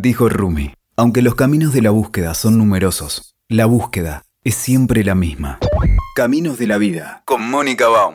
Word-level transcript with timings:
Dijo 0.00 0.28
Rumi, 0.28 0.72
aunque 0.96 1.22
los 1.22 1.34
caminos 1.34 1.72
de 1.72 1.82
la 1.82 1.90
búsqueda 1.90 2.32
son 2.34 2.56
numerosos, 2.56 3.34
la 3.48 3.66
búsqueda 3.66 4.22
es 4.44 4.54
siempre 4.54 5.02
la 5.02 5.16
misma. 5.16 5.58
Caminos 6.14 6.56
de 6.56 6.68
la 6.68 6.78
vida, 6.78 7.22
con 7.24 7.50
Mónica 7.50 7.88
Baum. 7.88 8.14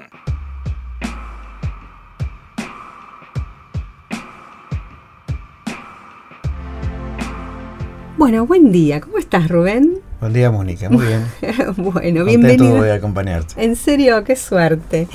Bueno, 8.18 8.46
buen 8.46 8.72
día. 8.72 9.02
¿Cómo 9.02 9.18
estás, 9.18 9.50
Rubén? 9.50 10.00
Buen 10.22 10.32
día, 10.32 10.50
Mónica. 10.52 10.90
Muy 10.90 11.06
bien. 11.06 11.26
bueno, 11.76 12.24
bienvenido. 12.24 12.82
de 12.82 12.94
acompañarte. 12.94 13.62
En 13.62 13.76
serio, 13.76 14.24
qué 14.24 14.38
suerte. 14.38 15.10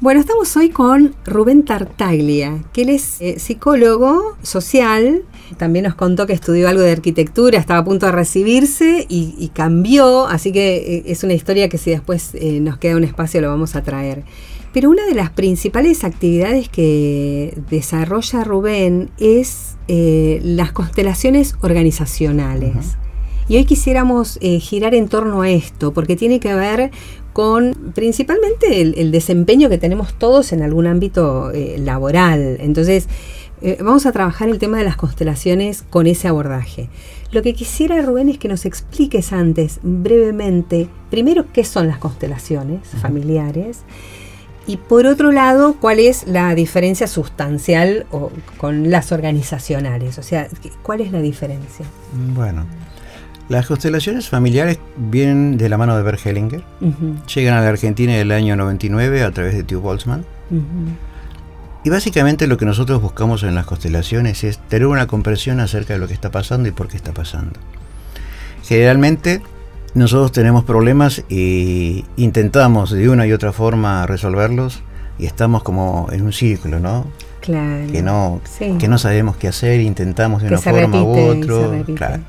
Bueno, 0.00 0.20
estamos 0.20 0.56
hoy 0.56 0.68
con 0.68 1.16
Rubén 1.24 1.64
Tartaglia, 1.64 2.62
que 2.72 2.82
él 2.82 2.90
es 2.90 3.20
eh, 3.20 3.40
psicólogo 3.40 4.36
social. 4.44 5.24
También 5.56 5.86
nos 5.86 5.96
contó 5.96 6.24
que 6.24 6.34
estudió 6.34 6.68
algo 6.68 6.82
de 6.82 6.92
arquitectura, 6.92 7.58
estaba 7.58 7.80
a 7.80 7.84
punto 7.84 8.06
de 8.06 8.12
recibirse 8.12 9.06
y, 9.08 9.50
cambió, 9.52 10.28
así 10.28 10.52
que 10.52 10.76
eh, 10.76 11.02
es 11.06 11.24
una 11.24 11.32
historia 11.32 11.68
que 11.68 11.78
si 11.78 11.90
después 11.90 12.30
eh, 12.34 12.60
nos 12.60 12.78
queda 12.78 12.96
un 12.96 13.02
espacio 13.02 13.40
lo 13.40 13.48
vamos 13.48 13.74
a 13.74 13.82
traer. 13.82 14.22
Pero 14.72 14.88
una 14.88 15.04
de 15.04 15.16
las 15.16 15.30
principales 15.30 16.04
actividades 16.04 16.68
que 16.68 17.60
desarrolla 17.68 18.44
Rubén 18.44 19.10
es 19.18 19.78
las 19.88 20.70
constelaciones 20.70 21.56
organizacionales. 21.60 22.98
Y 23.50 23.56
hoy 23.56 23.64
quisiéramos 23.64 24.38
eh, 24.42 24.60
girar 24.60 24.94
en 24.94 25.08
torno 25.08 25.40
a 25.40 25.48
esto, 25.48 25.94
porque 25.94 26.16
tiene 26.16 26.38
que 26.38 26.54
ver 26.54 26.90
con 27.38 27.92
principalmente 27.94 28.80
el, 28.80 29.12
desempeño 29.12 29.68
que 29.68 29.78
tenemos 29.78 30.12
todos 30.14 30.52
en 30.52 30.60
algún 30.60 30.88
ámbito 30.88 31.52
eh, 31.52 31.76
laboral. 31.78 32.56
Entonces, 32.58 33.06
eh, 33.62 33.78
vamos 33.78 34.06
a 34.06 34.12
trabajar 34.12 34.48
el 34.48 34.58
tema 34.58 34.78
de 34.78 34.82
las 34.82 34.96
constelaciones 34.96 35.82
con 35.82 36.08
ese 36.08 36.26
abordaje. 36.26 36.88
Lo 37.30 37.40
que 37.42 37.54
quisiera, 37.54 38.02
Rubén, 38.02 38.28
es 38.28 38.38
que 38.38 38.48
nos 38.48 38.64
expliques 38.64 39.32
antes, 39.32 39.78
brevemente, 39.84 40.88
primero, 41.10 41.44
qué 41.52 41.62
son 41.62 41.86
las 41.86 41.98
constelaciones 41.98 42.80
familiares. 43.00 43.82
Y 44.66 44.76
por 44.76 45.06
otro 45.06 45.30
lado, 45.30 45.76
¿cuál 45.80 46.00
es 46.00 46.26
la 46.26 46.56
diferencia 46.56 47.06
sustancial 47.06 48.06
con 48.56 48.90
las 48.90 49.12
organizacionales? 49.12 50.18
O 50.18 50.24
sea, 50.24 50.48
¿cuál 50.82 51.02
es 51.02 51.12
la 51.12 51.20
diferencia? 51.20 51.86
Bueno, 52.34 52.66
las 53.48 53.66
constelaciones 53.66 54.28
familiares 54.28 54.78
vienen 54.96 55.56
de 55.56 55.68
la 55.68 55.78
mano 55.78 55.96
de 55.96 56.02
Bert 56.02 56.24
Hellinger. 56.24 56.62
Llegan 57.34 57.54
a 57.54 57.62
la 57.62 57.68
Argentina 57.68 58.14
en 58.14 58.20
el 58.20 58.32
año 58.32 58.56
99 58.56 59.22
a 59.22 59.30
través 59.30 59.54
de 59.54 59.62
Tio 59.62 59.80
Boltzmann. 59.80 60.24
Y 61.84 61.90
básicamente 61.90 62.46
lo 62.46 62.58
que 62.58 62.66
nosotros 62.66 63.00
buscamos 63.00 63.42
en 63.44 63.54
las 63.54 63.64
constelaciones 63.64 64.44
es 64.44 64.58
tener 64.58 64.86
una 64.86 65.06
comprensión 65.06 65.60
acerca 65.60 65.94
de 65.94 65.98
lo 65.98 66.08
que 66.08 66.14
está 66.14 66.30
pasando 66.30 66.68
y 66.68 66.72
por 66.72 66.88
qué 66.88 66.96
está 66.96 67.12
pasando. 67.12 67.58
Generalmente 68.64 69.40
nosotros 69.94 70.32
tenemos 70.32 70.64
problemas 70.64 71.24
e 71.30 72.04
intentamos 72.16 72.90
de 72.90 73.08
una 73.08 73.26
y 73.26 73.32
otra 73.32 73.52
forma 73.52 74.06
resolverlos 74.06 74.82
y 75.18 75.24
estamos 75.24 75.62
como 75.62 76.08
en 76.12 76.22
un 76.22 76.32
círculo, 76.32 76.78
¿no? 76.80 77.06
Claro. 77.40 77.90
Que 77.90 78.02
no, 78.02 78.40
que 78.78 78.88
no 78.88 78.98
sabemos 78.98 79.36
qué 79.36 79.48
hacer, 79.48 79.80
intentamos 79.80 80.42
de 80.42 80.48
una 80.48 80.58
forma 80.58 81.02
u 81.02 81.16
otra. 81.16 81.94
Claro. 81.94 82.22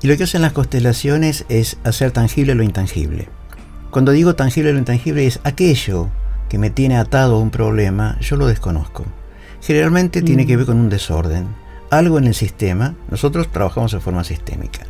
Y 0.00 0.06
lo 0.06 0.16
que 0.16 0.24
hacen 0.24 0.42
las 0.42 0.52
constelaciones 0.52 1.44
es 1.48 1.78
hacer 1.84 2.12
tangible 2.12 2.54
lo 2.54 2.62
intangible. 2.62 3.28
Cuando 3.90 4.12
digo 4.12 4.34
tangible 4.34 4.72
lo 4.72 4.78
intangible 4.78 5.26
es 5.26 5.40
aquello 5.44 6.08
que 6.48 6.58
me 6.58 6.70
tiene 6.70 6.96
atado 6.96 7.36
a 7.36 7.40
un 7.40 7.50
problema, 7.50 8.18
yo 8.20 8.36
lo 8.36 8.46
desconozco. 8.46 9.04
Generalmente 9.60 10.22
tiene 10.22 10.46
que 10.46 10.54
mm. 10.54 10.58
ver 10.58 10.66
con 10.66 10.78
un 10.78 10.88
desorden, 10.88 11.48
algo 11.90 12.18
en 12.18 12.26
el 12.26 12.34
sistema. 12.34 12.94
Nosotros 13.10 13.50
trabajamos 13.50 13.92
en 13.94 14.00
forma 14.00 14.24
sistémica. 14.24 14.86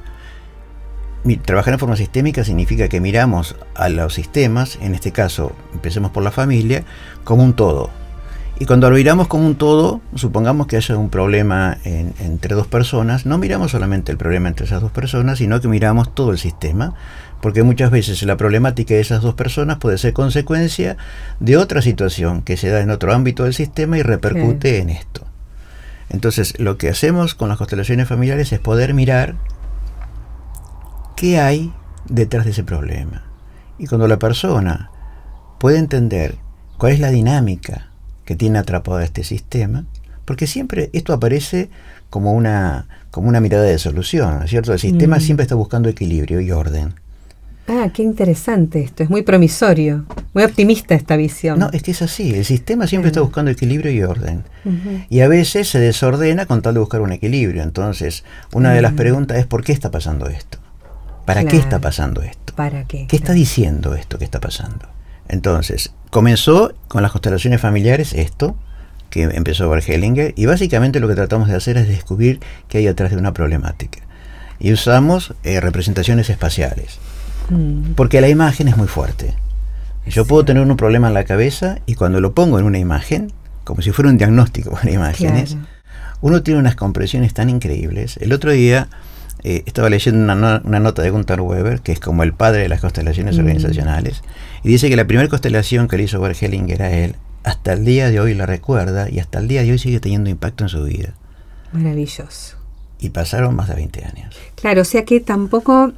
Trabajar 1.45 1.75
en 1.75 1.81
forma 1.81 1.97
sistémica 1.97 2.45
significa 2.45 2.89
que 2.89 3.01
miramos 3.01 3.57
a 3.75 3.89
los 3.89 4.15
sistemas, 4.15 4.79
en 4.81 4.95
este 4.95 5.11
caso, 5.13 5.53
empecemos 5.73 6.11
por 6.11 6.23
la 6.23 6.31
familia, 6.31 6.85
como 7.25 7.45
un 7.45 7.55
todo. 7.55 7.91
Y 8.61 8.67
cuando 8.67 8.91
lo 8.91 8.97
miramos 8.97 9.29
como 9.29 9.47
un 9.47 9.55
todo, 9.55 10.01
supongamos 10.17 10.67
que 10.67 10.77
haya 10.77 10.97
un 10.97 11.11
problema 11.11 11.79
entre 11.85 12.57
dos 12.57 12.67
personas, 12.67 13.25
no 13.25 13.39
miramos 13.39 13.71
solamente 13.71 14.11
el 14.11 14.19
problema 14.19 14.49
entre 14.49 14.67
esas 14.67 14.83
dos 14.83 14.91
personas, 14.91 15.39
sino 15.39 15.61
que 15.61 15.69
miramos 15.69 16.13
todo 16.13 16.33
el 16.33 16.39
sistema, 16.39 16.95
porque 17.41 17.63
muchas 17.63 17.93
veces 17.93 18.21
la 18.25 18.37
problemática 18.37 18.95
de 18.95 19.01
esas 19.01 19.23
dos 19.23 19.35
personas 19.35 19.79
puede 19.79 19.97
ser 19.97 20.13
consecuencia 20.13 20.97
de 21.39 21.57
otra 21.57 21.83
situación 21.83 22.43
que 22.43 22.57
se 22.57 22.69
da 22.69 22.81
en 22.81 22.91
otro 22.91 23.15
ámbito 23.15 23.45
del 23.45 23.55
sistema 23.55 23.97
y 23.97 24.03
repercute 24.03 24.79
en 24.79 24.91
esto. 24.91 25.25
Entonces, 26.11 26.59
lo 26.59 26.79
que 26.79 26.89
hacemos 26.89 27.37
con 27.37 27.49
las 27.49 27.59
constelaciones 27.59 28.09
familiares 28.09 28.53
es 28.53 28.59
poder 28.59 28.93
mirar 28.93 29.37
qué 31.15 31.39
hay 31.39 31.73
detrás 32.09 32.45
de 32.45 32.51
ese 32.51 32.65
problema. 32.65 33.23
Y 33.79 33.87
cuando 33.87 34.09
la 34.09 34.19
persona 34.19 34.91
puede 35.61 35.79
entender 35.79 36.39
cuál 36.77 36.93
es 36.95 36.99
la 36.99 37.11
dinámica, 37.11 37.88
que 38.29 38.37
tiene 38.37 38.59
atrapado 38.59 39.01
este 39.01 39.25
sistema, 39.25 39.87
porque 40.27 40.47
siempre 40.47 40.91
esto 40.93 41.15
aparece 41.15 41.71
como 42.11 42.35
una, 42.35 42.87
como 43.11 43.27
una 43.31 43.41
mirada 43.41 43.65
de 43.65 43.79
solución, 43.79 44.47
¿cierto? 44.47 44.75
El 44.75 44.79
sistema 44.79 45.17
mm. 45.17 45.21
siempre 45.21 45.45
está 45.45 45.55
buscando 45.55 45.89
equilibrio 45.89 46.39
y 46.43 46.51
orden. 46.51 46.93
Ah, 47.69 47.89
qué 47.91 48.03
interesante 48.03 48.83
esto, 48.83 49.03
es 49.03 49.09
muy 49.09 49.23
promisorio, 49.23 50.05
muy 50.35 50.45
optimista 50.45 50.95
esta 50.95 51.17
visión. 51.17 51.59
No, 51.59 51.71
es 51.73 51.83
que 51.83 51.93
es 51.93 52.03
así, 52.03 52.35
el 52.35 52.45
sistema 52.45 52.87
siempre 52.87 53.09
está 53.09 53.23
buscando 53.23 53.51
equilibrio 53.51 53.91
y 53.91 54.03
orden. 54.03 54.45
Y 55.09 55.21
a 55.21 55.29
veces 55.29 55.67
se 55.71 55.81
desordena 55.81 56.45
con 56.45 56.61
tal 56.61 56.75
de 56.75 56.81
buscar 56.81 57.01
un 57.01 57.13
equilibrio. 57.13 57.63
Entonces, 57.63 58.25
una 58.53 58.75
de 58.75 58.83
las 58.83 58.93
mm. 58.93 58.97
preguntas 58.97 59.39
es 59.39 59.47
¿por 59.47 59.65
qué 59.65 59.73
está 59.73 59.91
pasando 59.91 60.27
esto? 60.27 60.59
¿Para 61.25 61.47
qué 61.47 61.57
está 61.57 61.79
pasando 61.79 62.21
esto? 62.21 62.53
¿Para 62.55 62.85
qué? 62.85 63.07
¿Qué 63.09 63.17
está 63.17 63.33
diciendo 63.33 63.95
esto 63.95 64.19
que 64.19 64.25
está 64.25 64.39
pasando? 64.39 64.87
Entonces, 65.29 65.93
comenzó 66.11 66.73
con 66.89 67.03
las 67.03 67.13
constelaciones 67.13 67.61
familiares 67.61 68.13
esto, 68.13 68.57
que 69.11 69.23
empezó 69.23 69.75
Hellinger, 69.75 70.35
y 70.37 70.47
básicamente 70.47 71.01
lo 71.01 71.09
que 71.09 71.15
tratamos 71.15 71.49
de 71.49 71.57
hacer 71.57 71.77
es 71.77 71.89
descubrir 71.89 72.41
qué 72.69 72.79
hay 72.79 72.87
atrás 72.87 73.11
de 73.11 73.17
una 73.17 73.33
problemática. 73.33 74.01
Y 74.59 74.73
usamos 74.73 75.35
eh, 75.45 75.61
representaciones 75.61 76.31
espaciales, 76.31 76.99
mm. 77.51 77.93
porque 77.95 78.21
la 78.21 78.29
imagen 78.29 78.69
es 78.69 78.77
muy 78.77 78.89
fuerte. 78.89 79.35
Yo 80.07 80.25
puedo 80.25 80.45
tener 80.45 80.63
un 80.63 80.77
problema 80.77 81.09
en 81.09 81.15
la 81.15 81.25
cabeza 81.25 81.79
y 81.87 81.95
cuando 81.95 82.21
lo 82.21 82.33
pongo 82.33 82.59
en 82.59 82.65
una 82.65 82.79
imagen, 82.79 83.33
como 83.65 83.83
si 83.83 83.93
fuera 83.93 84.11
un 84.11 84.17
diagnóstico 84.17 84.71
con 84.71 84.89
imágenes, 84.89 85.57
uno 86.21 86.43
tiene 86.43 86.61
unas 86.61 86.75
compresiones 86.75 87.35
tan 87.35 87.51
increíbles. 87.51 88.17
El 88.17 88.33
otro 88.33 88.53
día 88.53 88.89
eh, 89.45 89.63
estaba 89.67 89.89
leyendo 89.89 90.33
una, 90.33 90.61
nota 90.61 91.03
de 91.03 91.11
Gunther 91.11 91.41
Weber, 91.41 91.81
que 91.81 91.93
es 91.93 92.01
como 92.01 92.23
el 92.23 92.33
padre 92.33 92.63
de 92.63 92.69
las 92.69 92.81
constelaciones 92.81 93.37
mm. 93.37 93.41
organizacionales, 93.41 94.23
y 94.63 94.69
dice 94.69 94.89
que 94.89 94.97
la 94.97 95.07
primera 95.07 95.29
constelación 95.29 95.89
que 95.89 95.97
le 95.97 96.05
hizo 96.05 96.21
Bert 96.21 96.43
Hellinger 96.43 96.83
a 96.83 96.91
él, 96.91 97.15
hasta 97.45 97.73
el 97.73 97.85
día 97.85 98.11
de 98.11 98.21
hoy 98.21 98.35
la 98.35 98.47
recuerda 98.47 99.09
y 99.09 99.21
hasta 99.21 99.39
el 99.39 99.49
día 99.49 99.63
de 99.63 99.73
hoy 99.73 99.79
sigue 99.79 100.01
teniendo 100.01 100.29
impacto 100.29 100.65
en 100.65 100.69
su 100.69 100.85
vida. 100.85 101.15
Maravilloso. 101.73 102.57
Y 103.01 103.11
pasaron 103.11 103.55
más 103.55 103.69
de 103.69 103.77
20 103.77 104.05
años. 104.05 104.37
Claro, 104.57 104.83
o 104.83 104.85
sea 104.85 105.05
que 105.05 105.21
tampoco 105.21 105.93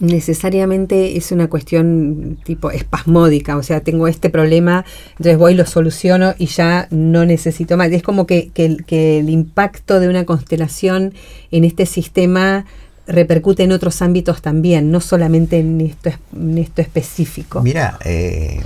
necesariamente 0.00 1.16
es 1.16 1.30
una 1.30 1.48
cuestión 1.48 2.38
tipo 2.42 2.70
espasmódica, 2.70 3.56
o 3.56 3.62
sea, 3.62 3.80
tengo 3.80 4.08
este 4.08 4.30
problema, 4.30 4.84
entonces 5.12 5.38
voy, 5.38 5.54
lo 5.54 5.66
soluciono 5.66 6.34
y 6.38 6.46
ya 6.46 6.88
no 6.90 7.24
necesito 7.26 7.76
más. 7.76 7.92
Es 7.92 8.02
como 8.02 8.26
que, 8.26 8.50
que, 8.50 9.18
el 9.18 9.30
impacto 9.30 10.00
de 10.00 10.08
una 10.08 10.24
constelación 10.24 11.14
en 11.50 11.64
este 11.64 11.86
sistema 11.86 12.64
repercute 13.06 13.62
en 13.64 13.72
otros 13.72 14.02
ámbitos 14.02 14.40
también, 14.40 14.90
no 14.90 15.00
solamente 15.00 15.58
en 15.58 15.80
esto, 15.80 16.10
en 16.34 16.58
esto 16.58 16.80
específico. 16.80 17.62
Mira, 17.62 17.98
eh, 18.04 18.60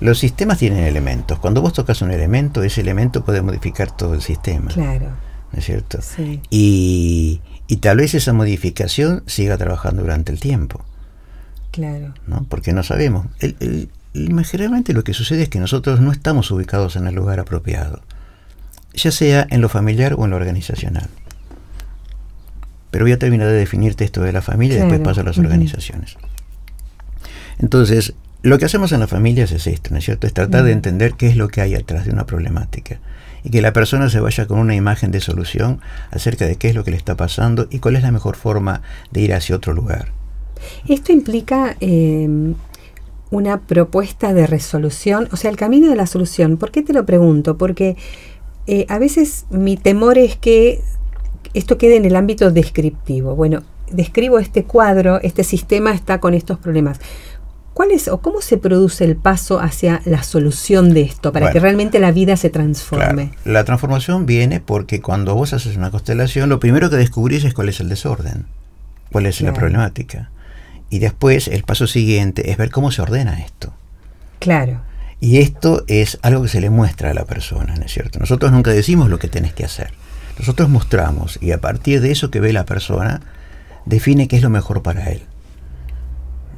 los 0.00 0.18
sistemas 0.18 0.58
tienen 0.58 0.84
elementos. 0.84 1.38
Cuando 1.38 1.60
vos 1.60 1.72
tocas 1.72 2.00
un 2.02 2.10
elemento, 2.10 2.62
ese 2.62 2.80
elemento 2.80 3.24
puede 3.24 3.42
modificar 3.42 3.94
todo 3.94 4.14
el 4.14 4.22
sistema. 4.22 4.70
Claro. 4.70 5.08
¿No 5.52 5.58
es 5.58 5.64
cierto? 5.64 5.98
Sí. 6.02 6.40
Y 6.50 7.40
y 7.66 7.76
tal 7.78 7.98
vez 7.98 8.14
esa 8.14 8.32
modificación 8.32 9.22
siga 9.26 9.56
trabajando 9.56 10.02
durante 10.02 10.32
el 10.32 10.40
tiempo. 10.40 10.84
Claro. 11.70 12.14
¿no? 12.26 12.46
Porque 12.48 12.72
no 12.72 12.82
sabemos. 12.82 13.26
El, 13.40 13.88
generalmente 14.44 14.92
lo 14.92 15.02
que 15.02 15.14
sucede 15.14 15.42
es 15.42 15.48
que 15.48 15.58
nosotros 15.58 16.00
no 16.00 16.12
estamos 16.12 16.50
ubicados 16.50 16.96
en 16.96 17.06
el 17.06 17.14
lugar 17.14 17.40
apropiado, 17.40 18.02
ya 18.92 19.10
sea 19.10 19.46
en 19.50 19.60
lo 19.60 19.68
familiar 19.68 20.14
o 20.16 20.24
en 20.24 20.30
lo 20.30 20.36
organizacional. 20.36 21.08
Pero 22.90 23.06
voy 23.06 23.12
a 23.12 23.18
terminar 23.18 23.48
de 23.48 23.54
definirte 23.54 24.04
esto 24.04 24.22
de 24.22 24.32
la 24.32 24.42
familia 24.42 24.76
y 24.76 24.80
después 24.80 25.00
paso 25.00 25.22
a 25.22 25.24
las 25.24 25.38
organizaciones. 25.38 26.16
Entonces, 27.58 28.14
lo 28.42 28.58
que 28.58 28.66
hacemos 28.66 28.92
en 28.92 29.00
las 29.00 29.10
familias 29.10 29.50
es 29.50 29.66
esto, 29.66 29.90
¿no 29.90 29.98
es 29.98 30.04
cierto? 30.04 30.28
Es 30.28 30.32
tratar 30.32 30.62
de 30.62 30.70
entender 30.70 31.14
qué 31.14 31.26
es 31.26 31.36
lo 31.36 31.48
que 31.48 31.60
hay 31.60 31.74
atrás 31.74 32.04
de 32.04 32.12
una 32.12 32.24
problemática 32.24 33.00
y 33.44 33.50
que 33.50 33.60
la 33.60 33.72
persona 33.72 34.08
se 34.08 34.20
vaya 34.20 34.46
con 34.46 34.58
una 34.58 34.74
imagen 34.74 35.10
de 35.10 35.20
solución 35.20 35.80
acerca 36.10 36.46
de 36.46 36.56
qué 36.56 36.70
es 36.70 36.74
lo 36.74 36.82
que 36.82 36.90
le 36.90 36.96
está 36.96 37.16
pasando 37.16 37.68
y 37.70 37.78
cuál 37.78 37.96
es 37.96 38.02
la 38.02 38.10
mejor 38.10 38.36
forma 38.36 38.82
de 39.12 39.20
ir 39.20 39.34
hacia 39.34 39.54
otro 39.54 39.74
lugar. 39.74 40.08
Esto 40.88 41.12
implica 41.12 41.76
em, 41.80 42.54
una 43.30 43.60
propuesta 43.60 44.32
de 44.32 44.46
resolución, 44.46 45.28
o 45.30 45.36
sea, 45.36 45.50
el 45.50 45.56
camino 45.56 45.88
de 45.88 45.96
la 45.96 46.06
solución. 46.06 46.56
¿Por 46.56 46.70
qué 46.70 46.82
te 46.82 46.94
lo 46.94 47.04
pregunto? 47.04 47.58
Porque 47.58 47.96
eh, 48.66 48.86
a 48.88 48.98
veces 48.98 49.44
mi 49.50 49.76
temor 49.76 50.16
es 50.16 50.36
que 50.36 50.80
esto 51.52 51.76
quede 51.76 51.96
en 51.96 52.06
el 52.06 52.16
ámbito 52.16 52.50
descriptivo. 52.50 53.36
Bueno, 53.36 53.62
describo 53.92 54.38
este 54.38 54.64
cuadro, 54.64 55.20
este 55.22 55.44
sistema 55.44 55.92
está 55.92 56.18
con 56.18 56.32
estos 56.32 56.58
problemas. 56.58 56.98
¿Cuál 57.74 57.90
es 57.90 58.06
o 58.06 58.18
cómo 58.18 58.40
se 58.40 58.56
produce 58.56 59.04
el 59.04 59.16
paso 59.16 59.58
hacia 59.58 60.00
la 60.04 60.22
solución 60.22 60.94
de 60.94 61.02
esto 61.02 61.32
para 61.32 61.50
que 61.50 61.58
realmente 61.58 61.98
la 61.98 62.12
vida 62.12 62.36
se 62.36 62.48
transforme? 62.48 63.32
La 63.44 63.64
transformación 63.64 64.26
viene 64.26 64.60
porque 64.60 65.00
cuando 65.00 65.34
vos 65.34 65.52
haces 65.52 65.76
una 65.76 65.90
constelación, 65.90 66.48
lo 66.48 66.60
primero 66.60 66.88
que 66.88 66.96
descubrís 66.96 67.42
es 67.42 67.52
cuál 67.52 67.68
es 67.68 67.80
el 67.80 67.88
desorden, 67.88 68.46
cuál 69.10 69.26
es 69.26 69.40
la 69.40 69.52
problemática. 69.52 70.30
Y 70.88 71.00
después 71.00 71.48
el 71.48 71.64
paso 71.64 71.88
siguiente 71.88 72.52
es 72.52 72.56
ver 72.56 72.70
cómo 72.70 72.92
se 72.92 73.02
ordena 73.02 73.40
esto. 73.40 73.74
Claro. 74.38 74.80
Y 75.18 75.38
esto 75.38 75.82
es 75.88 76.20
algo 76.22 76.42
que 76.42 76.48
se 76.48 76.60
le 76.60 76.70
muestra 76.70 77.10
a 77.10 77.14
la 77.14 77.24
persona, 77.24 77.74
¿no 77.74 77.84
es 77.84 77.92
cierto? 77.92 78.20
Nosotros 78.20 78.52
nunca 78.52 78.70
decimos 78.70 79.10
lo 79.10 79.18
que 79.18 79.26
tenés 79.26 79.52
que 79.52 79.64
hacer. 79.64 79.92
Nosotros 80.38 80.68
mostramos 80.68 81.40
y 81.42 81.50
a 81.50 81.60
partir 81.60 82.00
de 82.00 82.12
eso 82.12 82.30
que 82.30 82.38
ve 82.38 82.52
la 82.52 82.66
persona, 82.66 83.20
define 83.84 84.28
qué 84.28 84.36
es 84.36 84.42
lo 84.42 84.50
mejor 84.50 84.82
para 84.82 85.10
él. 85.10 85.22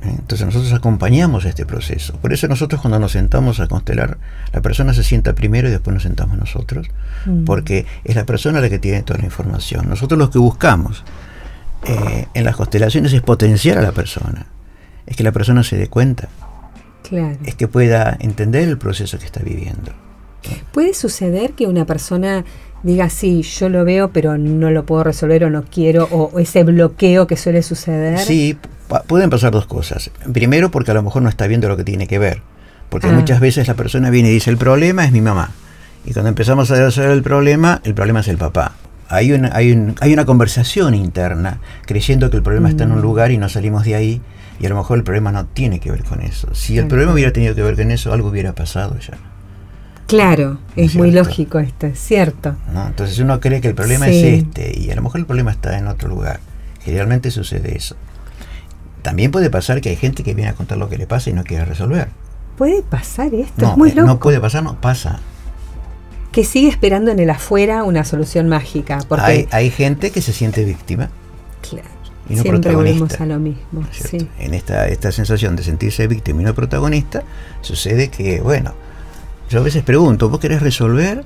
¿Eh? 0.07 0.15
Entonces 0.19 0.47
nosotros 0.47 0.73
acompañamos 0.73 1.45
este 1.45 1.67
proceso. 1.67 2.15
Por 2.15 2.33
eso 2.33 2.49
nosotros 2.49 2.81
cuando 2.81 2.99
nos 2.99 3.13
sentamos 3.13 3.61
a 3.61 3.67
constelar, 3.67 4.19
la 4.53 4.63
persona 4.63 4.95
se 4.95 5.03
sienta 5.03 5.35
primero 5.35 5.69
y 5.69 5.71
después 5.71 5.95
nos 5.95 6.03
sentamos 6.03 6.39
nosotros, 6.39 6.89
mm. 7.27 7.45
porque 7.45 7.87
es 8.05 8.17
la 8.17 8.25
persona 8.25 8.61
la 8.61 8.69
que 8.69 8.79
tiene 8.79 9.03
toda 9.03 9.19
la 9.19 9.27
información. 9.27 9.89
Nosotros 9.89 10.19
lo 10.19 10.31
que 10.31 10.39
buscamos 10.39 11.05
eh, 11.85 12.27
en 12.35 12.45
las 12.45 12.57
constelaciones 12.57 13.13
es 13.13 13.23
potenciar 13.23 13.79
a 13.79 13.83
la 13.83 13.93
persona, 13.93 14.47
es 15.07 15.17
que 15.17 15.23
la 15.23 15.33
persona 15.33 15.63
se 15.63 15.77
dé 15.77 15.89
cuenta, 15.89 16.29
es 17.45 17.55
que 17.55 17.69
pueda 17.69 18.17
entender 18.19 18.69
el 18.69 18.79
proceso 18.79 19.19
que 19.19 19.27
está 19.27 19.41
viviendo. 19.41 19.93
¿Puede 20.73 20.95
suceder 20.95 21.53
que 21.53 21.67
una 21.67 21.85
persona 21.85 22.45
diga, 22.83 23.09
sí, 23.11 23.43
yo 23.43 23.69
lo 23.69 23.85
veo, 23.85 24.11
pero 24.13 24.39
no 24.39 24.71
lo 24.71 24.85
puedo 24.87 25.05
resolver 25.05 25.45
o 25.45 25.51
no 25.51 25.65
quiero, 25.65 26.09
o 26.11 26.39
ese 26.39 26.65
bloqueo 26.65 27.27
que 27.27 27.37
suele 27.37 27.63
suceder? 27.63 28.19
Sí, 28.19 28.57
pueden 29.07 29.31
pasar 29.31 29.53
dos 29.53 29.67
cosas. 29.67 30.11
Primero, 30.33 30.71
porque 30.71 30.91
a 30.91 30.95
lo 30.95 31.03
mejor 31.03 31.23
no 31.23 31.29
está 31.29 31.47
viendo 31.47 31.69
lo 31.69 31.77
que 31.77 31.85
tiene 31.85 32.07
que 32.07 32.19
ver. 32.19 32.43
Porque 32.89 33.09
ah. 33.09 33.13
muchas 33.13 33.41
veces 33.41 33.69
la 33.69 33.75
persona 33.75 34.11
viene 34.11 34.31
y 34.31 34.33
dice, 34.33 34.51
el 34.51 34.57
problema 34.57 35.05
es 35.05 35.13
mi 35.13 35.21
mamá. 35.21 35.51
Y 36.05 36.13
cuando 36.13 36.29
empezamos 36.29 36.71
a 36.71 36.77
resolver 36.77 37.11
el 37.11 37.23
problema, 37.23 37.81
el 37.85 37.95
problema 37.95 38.21
es 38.21 38.29
el 38.29 38.39
papá. 38.39 38.73
Hay 39.09 39.33
una, 39.33 39.51
hay, 39.53 39.95
hay 40.01 40.13
una 40.13 40.25
conversación 40.25 40.95
interna, 40.95 41.61
creyendo 41.85 42.31
que 42.31 42.37
el 42.37 42.43
problema 42.43 42.69
está 42.69 42.85
en 42.85 42.93
un 42.93 42.99
mm. 42.99 43.03
lugar 43.03 43.31
y 43.31 43.39
no 43.39 43.49
salimos 43.49 43.85
de 43.85 43.95
ahí. 43.95 44.21
Y 44.59 44.67
a 44.67 44.69
lo 44.69 44.77
mejor 44.77 44.99
el 44.99 45.05
problema 45.05 45.33
no 45.33 45.47
tiene 45.47 45.81
que 45.81 45.91
ver 45.91 46.05
con 46.05 46.23
eso. 46.23 46.55
Si 46.55 46.79
el 46.79 46.87
problema 46.87 47.13
hubiera 47.13 47.33
tenido 47.33 47.55
que 47.55 47.63
ver 47.63 47.77
con 47.77 47.91
eso, 47.91 48.13
algo 48.13 48.29
hubiera 48.29 48.55
pasado 48.55 48.97
ya. 48.99 49.19
Claro, 50.07 50.59
es, 50.77 50.95
muy 50.95 51.11
lógico 51.11 51.59
esto, 51.59 51.89
es 51.89 51.99
cierto. 51.99 52.55
Entonces 52.87 53.19
uno 53.19 53.41
cree 53.41 53.61
que 53.61 53.69
el 53.69 53.75
problema 53.75 54.07
es 54.07 54.23
este 54.23 54.79
y 54.79 54.91
a 54.91 54.95
lo 54.95 55.03
mejor 55.03 55.21
el 55.21 55.27
problema 55.27 55.51
está 55.51 55.77
en 55.77 55.89
otro 55.89 56.09
lugar. 56.09 56.39
Generalmente 56.85 57.33
sucede 57.33 57.77
eso. 57.77 57.97
También 59.07 59.31
puede 59.31 59.51
pasar 59.51 59.81
que 59.81 59.91
hay 59.91 59.95
gente 59.95 60.25
que 60.25 60.35
viene 60.35 60.51
a 60.51 60.55
contar 60.55 60.79
lo 60.79 60.89
que 60.89 60.99
le 60.99 61.07
pasa 61.07 61.31
y 61.31 61.33
no 61.33 61.45
quiere 61.45 61.65
resolver. 61.65 62.09
¿Puede 62.59 62.83
pasar 62.83 63.33
esto? 63.35 63.65
es 63.65 63.77
muy 63.77 63.91
eh, 63.91 63.95
loco. 63.95 64.09
No 64.09 64.19
puede 64.19 64.41
pasar, 64.41 64.65
no 64.65 64.81
pasa. 64.81 65.21
Que 66.33 66.43
sigue 66.43 66.67
esperando 66.67 67.13
en 67.13 67.21
el 67.21 67.31
afuera 67.31 67.85
una 67.85 68.03
solución 68.03 68.49
mágica. 68.49 68.99
Porque 69.09 69.25
hay, 69.25 69.49
hay 69.53 69.71
gente 69.71 70.11
que 70.11 70.21
se 70.21 70.33
siente 70.33 70.65
víctima. 70.65 71.09
Claro. 71.71 71.87
Y 72.29 72.35
no 72.35 72.43
Siempre 72.43 72.75
volvemos 72.75 73.21
a 73.21 73.27
lo 73.27 73.39
mismo. 73.39 73.87
En 74.41 74.55
esta, 74.55 74.89
esta 74.89 75.13
sensación 75.13 75.55
de 75.55 75.63
sentirse 75.63 76.09
víctima 76.09 76.43
y 76.43 76.45
no 76.45 76.53
protagonista, 76.53 77.23
sucede 77.61 78.09
que, 78.09 78.41
bueno, 78.41 78.75
yo 79.49 79.61
a 79.61 79.63
veces 79.63 79.85
pregunto, 79.85 80.29
¿vos 80.29 80.41
querés 80.41 80.63
resolver 80.63 81.23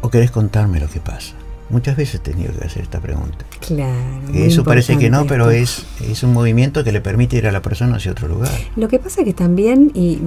o 0.00 0.08
querés 0.08 0.30
contarme 0.30 0.80
lo 0.80 0.88
que 0.88 1.00
pasa? 1.00 1.34
Muchas 1.70 1.96
veces 1.96 2.16
he 2.16 2.18
tenido 2.18 2.52
que 2.54 2.64
hacer 2.64 2.82
esta 2.82 3.00
pregunta. 3.00 3.44
Claro. 3.60 4.32
Eso 4.32 4.64
parece 4.64 4.96
que 4.96 5.10
no, 5.10 5.26
pero 5.26 5.50
es, 5.50 5.84
es 6.00 6.22
un 6.22 6.32
movimiento 6.32 6.82
que 6.82 6.92
le 6.92 7.00
permite 7.00 7.36
ir 7.36 7.46
a 7.46 7.52
la 7.52 7.60
persona 7.60 7.96
hacia 7.96 8.12
otro 8.12 8.26
lugar. 8.26 8.50
Lo 8.76 8.88
que 8.88 8.98
pasa 8.98 9.22
que 9.22 9.34
también, 9.34 9.90
y, 9.94 10.18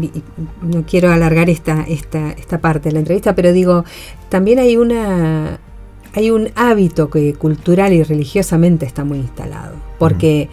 no 0.62 0.86
quiero 0.86 1.12
alargar 1.12 1.50
esta, 1.50 1.84
esta, 1.88 2.32
esta 2.32 2.60
parte 2.60 2.90
de 2.90 2.94
la 2.94 3.00
entrevista, 3.00 3.34
pero 3.34 3.54
digo, 3.54 3.86
también 4.30 4.60
hay 4.60 4.78
una 4.78 5.60
hay 6.14 6.30
un 6.30 6.50
hábito 6.56 7.10
que 7.10 7.34
cultural 7.36 7.94
y 7.94 8.04
religiosamente 8.04 8.86
está 8.86 9.04
muy 9.04 9.20
instalado. 9.20 9.76
Porque 9.98 10.50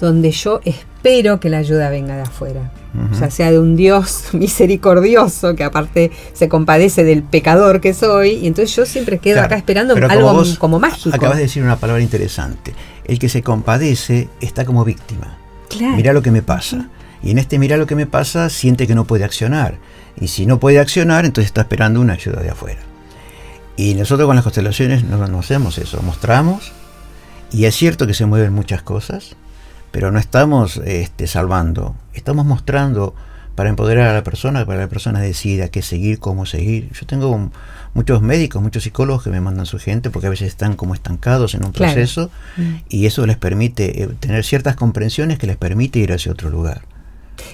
donde 0.00 0.30
yo 0.30 0.60
espero 0.64 1.40
que 1.40 1.50
la 1.50 1.58
ayuda 1.58 1.90
venga 1.90 2.16
de 2.16 2.22
afuera. 2.22 2.72
O 3.12 3.14
sea, 3.14 3.30
sea 3.30 3.52
de 3.52 3.58
un 3.58 3.76
Dios 3.76 4.24
misericordioso 4.32 5.54
que 5.54 5.64
aparte 5.64 6.10
se 6.32 6.48
compadece 6.48 7.04
del 7.04 7.22
pecador 7.22 7.80
que 7.80 7.94
soy. 7.94 8.30
Y 8.30 8.46
entonces 8.46 8.74
yo 8.74 8.84
siempre 8.86 9.18
quedo 9.18 9.40
acá 9.40 9.56
esperando 9.56 9.94
algo 9.94 10.44
como, 10.58 10.80
mágico. 10.80 11.14
Acabas 11.14 11.36
de 11.36 11.44
decir 11.44 11.62
una 11.62 11.76
palabra 11.76 12.02
interesante. 12.02 12.74
El 13.04 13.18
que 13.18 13.28
se 13.28 13.42
compadece 13.42 14.28
está 14.40 14.64
como 14.64 14.84
víctima. 14.84 15.38
Mira 15.94 16.12
lo 16.12 16.22
que 16.22 16.30
me 16.30 16.42
pasa. 16.42 16.88
Y 17.22 17.30
en 17.30 17.38
este 17.38 17.58
mira 17.58 17.76
lo 17.76 17.86
que 17.86 17.94
me 17.94 18.06
pasa 18.06 18.48
siente 18.48 18.86
que 18.86 18.94
no 18.94 19.04
puede 19.04 19.24
accionar. 19.24 19.78
Y 20.20 20.28
si 20.28 20.46
no 20.46 20.58
puede 20.58 20.80
accionar, 20.80 21.24
entonces 21.24 21.46
está 21.46 21.62
esperando 21.62 22.00
una 22.00 22.14
ayuda 22.14 22.42
de 22.42 22.50
afuera. 22.50 22.80
Y 23.76 23.94
nosotros 23.94 24.26
con 24.26 24.36
las 24.36 24.42
constelaciones 24.42 25.04
no, 25.04 25.26
no 25.26 25.38
hacemos 25.38 25.78
eso. 25.78 26.02
Mostramos. 26.02 26.72
Y 27.52 27.64
es 27.64 27.74
cierto 27.74 28.06
que 28.06 28.14
se 28.14 28.26
mueven 28.26 28.52
muchas 28.52 28.82
cosas 28.82 29.36
pero 29.90 30.10
no 30.10 30.18
estamos 30.18 30.76
este, 30.84 31.26
salvando, 31.26 31.94
estamos 32.14 32.46
mostrando 32.46 33.14
para 33.54 33.68
empoderar 33.68 34.08
a 34.08 34.14
la 34.14 34.22
persona, 34.22 34.64
para 34.64 34.78
que 34.78 34.84
la 34.84 34.88
persona 34.88 35.20
decida 35.20 35.68
qué 35.68 35.82
seguir, 35.82 36.18
cómo 36.18 36.46
seguir. 36.46 36.90
Yo 36.92 37.06
tengo 37.06 37.50
muchos 37.92 38.22
médicos, 38.22 38.62
muchos 38.62 38.84
psicólogos 38.84 39.24
que 39.24 39.30
me 39.30 39.40
mandan 39.40 39.66
su 39.66 39.78
gente 39.78 40.10
porque 40.10 40.28
a 40.28 40.30
veces 40.30 40.48
están 40.48 40.76
como 40.76 40.94
estancados 40.94 41.54
en 41.54 41.64
un 41.64 41.72
proceso 41.72 42.30
mm. 42.56 42.74
y 42.88 43.06
eso 43.06 43.26
les 43.26 43.36
permite 43.36 44.02
eh, 44.02 44.08
tener 44.18 44.44
ciertas 44.44 44.76
comprensiones 44.76 45.38
que 45.38 45.46
les 45.46 45.56
permite 45.56 45.98
ir 45.98 46.12
hacia 46.12 46.32
otro 46.32 46.48
lugar. 46.48 46.82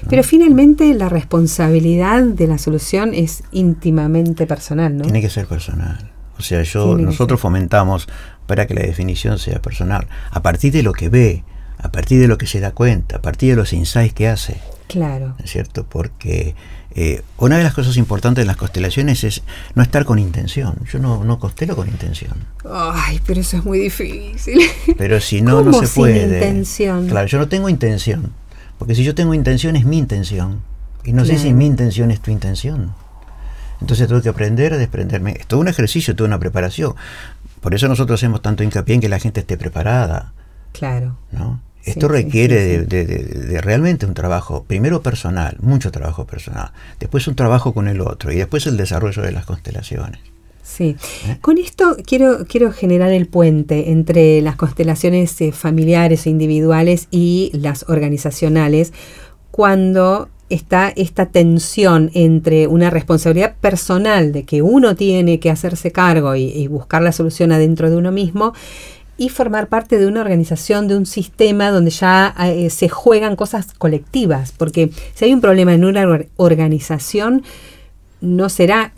Pero 0.09 0.23
finalmente 0.23 0.93
la 0.95 1.09
responsabilidad 1.09 2.23
de 2.23 2.47
la 2.47 2.59
solución 2.59 3.15
es 3.15 3.43
íntimamente 3.53 4.47
personal, 4.47 4.97
¿no? 4.97 5.05
Tiene 5.05 5.21
que 5.21 5.31
ser 5.31 5.47
personal. 5.47 6.11
O 6.39 6.43
sea, 6.43 6.63
yo 6.63 6.99
nosotros 6.99 7.41
fomentamos 7.41 8.07
para 8.47 8.67
que 8.67 8.75
la 8.75 8.83
definición 8.83 9.39
sea 9.39 9.61
personal, 9.61 10.07
a 10.31 10.43
partir 10.43 10.73
de 10.73 10.83
lo 10.83 10.93
que 10.93 11.09
ve, 11.09 11.45
a 11.79 11.91
partir 11.91 12.21
de 12.21 12.29
lo 12.29 12.39
que 12.39 12.47
se 12.47 12.61
da 12.61 12.73
cuenta, 12.73 13.17
a 13.17 13.23
partir 13.23 13.51
de 13.51 13.57
los 13.57 13.73
insights 13.73 14.15
que 14.15 14.29
hace. 14.29 14.61
Claro. 14.89 15.35
¿Es 15.43 15.51
cierto? 15.51 15.85
Porque 15.85 16.55
eh, 16.99 17.23
una 17.37 17.59
de 17.59 17.65
las 17.65 17.75
cosas 17.75 17.97
importantes 17.99 18.43
en 18.43 18.47
las 18.47 18.57
constelaciones 18.57 19.23
es 19.25 19.43
no 19.75 19.83
estar 19.83 20.05
con 20.05 20.19
intención. 20.19 20.77
Yo 20.91 20.99
no, 20.99 21.25
no 21.25 21.39
constelo 21.39 21.77
con 21.77 21.89
intención. 21.89 22.33
Ay, 22.65 23.21
pero 23.27 23.41
eso 23.41 23.59
es 23.59 23.65
muy 23.65 23.81
difícil. 23.81 24.61
Pero 24.97 25.21
si 25.21 25.43
no, 25.43 25.63
no 25.63 25.73
se 25.75 25.89
puede. 25.89 26.25
intención? 26.25 27.09
Claro, 27.09 27.27
yo 27.27 27.39
no 27.39 27.49
tengo 27.49 27.69
intención. 27.69 28.33
Porque 28.79 28.95
si 28.95 29.05
yo 29.05 29.15
tengo 29.15 29.35
intención 29.35 29.77
es 29.77 29.85
mi 29.85 29.99
intención. 29.99 30.63
Y 31.05 31.13
no 31.13 31.25
sé 31.25 31.39
si 31.39 31.53
mi 31.53 31.67
intención 31.67 32.11
es 32.11 32.21
tu 32.21 32.31
intención. 32.31 32.93
Entonces 33.81 34.09
tengo 34.09 34.23
que 34.23 34.29
aprender 34.29 34.73
a 34.73 34.79
desprenderme. 34.79 35.33
Es 35.39 35.47
todo 35.47 35.61
un 35.61 35.69
ejercicio, 35.69 36.17
toda 36.17 36.29
una 36.29 36.39
preparación. 36.39 36.95
Por 37.61 37.75
eso 37.75 37.89
nosotros 37.89 38.19
hacemos 38.19 38.43
tanto 38.43 38.63
hincapié 38.65 38.95
en 38.95 39.01
que 39.01 39.09
la 39.09 39.19
gente 39.19 39.41
esté 39.41 39.57
preparada. 39.57 40.33
Claro. 40.79 41.17
¿no? 41.33 41.61
Esto 41.87 42.09
requiere 42.09 42.81
de, 42.81 43.61
realmente 43.61 44.07
un 44.07 44.15
trabajo, 44.15 44.65
primero 44.65 45.03
personal, 45.03 45.57
mucho 45.61 45.93
trabajo 45.93 46.27
personal, 46.27 46.73
después 46.99 47.29
un 47.29 47.37
trabajo 47.37 47.73
con 47.73 47.87
el 47.87 48.01
otro 48.01 48.33
y 48.33 48.37
después 48.37 48.67
el 48.67 48.77
desarrollo 48.77 49.23
de 49.23 49.31
las 49.31 49.47
constelaciones. 49.47 50.21
Sí, 50.65 50.97
¿Eh? 51.29 51.39
con 51.41 51.59
esto 51.59 51.97
quiero, 52.05 52.45
quiero 52.49 52.73
generar 52.73 53.13
el 53.13 53.29
puente 53.29 53.93
entre 53.93 54.41
las 54.43 54.57
constelaciones 54.57 55.41
eh, 55.41 55.53
familiares 55.53 56.27
e 56.27 56.31
individuales 56.31 57.07
y 57.13 57.53
las 57.55 57.89
organizacionales 57.89 58.93
cuando 59.53 60.29
está 60.49 60.93
esta 60.97 61.27
tensión 61.27 62.11
entre 62.15 62.67
una 62.67 62.91
responsabilidad 62.91 63.55
personal 63.61 64.33
de 64.33 64.45
que 64.45 64.61
uno 64.61 64.97
tiene 64.97 65.39
que 65.39 65.51
hacerse 65.51 65.93
cargo 65.93 66.35
y 66.35 66.67
buscar 66.67 67.03
la 67.03 67.13
solución 67.13 67.53
adentro 67.53 67.91
de 67.91 67.97
uno 67.97 68.13
mismo 68.13 68.53
y 69.19 69.31
formar 69.31 69.69
parte 69.69 69.99
de 69.99 70.07
una 70.07 70.21
organización, 70.21 70.89
de 70.89 70.97
un 70.97 71.07
sistema 71.07 71.71
donde 71.71 71.91
ya 71.91 72.35
eh, 72.39 72.71
se 72.71 72.89
juegan 72.89 73.37
cosas 73.37 73.69
colectivas, 73.79 74.53
porque 74.53 74.91
si 75.15 75.25
hay 75.25 75.33
un 75.33 75.41
problema 75.41 75.73
en 75.73 75.85
una 75.85 76.07
organización, 76.37 77.43
no 78.21 78.49
será, 78.49 78.93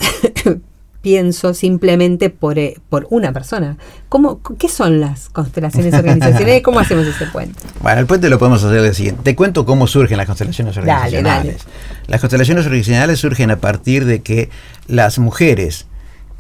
pienso, 1.03 1.55
simplemente 1.55 2.31
por, 2.31 2.59
eh, 2.59 2.79
por 2.89 3.07
una 3.11 3.33
persona. 3.33 3.77
¿Cómo, 4.09 4.41
¿Qué 4.59 4.69
son 4.69 5.01
las 5.01 5.29
constelaciones 5.29 5.95
organizacionales? 5.95 6.63
¿Cómo 6.63 6.81
hacemos 6.81 7.07
ese 7.07 7.27
puente? 7.27 7.59
Bueno, 7.81 8.01
el 8.01 8.07
puente 8.07 8.29
lo 8.29 8.41
podemos 8.41 8.65
hacer 8.65 8.85
el 8.85 8.95
siguiente. 8.95 9.23
Te 9.23 9.37
cuento 9.37 9.65
cómo 9.65 9.87
surgen 9.87 10.17
las 10.17 10.27
constelaciones 10.27 10.77
organizacionales. 10.77 11.65
Las 12.09 12.21
constelaciones 12.21 12.67
organizacionales 12.67 13.21
surgen 13.21 13.53
a 13.53 13.57
partir 13.57 14.05
de 14.05 14.21
que 14.21 14.51
las 14.89 15.21
mujeres 15.21 15.87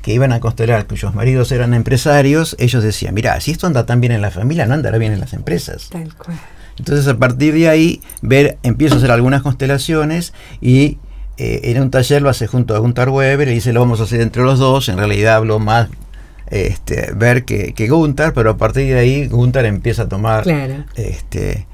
que 0.08 0.14
iban 0.14 0.32
a 0.32 0.40
constelar, 0.40 0.86
cuyos 0.86 1.14
maridos 1.14 1.52
eran 1.52 1.74
empresarios, 1.74 2.56
ellos 2.58 2.82
decían, 2.82 3.12
mira, 3.12 3.38
si 3.42 3.50
esto 3.50 3.66
anda 3.66 3.84
tan 3.84 4.00
bien 4.00 4.10
en 4.10 4.22
la 4.22 4.30
familia, 4.30 4.64
no 4.64 4.72
andará 4.72 4.96
bien 4.96 5.12
en 5.12 5.20
las 5.20 5.34
empresas. 5.34 5.90
Tal 5.90 6.14
cual. 6.14 6.38
Entonces 6.78 7.06
a 7.08 7.18
partir 7.18 7.52
de 7.52 7.68
ahí 7.68 8.00
ver, 8.22 8.56
empiezo 8.62 8.94
a 8.94 8.98
hacer 8.98 9.10
algunas 9.10 9.42
constelaciones 9.42 10.32
y 10.62 10.96
eh, 11.36 11.60
en 11.64 11.82
un 11.82 11.90
taller 11.90 12.22
lo 12.22 12.30
hace 12.30 12.46
junto 12.46 12.74
a 12.74 12.78
Gunther 12.78 13.10
Weber 13.10 13.48
y 13.48 13.52
dice 13.52 13.74
lo 13.74 13.80
vamos 13.80 14.00
a 14.00 14.04
hacer 14.04 14.22
entre 14.22 14.42
los 14.42 14.58
dos, 14.58 14.88
en 14.88 14.96
realidad 14.96 15.36
hablo 15.36 15.58
más 15.58 15.88
este, 16.46 17.12
ver 17.14 17.44
que, 17.44 17.74
que 17.74 17.88
Gunther, 17.90 18.32
pero 18.32 18.52
a 18.52 18.56
partir 18.56 18.86
de 18.86 18.98
ahí 18.98 19.26
Gunther 19.26 19.66
empieza 19.66 20.04
a 20.04 20.08
tomar 20.08 20.48
este, 20.96 21.66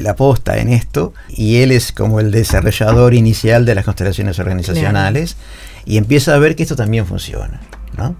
la 0.00 0.14
posta 0.14 0.58
en 0.58 0.68
esto 0.68 1.14
y 1.30 1.62
él 1.62 1.72
es 1.72 1.90
como 1.90 2.20
el 2.20 2.30
desarrollador 2.30 3.12
inicial 3.12 3.64
de 3.64 3.74
las 3.74 3.84
constelaciones 3.84 4.38
organizacionales 4.38 5.36
y 5.84 5.96
empieza 5.96 6.34
a 6.34 6.38
ver 6.38 6.56
que 6.56 6.62
esto 6.62 6.76
también 6.76 7.06
funciona. 7.06 7.60
¿no? 7.96 8.16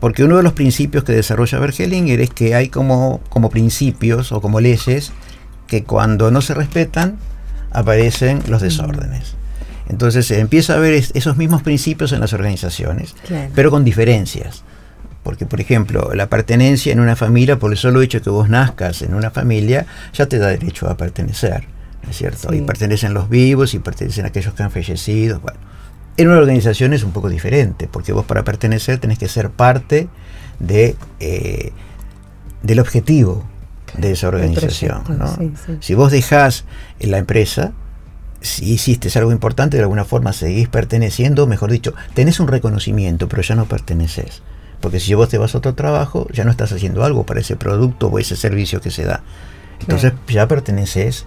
Porque 0.00 0.24
uno 0.24 0.36
de 0.36 0.42
los 0.42 0.52
principios 0.52 1.04
que 1.04 1.12
desarrolla 1.12 1.58
Bergelinger 1.58 2.20
es 2.20 2.30
que 2.30 2.54
hay 2.54 2.68
como, 2.68 3.20
como 3.28 3.50
principios 3.50 4.32
o 4.32 4.40
como 4.40 4.60
leyes 4.60 5.12
que 5.66 5.84
cuando 5.84 6.30
no 6.30 6.42
se 6.42 6.54
respetan 6.54 7.18
aparecen 7.70 8.42
los 8.48 8.62
desórdenes. 8.62 9.34
Entonces 9.88 10.26
se 10.26 10.40
empieza 10.40 10.74
a 10.74 10.78
ver 10.78 10.94
esos 10.94 11.36
mismos 11.36 11.62
principios 11.62 12.12
en 12.12 12.20
las 12.20 12.32
organizaciones, 12.32 13.14
pero 13.54 13.70
con 13.70 13.84
diferencias. 13.84 14.64
Porque, 15.22 15.46
por 15.46 15.60
ejemplo, 15.60 16.10
la 16.14 16.28
pertenencia 16.28 16.92
en 16.92 16.98
una 16.98 17.14
familia, 17.14 17.58
por 17.58 17.70
el 17.70 17.78
solo 17.78 18.02
hecho 18.02 18.20
que 18.22 18.30
vos 18.30 18.48
nazcas 18.48 19.02
en 19.02 19.14
una 19.14 19.30
familia, 19.30 19.86
ya 20.12 20.26
te 20.26 20.38
da 20.38 20.48
derecho 20.48 20.88
a 20.88 20.96
pertenecer, 20.96 21.64
¿no 22.02 22.10
es 22.10 22.16
cierto? 22.16 22.52
Y 22.52 22.60
pertenecen 22.62 23.14
los 23.14 23.28
vivos 23.28 23.72
y 23.74 23.78
pertenecen 23.78 24.26
aquellos 24.26 24.52
que 24.54 24.64
han 24.64 24.72
fallecido. 24.72 25.38
Bueno, 25.38 25.60
en 26.16 26.28
una 26.28 26.38
organización 26.38 26.92
es 26.92 27.04
un 27.04 27.12
poco 27.12 27.28
diferente, 27.28 27.88
porque 27.90 28.12
vos 28.12 28.24
para 28.24 28.44
pertenecer 28.44 28.98
tenés 28.98 29.18
que 29.18 29.28
ser 29.28 29.50
parte 29.50 30.08
de, 30.58 30.96
eh, 31.20 31.72
del 32.62 32.80
objetivo 32.80 33.44
de 33.96 34.12
esa 34.12 34.28
organización. 34.28 35.02
Si 35.80 35.94
vos 35.94 36.12
dejás 36.12 36.64
en 37.00 37.10
la 37.10 37.18
empresa, 37.18 37.72
si 38.40 38.72
hiciste 38.72 39.16
algo 39.18 39.32
importante, 39.32 39.76
de 39.76 39.82
alguna 39.82 40.04
forma 40.04 40.32
seguís 40.32 40.68
perteneciendo, 40.68 41.46
mejor 41.46 41.70
dicho, 41.70 41.94
tenés 42.14 42.40
un 42.40 42.48
reconocimiento, 42.48 43.28
pero 43.28 43.42
ya 43.42 43.54
no 43.54 43.66
perteneces. 43.66 44.42
Porque 44.80 44.98
si 44.98 45.14
vos 45.14 45.28
te 45.28 45.38
vas 45.38 45.54
a 45.54 45.58
otro 45.58 45.74
trabajo, 45.74 46.26
ya 46.32 46.44
no 46.44 46.50
estás 46.50 46.72
haciendo 46.72 47.04
algo 47.04 47.24
para 47.24 47.40
ese 47.40 47.56
producto 47.56 48.08
o 48.08 48.18
ese 48.18 48.34
servicio 48.36 48.80
que 48.80 48.90
se 48.90 49.04
da. 49.04 49.22
Entonces 49.80 50.12
ya 50.28 50.48
perteneces 50.48 51.24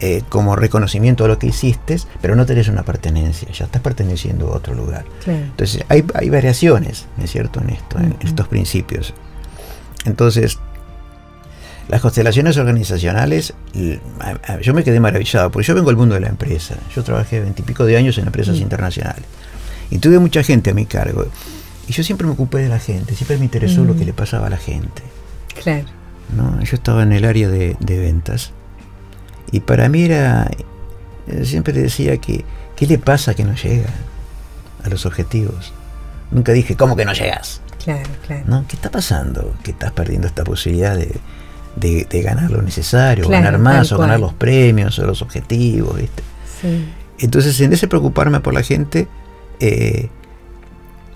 eh, 0.00 0.22
como 0.28 0.56
reconocimiento 0.56 1.24
a 1.24 1.28
lo 1.28 1.38
que 1.38 1.46
hiciste, 1.46 1.98
pero 2.20 2.36
no 2.36 2.46
tenés 2.46 2.68
una 2.68 2.82
pertenencia, 2.82 3.48
ya 3.50 3.64
estás 3.64 3.82
perteneciendo 3.82 4.48
a 4.48 4.56
otro 4.56 4.74
lugar. 4.74 5.04
Entonces 5.26 5.84
hay, 5.88 6.02
variaciones, 6.02 7.06
¿es 7.22 7.30
cierto?, 7.30 7.60
en 7.60 7.70
esto, 7.70 7.98
en 7.98 8.16
estos 8.22 8.48
principios. 8.48 9.14
Entonces, 10.04 10.58
las 11.88 12.00
constelaciones 12.00 12.56
organizacionales, 12.56 13.54
yo 14.62 14.74
me 14.74 14.82
quedé 14.82 15.00
maravillado, 15.00 15.50
porque 15.50 15.66
yo 15.66 15.74
vengo 15.74 15.88
del 15.88 15.96
mundo 15.96 16.14
de 16.14 16.20
la 16.20 16.28
empresa. 16.28 16.76
Yo 16.94 17.02
trabajé 17.04 17.40
veintipico 17.40 17.84
de 17.84 17.96
años 17.96 18.18
en 18.18 18.26
empresas 18.26 18.58
internacionales. 18.58 19.24
Y 19.90 19.98
tuve 19.98 20.18
mucha 20.18 20.42
gente 20.42 20.70
a 20.70 20.74
mi 20.74 20.86
cargo. 20.86 21.26
Y 21.88 21.92
yo 21.92 22.02
siempre 22.02 22.26
me 22.26 22.32
ocupé 22.32 22.58
de 22.58 22.68
la 22.68 22.80
gente, 22.80 23.14
siempre 23.14 23.38
me 23.38 23.44
interesó 23.44 23.84
lo 23.84 23.96
que 23.96 24.04
le 24.04 24.12
pasaba 24.12 24.48
a 24.48 24.50
la 24.50 24.56
gente. 24.56 25.02
Claro. 25.62 25.86
¿no? 26.34 26.60
Yo 26.62 26.76
estaba 26.76 27.02
en 27.02 27.12
el 27.12 27.24
área 27.24 27.48
de, 27.48 27.76
ventas 27.80 28.52
y 29.52 29.60
para 29.60 29.88
mí 29.88 30.04
era, 30.04 30.50
eh, 31.28 31.44
siempre 31.44 31.72
decía 31.72 32.16
que, 32.18 32.44
¿qué 32.74 32.86
le 32.86 32.98
pasa 32.98 33.34
que 33.34 33.44
no 33.44 33.54
llega 33.54 33.90
a 34.84 34.88
los 34.88 35.06
objetivos? 35.06 35.72
Nunca 36.30 36.52
dije, 36.52 36.76
¿cómo 36.76 36.96
que 36.96 37.04
no 37.04 37.12
llegas? 37.12 37.60
Claro, 37.84 38.08
claro. 38.26 38.42
¿No? 38.46 38.64
¿Qué 38.66 38.76
está 38.76 38.90
pasando? 38.90 39.54
Que 39.62 39.70
estás 39.70 39.92
perdiendo 39.92 40.26
esta 40.26 40.42
posibilidad 40.44 40.96
de, 40.96 42.22
ganar 42.22 42.50
lo 42.50 42.62
necesario, 42.62 43.28
ganar 43.28 43.58
más, 43.58 43.92
o 43.92 43.98
ganar 43.98 44.18
los 44.18 44.34
premios, 44.34 44.98
o 44.98 45.06
los 45.06 45.22
objetivos, 45.22 45.96
¿viste? 45.96 46.22
Sí. 46.60 46.88
Entonces, 47.18 47.60
en 47.60 47.72
ese 47.72 47.86
preocuparme 47.86 48.40
por 48.40 48.54
la 48.54 48.62
gente, 48.62 49.06
eh, 49.60 50.08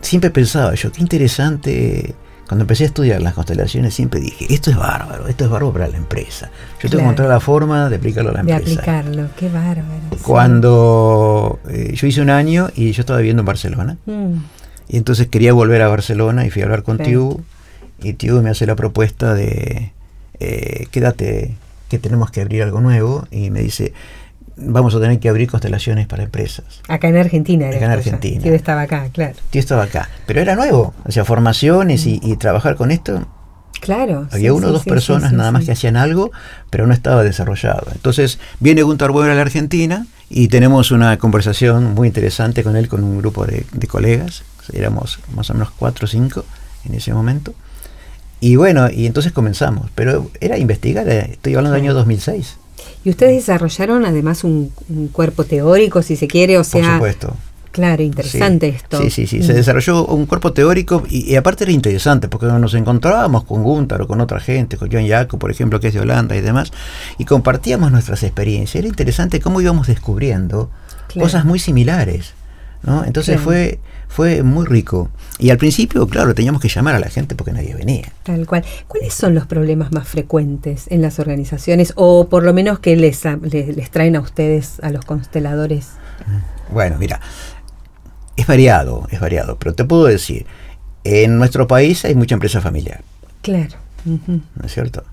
siempre 0.01 0.31
pensaba 0.31 0.75
yo, 0.75 0.93
qué 0.93 1.01
interesante. 1.01 2.15
Cuando 2.51 2.65
empecé 2.65 2.83
a 2.83 2.87
estudiar 2.89 3.23
las 3.23 3.35
constelaciones, 3.35 3.95
siempre 3.95 4.19
dije, 4.19 4.53
esto 4.53 4.73
es 4.73 4.77
bárbaro, 4.77 5.29
esto 5.29 5.45
es 5.45 5.51
bárbaro 5.51 5.73
para 5.73 5.87
la 5.87 5.97
empresa. 5.97 6.51
Yo 6.83 6.91
tengo 6.91 6.97
que 6.97 7.03
encontrar 7.03 7.29
la 7.29 7.39
forma 7.39 7.89
de 7.89 7.95
aplicarlo 7.95 8.31
a 8.31 8.33
la 8.33 8.41
empresa. 8.41 8.59
De 8.59 8.73
aplicarlo, 8.73 9.29
qué 9.37 9.49
bárbaro. 9.49 9.87
Cuando 10.25 11.61
eh, 11.69 11.93
yo 11.95 12.09
hice 12.09 12.21
un 12.21 12.29
año 12.29 12.69
y 12.75 12.91
yo 12.91 13.03
estaba 13.03 13.21
viviendo 13.21 13.43
en 13.43 13.47
Barcelona, 13.47 13.99
mm. 14.05 14.35
y 14.89 14.97
entonces 14.97 15.29
quería 15.29 15.53
volver 15.53 15.81
a 15.81 15.87
Barcelona 15.87 16.45
y 16.45 16.51
fui 16.51 16.63
a 16.63 16.65
hablar 16.65 16.83
con 16.83 16.99
Tiu, 16.99 17.41
y 18.03 18.15
Tiu 18.15 18.43
me 18.43 18.51
hace 18.51 18.67
la 18.67 18.75
propuesta 18.75 19.33
de, 19.33 19.93
eh, 20.41 20.89
quédate, 20.91 21.55
que 21.89 22.01
tenemos 22.01 22.33
que 22.33 22.41
abrir 22.41 22.65
algo 22.65 22.81
nuevo, 22.81 23.29
y 23.31 23.51
me 23.51 23.61
dice, 23.61 23.93
vamos 24.61 24.95
a 24.95 25.01
tener 25.01 25.19
que 25.19 25.29
abrir 25.29 25.49
constelaciones 25.49 26.07
para 26.07 26.23
empresas. 26.23 26.81
Acá 26.89 27.09
en 27.09 27.17
Argentina. 27.17 27.69
Acá 27.69 27.85
en 27.85 27.91
Argentina. 27.91 28.43
Tío 28.43 28.55
estaba 28.55 28.83
acá, 28.83 29.09
claro. 29.13 29.35
Tío 29.51 29.61
estaba 29.61 29.85
acá. 29.85 30.09
Pero 30.27 30.41
era 30.41 30.55
nuevo. 30.55 30.95
O 31.05 31.13
sea, 31.13 31.25
formaciones 31.25 32.07
y, 32.07 32.37
trabajar 32.37 32.77
con 32.77 32.91
esto. 32.91 33.27
Claro. 33.81 34.29
Había 34.31 34.53
uno 34.53 34.69
o 34.69 34.73
dos 34.73 34.85
personas 34.85 35.33
nada 35.33 35.53
más 35.53 35.65
que 35.65 35.73
hacían 35.73 35.97
algo, 35.97 36.31
pero 36.69 36.87
no 36.87 36.93
estaba 36.93 37.23
desarrollado. 37.23 37.87
Entonces 37.93 38.39
viene 38.61 38.83
Gunter 38.83 39.11
Weber 39.11 39.31
a 39.31 39.35
la 39.35 39.43
Argentina 39.43 40.07
y 40.29 40.49
tenemos 40.49 40.91
una 40.91 41.19
conversación 41.19 41.95
muy 41.95 42.09
interesante 42.09 42.63
con 42.63 42.77
él, 42.77 42.89
con 42.89 43.03
un 43.05 43.19
grupo 43.19 43.47
de, 43.47 43.65
de 43.73 43.87
colegas. 43.87 44.43
Éramos 44.73 45.19
más 45.35 45.51
o 45.51 45.55
menos 45.55 45.71
cuatro 45.71 46.05
o 46.05 46.09
cinco 46.09 46.45
en 46.85 46.95
ese 46.95 47.13
momento. 47.13 47.55
Y 48.41 48.57
bueno, 48.57 48.89
y 48.91 49.07
entonces 49.07 49.33
comenzamos. 49.33 49.91
Pero 49.95 50.31
era 50.41 50.59
investigar, 50.59 51.09
eh, 51.09 51.33
estoy 51.33 51.55
hablando 51.55 51.75
del 51.75 51.83
año 51.85 51.95
2006. 51.95 52.57
Y 53.05 53.11
ustedes 53.11 53.35
desarrollaron 53.35 54.05
además 54.05 54.45
un, 54.45 54.73
cuerpo 55.13 55.45
teórico, 55.45 56.03
si 56.03 56.17
se 56.17 56.29
quiere, 56.29 56.59
o 56.59 56.65
sea... 56.65 56.83
Por 56.83 56.93
supuesto. 56.95 57.37
Claro, 57.73 58.03
interesante 58.03 58.69
esto. 58.69 59.01
Sí, 59.01 59.11
sí, 59.11 59.27
sí. 59.29 59.43
Se 59.45 59.53
mm. 59.53 59.57
desarrolló 59.57 60.05
un 60.07 60.27
cuerpo 60.27 60.53
teórico 60.53 61.05
y, 61.09 61.37
aparte 61.37 61.65
era 61.65 61.73
interesante 61.73 62.29
porque 62.29 62.47
nos 62.47 62.75
encontrábamos 62.75 63.45
con 63.45 63.63
Gunther 63.63 64.03
o 64.03 64.09
con 64.09 64.21
otra 64.21 64.41
gente, 64.41 64.77
con 64.77 64.91
John 64.91 65.07
Jaco, 65.07 65.39
por 65.39 65.53
ejemplo, 65.53 65.79
que 65.79 65.89
es 65.89 65.95
de 65.95 66.01
Holanda 66.01 66.37
y 66.37 66.41
demás, 66.41 66.73
y 67.17 67.25
compartíamos 67.25 67.93
nuestras 67.93 68.25
experiencias. 68.25 68.75
Era 68.75 68.89
interesante 68.89 69.41
cómo 69.41 69.61
íbamos 69.61 69.87
descubriendo 69.87 70.71
cosas 71.15 71.45
muy 71.45 71.61
similares. 71.61 72.35
¿No? 72.83 73.05
Entonces 73.05 73.41
fue 73.41 73.79
fue 74.11 74.43
muy 74.43 74.67
rico. 74.67 75.09
Y 75.39 75.51
al 75.51 75.57
principio, 75.57 76.07
claro, 76.09 76.35
teníamos 76.35 76.61
que 76.61 76.69
llamar 76.69 76.97
a 76.97 76.99
la 76.99 77.09
gente 77.09 77.37
porque 77.37 77.53
nadie 77.53 77.75
venía. 77.75 78.13
Tal 78.25 78.45
cual. 78.45 78.65
¿Cuáles 78.89 79.15
son 79.15 79.35
los 79.35 79.47
problemas 79.47 79.93
más 79.93 80.09
frecuentes 80.09 80.87
en 80.91 81.01
las 81.01 81.19
organizaciones 81.21 81.93
o 81.95 82.29
por 82.29 82.43
lo 82.43 82.53
menos 82.53 82.81
que 82.81 82.97
les, 82.97 83.23
les, 83.25 83.91
traen 83.91 84.17
a 84.17 84.21
ustedes, 84.21 84.81
a 84.83 84.91
los 84.91 85.05
consteladores? 85.05 85.91
Bueno, 86.73 86.97
mira, 86.99 87.21
es 88.37 88.47
variado, 88.47 89.07
es 89.11 89.21
variado, 89.21 89.59
pero 89.59 89.75
te 89.75 89.85
puedo 89.85 90.07
decir, 90.07 90.45
en 91.05 91.39
nuestro 91.39 91.69
país 91.69 92.05
hay 92.05 92.17
mucha 92.17 92.35
empresa 92.35 92.61
familiar. 92.61 93.03
Claro. 93.43 93.77
¿No 94.05 94.65
es 94.65 94.75
cierto? 94.75 95.05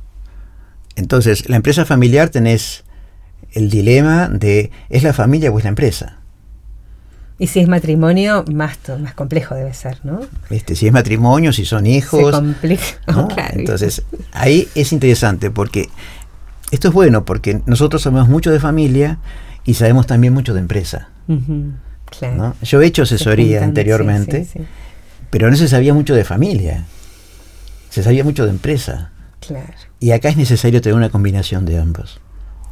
Entonces, 0.95 1.47
la 1.47 1.55
empresa 1.55 1.85
familiar 1.85 2.29
tenés 2.29 2.83
el 3.51 3.69
dilema 3.69 4.27
de, 4.27 4.71
¿es 4.89 5.03
la 5.03 5.13
familia 5.13 5.51
o 5.51 5.57
es 5.59 5.63
la 5.63 5.69
empresa? 5.69 6.17
Y 7.39 7.47
si 7.47 7.59
es 7.59 7.67
matrimonio, 7.67 8.43
más, 8.51 8.77
más 8.99 9.13
complejo 9.13 9.53
debe 9.53 9.73
ser, 9.73 9.99
¿no? 10.03 10.21
Este, 10.49 10.75
si 10.75 10.87
es 10.87 10.93
matrimonio, 10.93 11.53
si 11.53 11.65
son 11.65 11.85
hijos. 11.85 12.41
¿no? 13.07 13.27
Entonces, 13.51 14.03
ahí 14.31 14.67
es 14.73 14.91
interesante 14.91 15.51
porque 15.51 15.89
esto 16.71 16.87
es 16.87 16.93
bueno 16.93 17.25
porque 17.25 17.61
nosotros 17.65 18.01
sabemos 18.01 18.27
mucho 18.27 18.51
de 18.51 18.59
familia 18.59 19.19
y 19.65 19.75
sabemos 19.75 20.07
también 20.07 20.33
mucho 20.33 20.53
de 20.53 20.61
empresa. 20.61 21.09
Yo 22.63 22.81
he 22.81 22.85
hecho 22.85 23.03
asesoría 23.03 23.63
anteriormente, 23.63 24.47
pero 25.29 25.51
no 25.51 25.57
se 25.57 25.67
sabía 25.67 25.93
mucho 25.93 26.15
de 26.15 26.23
familia, 26.23 26.85
se 27.89 28.01
sabía 28.01 28.23
mucho 28.23 28.45
de 28.45 28.51
empresa. 28.51 29.11
Claro. 29.41 29.73
Y 29.99 30.11
acá 30.11 30.29
es 30.29 30.37
necesario 30.37 30.81
tener 30.81 30.95
una 30.95 31.09
combinación 31.09 31.65
de 31.65 31.79
ambos 31.79 32.19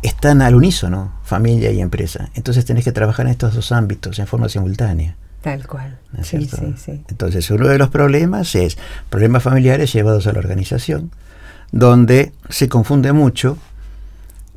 están 0.05 0.43
al 0.43 0.53
unísono, 0.53 1.13
familia 1.23 1.71
y 1.71 1.81
empresa. 1.81 2.29
Entonces 2.35 2.63
tenés 2.63 2.83
que 2.83 2.91
trabajar 2.91 3.25
en 3.25 3.31
estos 3.31 3.55
dos 3.55 3.71
ámbitos 3.71 4.19
en 4.19 4.27
forma 4.27 4.49
simultánea. 4.49 5.15
Tal 5.41 5.67
cual. 5.67 5.97
sí, 6.21 6.47
sí, 6.47 6.75
sí. 6.77 7.03
Entonces 7.07 7.49
uno 7.49 7.67
de 7.67 7.77
los 7.77 7.89
problemas 7.89 8.53
es 8.55 8.77
problemas 9.09 9.43
familiares 9.43 9.91
llevados 9.93 10.27
a 10.27 10.33
la 10.33 10.39
organización, 10.39 11.11
donde 11.71 12.33
se 12.49 12.69
confunde 12.69 13.13
mucho. 13.13 13.57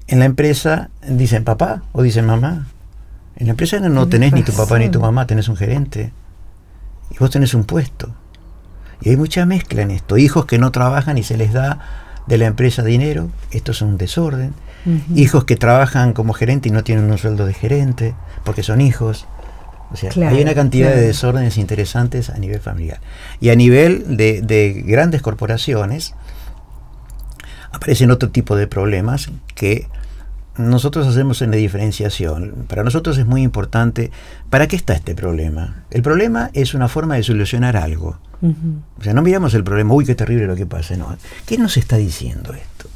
En 0.06 0.18
la 0.18 0.26
empresa 0.26 0.90
dicen 1.06 1.44
papá 1.44 1.82
o 1.92 2.02
dicen 2.02 2.26
mamá. 2.26 2.66
En 3.36 3.46
la 3.46 3.52
empresa 3.52 3.80
no 3.80 4.08
tenés 4.08 4.32
ni 4.32 4.42
tu 4.42 4.52
papá 4.52 4.78
ni 4.78 4.90
tu 4.90 5.00
mamá, 5.00 5.26
tenés 5.26 5.48
un 5.48 5.56
gerente. 5.56 6.12
Y 7.10 7.18
vos 7.18 7.30
tenés 7.30 7.54
un 7.54 7.64
puesto. 7.64 8.14
Y 9.00 9.10
hay 9.10 9.16
mucha 9.16 9.46
mezcla 9.46 9.80
en 9.82 9.92
esto. 9.92 10.18
Hijos 10.18 10.44
que 10.44 10.58
no 10.58 10.72
trabajan 10.72 11.16
y 11.16 11.22
se 11.22 11.36
les 11.38 11.52
da 11.52 11.78
de 12.26 12.36
la 12.36 12.46
empresa 12.46 12.82
dinero. 12.82 13.30
Esto 13.50 13.72
es 13.72 13.80
un 13.80 13.96
desorden 13.96 14.52
hijos 15.14 15.44
que 15.44 15.56
trabajan 15.56 16.12
como 16.12 16.32
gerente 16.32 16.68
y 16.68 16.72
no 16.72 16.84
tienen 16.84 17.10
un 17.10 17.18
sueldo 17.18 17.46
de 17.46 17.54
gerente, 17.54 18.14
porque 18.44 18.62
son 18.62 18.80
hijos. 18.80 19.26
O 19.90 19.96
sea, 19.96 20.10
hay 20.28 20.42
una 20.42 20.54
cantidad 20.54 20.90
de 20.90 21.00
desórdenes 21.00 21.56
interesantes 21.56 22.30
a 22.30 22.38
nivel 22.38 22.60
familiar. 22.60 23.00
Y 23.40 23.48
a 23.48 23.56
nivel 23.56 24.16
de, 24.16 24.82
grandes 24.86 25.22
corporaciones, 25.22 26.14
aparecen 27.72 28.10
otro 28.10 28.30
tipo 28.30 28.56
de 28.56 28.66
problemas 28.66 29.30
que 29.54 29.86
nosotros 30.58 31.06
hacemos 31.06 31.40
una 31.40 31.56
diferenciación. 31.56 32.66
Para 32.68 32.82
nosotros 32.82 33.16
es 33.16 33.26
muy 33.26 33.42
importante, 33.42 34.10
¿para 34.50 34.66
qué 34.66 34.76
está 34.76 34.94
este 34.94 35.14
problema? 35.14 35.84
El 35.90 36.02
problema 36.02 36.50
es 36.52 36.74
una 36.74 36.88
forma 36.88 37.14
de 37.14 37.22
solucionar 37.22 37.76
algo. 37.76 38.18
O 38.98 39.02
sea, 39.02 39.14
no 39.14 39.22
miramos 39.22 39.54
el 39.54 39.64
problema, 39.64 39.94
uy, 39.94 40.04
qué 40.04 40.14
terrible 40.14 40.46
lo 40.46 40.54
que 40.54 40.66
pasa. 40.66 40.96
No. 40.96 41.16
¿Qué 41.46 41.58
nos 41.58 41.76
está 41.76 41.96
diciendo 41.96 42.52
esto? 42.52 42.87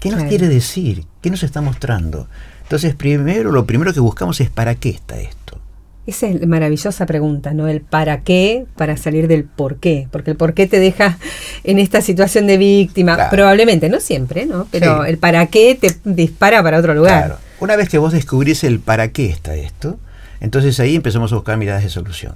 ¿Qué 0.00 0.10
nos 0.10 0.24
quiere 0.24 0.48
decir? 0.48 1.04
¿Qué 1.20 1.30
nos 1.30 1.42
está 1.42 1.60
mostrando? 1.60 2.26
Entonces, 2.62 2.94
primero, 2.94 3.52
lo 3.52 3.66
primero 3.66 3.92
que 3.92 4.00
buscamos 4.00 4.40
es 4.40 4.48
¿para 4.48 4.74
qué 4.74 4.90
está 4.90 5.20
esto? 5.20 5.58
Esa 6.06 6.26
es 6.28 6.46
maravillosa 6.46 7.04
pregunta, 7.04 7.52
¿no? 7.52 7.68
El 7.68 7.82
para 7.82 8.22
qué 8.22 8.64
para 8.76 8.96
salir 8.96 9.28
del 9.28 9.44
por 9.44 9.76
qué. 9.76 10.08
Porque 10.10 10.30
el 10.30 10.36
por 10.36 10.54
qué 10.54 10.66
te 10.66 10.80
deja 10.80 11.18
en 11.62 11.78
esta 11.78 12.00
situación 12.00 12.46
de 12.46 12.56
víctima. 12.56 13.28
Probablemente, 13.30 13.88
no 13.90 14.00
siempre, 14.00 14.46
¿no? 14.46 14.66
Pero 14.70 15.04
el 15.04 15.18
para 15.18 15.46
qué 15.46 15.76
te 15.78 15.94
dispara 16.04 16.62
para 16.62 16.78
otro 16.78 16.94
lugar. 16.94 17.26
Claro. 17.26 17.38
Una 17.60 17.76
vez 17.76 17.90
que 17.90 17.98
vos 17.98 18.12
descubrís 18.12 18.64
el 18.64 18.80
para 18.80 19.08
qué 19.08 19.26
está 19.26 19.54
esto, 19.54 19.98
entonces 20.40 20.80
ahí 20.80 20.96
empezamos 20.96 21.32
a 21.32 21.36
buscar 21.36 21.58
miradas 21.58 21.82
de 21.82 21.90
solución. 21.90 22.34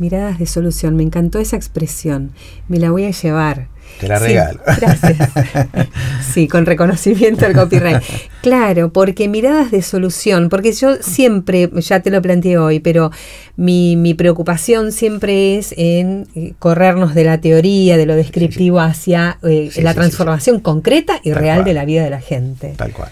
Miradas 0.00 0.38
de 0.38 0.46
solución, 0.46 0.96
me 0.96 1.02
encantó 1.02 1.38
esa 1.38 1.56
expresión. 1.56 2.32
Me 2.68 2.78
la 2.78 2.90
voy 2.90 3.04
a 3.04 3.10
llevar. 3.10 3.68
Te 4.00 4.08
la 4.08 4.18
regalo. 4.18 4.60
gracias. 4.64 5.18
Sí, 6.32 6.48
con 6.48 6.64
reconocimiento 6.64 7.44
al 7.44 7.52
copyright. 7.52 8.00
Claro, 8.40 8.92
porque 8.92 9.28
miradas 9.28 9.70
de 9.70 9.82
solución, 9.82 10.48
porque 10.48 10.72
yo 10.72 10.96
siempre, 11.02 11.68
ya 11.74 12.00
te 12.00 12.10
lo 12.10 12.22
planteé 12.22 12.56
hoy, 12.56 12.80
pero 12.80 13.10
mi, 13.56 13.96
mi 13.96 14.14
preocupación 14.14 14.92
siempre 14.92 15.58
es 15.58 15.74
en 15.76 16.28
eh, 16.34 16.54
corrernos 16.58 17.14
de 17.14 17.24
la 17.24 17.42
teoría, 17.42 17.98
de 17.98 18.06
lo 18.06 18.16
descriptivo 18.16 18.80
hacia 18.80 19.38
eh, 19.42 19.70
la 19.82 19.92
transformación 19.92 20.60
concreta 20.60 21.20
y 21.22 21.34
real 21.34 21.64
de 21.64 21.74
la 21.74 21.84
vida 21.84 22.02
de 22.02 22.10
la 22.10 22.20
gente. 22.20 22.72
Tal 22.76 22.92
cual. 22.92 23.10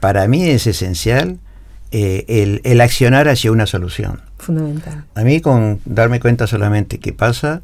Para 0.00 0.26
mí 0.26 0.48
es 0.48 0.66
esencial 0.66 1.38
eh, 1.90 2.24
el, 2.28 2.60
el 2.64 2.80
accionar 2.80 3.28
hacia 3.28 3.52
una 3.52 3.66
solución. 3.66 4.20
Fundamental. 4.38 5.04
A 5.14 5.22
mí 5.22 5.40
con 5.40 5.80
darme 5.84 6.20
cuenta 6.20 6.46
solamente 6.46 6.98
qué 6.98 7.12
pasa, 7.12 7.62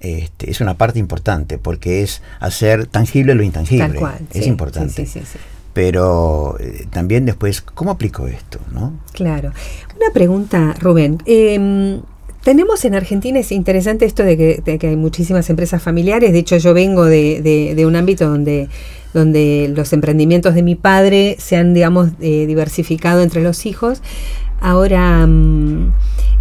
este, 0.00 0.50
es 0.50 0.62
una 0.62 0.74
parte 0.74 0.98
importante 0.98 1.58
porque 1.58 2.02
es 2.02 2.22
hacer 2.40 2.86
tangible 2.86 3.34
lo 3.34 3.42
intangible. 3.42 4.00
es 4.32 4.46
importante. 4.46 5.06
Pero 5.74 6.56
eh, 6.58 6.86
también 6.90 7.26
después, 7.26 7.60
¿cómo 7.60 7.92
aplico 7.92 8.26
esto? 8.26 8.58
¿no? 8.72 8.98
Claro. 9.12 9.52
Una 9.96 10.12
pregunta, 10.12 10.74
Rubén. 10.80 11.18
Em, 11.26 12.00
tenemos 12.42 12.84
en 12.86 12.94
Argentina, 12.94 13.38
es 13.38 13.52
interesante 13.52 14.06
esto 14.06 14.24
de 14.24 14.36
que, 14.36 14.88
hay 14.88 14.96
muchísimas 14.96 15.48
empresas 15.50 15.82
familiares. 15.82 16.32
De 16.32 16.38
hecho, 16.38 16.56
yo 16.56 16.72
vengo 16.72 17.04
de, 17.04 17.84
un 17.86 17.94
ámbito 17.94 18.28
donde, 18.28 18.68
donde 19.14 19.72
los 19.74 19.92
emprendimientos 19.92 20.54
de 20.54 20.62
mi 20.62 20.74
padre 20.74 21.36
se 21.38 21.56
han, 21.56 21.74
digamos, 21.74 22.10
eh, 22.20 22.46
diversificado 22.46 23.22
entre 23.22 23.42
los 23.42 23.66
hijos. 23.66 24.02
Ahora, 24.60 25.26
mm, 25.26 25.92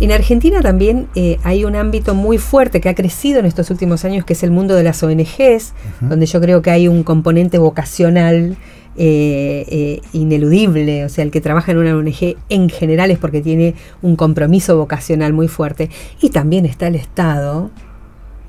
en 0.02 0.12
Argentina 0.12 0.62
también 0.62 1.08
eh, 1.16 1.40
hay 1.44 1.66
un 1.66 1.76
ámbito 1.76 2.16
muy 2.16 2.38
fuerte 2.38 2.80
que 2.80 2.90
ha 2.90 2.96
crecido 2.96 3.40
en 3.40 3.46
estos 3.46 3.70
últimos 3.70 4.06
años, 4.06 4.24
que 4.26 4.34
es 4.34 4.44
el 4.44 4.52
mundo 4.52 4.76
de 4.76 4.84
las 4.84 5.04
ONGs, 5.04 5.74
donde 6.02 6.26
yo 6.26 6.40
creo 6.40 6.62
que 6.62 6.72
hay 6.72 6.88
un 6.88 7.04
componente 7.04 7.58
vocacional 7.58 8.58
eh, 9.02 9.66
eh, 9.70 10.02
ineludible, 10.12 11.06
o 11.06 11.10
sea, 11.10 11.24
el 11.24 11.32
que 11.32 11.40
trabaja 11.40 11.72
en 11.72 11.78
una 11.78 11.96
ONG 11.96 12.36
en 12.50 12.70
general 12.70 13.12
es 13.12 13.18
porque 13.18 13.42
tiene 13.42 13.76
un 14.02 14.18
compromiso 14.18 14.76
vocacional 14.78 15.32
muy 15.32 15.48
fuerte. 15.48 15.90
Y 16.22 16.32
también 16.32 16.66
está 16.66 16.88
el 16.88 16.96
Estado, 16.96 17.72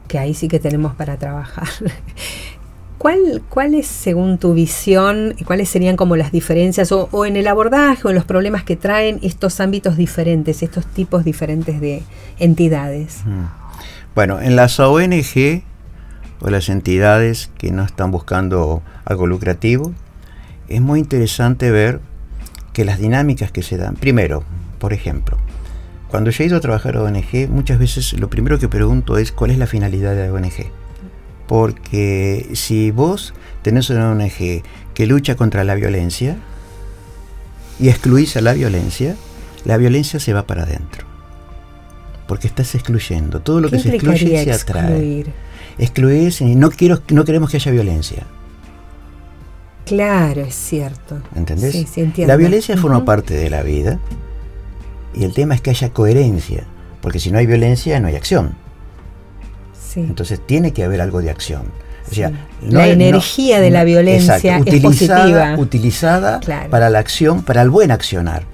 que 0.09 0.19
ahí 0.19 0.35
sí 0.35 0.49
que 0.49 0.59
tenemos 0.59 0.95
para 0.95 1.17
trabajar. 1.19 1.69
¿Cuál, 3.00 3.40
¿Cuál 3.49 3.73
es, 3.73 3.87
según 3.87 4.37
tu 4.37 4.52
visión, 4.52 5.35
cuáles 5.47 5.71
serían 5.71 5.97
como 5.97 6.16
las 6.16 6.33
diferencias 6.33 6.92
o, 6.92 7.25
en 7.25 7.38
el 7.38 7.47
abordaje 7.47 8.07
o 8.07 8.11
en 8.11 8.14
los 8.14 8.26
problemas 8.26 8.62
que 8.62 8.76
traen 8.76 9.21
estos 9.23 9.59
ámbitos 9.61 9.97
diferentes, 9.97 10.62
estos 10.62 10.85
tipos 10.85 11.25
diferentes 11.25 11.80
de 11.80 12.02
entidades? 12.38 13.23
Bueno, 14.14 14.42
en 14.42 14.54
las 14.54 14.78
ONG 14.78 15.62
o 16.40 16.50
las 16.50 16.69
entidades 16.69 17.50
que 17.57 17.71
no 17.71 17.85
están 17.85 18.11
buscando 18.11 18.83
algo 19.07 19.26
lucrativo, 19.26 19.95
es 20.69 20.83
muy 20.83 21.00
interesante 21.00 21.70
ver 21.70 22.01
que 22.75 22.85
las 22.85 22.98
dinámicas 22.98 23.51
que 23.51 23.62
se 23.62 23.79
dan, 23.79 23.94
primero, 23.94 24.44
por 24.79 24.92
ejemplo, 24.92 25.38
cuando 26.09 26.29
yo 26.29 26.44
he 26.44 26.48
ido 26.48 26.59
a 26.59 26.61
trabajar 26.61 26.98
a 26.98 27.03
ONG, 27.03 27.48
muchas 27.48 27.79
veces 27.79 28.12
lo 28.20 28.29
primero 28.29 28.59
que 28.59 28.68
pregunto 28.68 29.16
es 29.16 29.33
cuál 29.33 29.53
es 29.53 29.57
la 29.57 29.66
finalidad 29.66 30.14
de 30.14 30.27
la 30.27 30.35
ONG 30.35 30.80
porque 31.51 32.49
si 32.53 32.93
vos 32.93 33.35
tenés 33.63 33.91
una 33.91 34.13
ONG 34.13 34.63
que 34.95 35.07
lucha 35.07 35.35
contra 35.35 35.65
la 35.65 35.75
violencia 35.75 36.37
y 37.81 37.89
excluís 37.89 38.37
a 38.37 38.41
la 38.41 38.53
violencia, 38.53 39.17
la 39.65 39.77
violencia 39.77 40.21
se 40.21 40.33
va 40.33 40.47
para 40.47 40.63
adentro. 40.63 41.09
Porque 42.29 42.47
estás 42.47 42.73
excluyendo. 42.77 43.41
Todo 43.41 43.61
lo 43.61 43.69
que 43.69 43.81
se 43.81 43.89
excluye 43.89 44.45
se 44.45 44.53
atrae. 44.53 45.25
Excluir 45.77 46.33
y 46.39 46.55
no, 46.55 46.71
quiero, 46.71 47.03
no 47.09 47.25
queremos 47.25 47.51
que 47.51 47.57
haya 47.57 47.73
violencia. 47.73 48.23
Claro, 49.87 50.43
es 50.43 50.55
cierto. 50.55 51.21
¿Entendés? 51.35 51.73
Sí, 51.73 52.13
la 52.19 52.37
violencia 52.37 52.77
forma 52.77 53.05
parte 53.05 53.35
de 53.35 53.51
la 53.51 53.65
vida 53.65 53.99
y 55.17 55.25
el 55.25 55.35
tema 55.35 55.57
es 55.57 55.63
que 55.63 55.71
haya 55.71 55.91
coherencia, 55.91 56.63
porque 57.03 57.19
si 57.19 57.33
no 57.33 57.39
hay 57.39 57.47
violencia 57.47 57.99
no 57.99 58.07
hay 58.07 58.15
acción. 58.15 58.55
Entonces 59.96 60.40
tiene 60.44 60.72
que 60.72 60.85
haber 60.85 61.00
algo 61.00 61.20
de 61.20 61.31
acción. 61.31 61.64
la 62.62 62.88
energía 62.88 63.61
de 63.61 63.70
la 63.70 63.85
violencia 63.85 64.59
es 64.64 64.81
positiva. 64.81 65.57
utilizada 65.59 66.40
para 66.70 66.90
la 66.90 66.98
acción, 66.98 67.42
para 67.42 67.62
el 67.62 67.70
buen 67.70 67.90
accionar. 67.90 68.44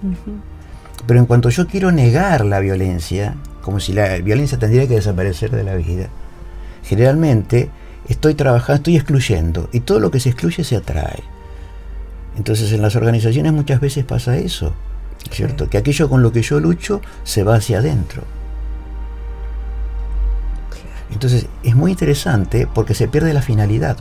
Pero 1.06 1.20
en 1.20 1.26
cuanto 1.26 1.50
yo 1.50 1.66
quiero 1.66 1.92
negar 1.92 2.44
la 2.44 2.60
violencia, 2.60 3.36
como 3.62 3.80
si 3.80 3.92
la 3.92 4.18
violencia 4.18 4.58
tendría 4.58 4.86
que 4.88 4.94
desaparecer 4.94 5.50
de 5.50 5.62
la 5.62 5.74
vida, 5.76 6.08
generalmente 6.82 7.70
estoy 8.08 8.34
trabajando, 8.34 8.76
estoy 8.76 8.96
excluyendo, 8.96 9.68
y 9.72 9.80
todo 9.80 10.00
lo 10.00 10.10
que 10.10 10.20
se 10.20 10.30
excluye 10.30 10.64
se 10.64 10.76
atrae. 10.76 11.22
Entonces 12.36 12.72
en 12.72 12.82
las 12.82 12.96
organizaciones 12.96 13.52
muchas 13.52 13.80
veces 13.80 14.04
pasa 14.04 14.36
eso, 14.36 14.74
¿cierto? 15.30 15.70
Que 15.70 15.78
aquello 15.78 16.08
con 16.08 16.22
lo 16.22 16.32
que 16.32 16.42
yo 16.42 16.60
lucho 16.60 17.00
se 17.24 17.44
va 17.44 17.56
hacia 17.56 17.78
adentro. 17.78 18.22
Entonces 21.10 21.46
es 21.62 21.74
muy 21.74 21.92
interesante 21.92 22.66
porque 22.72 22.94
se 22.94 23.08
pierde 23.08 23.32
la 23.32 23.42
finalidad. 23.42 23.98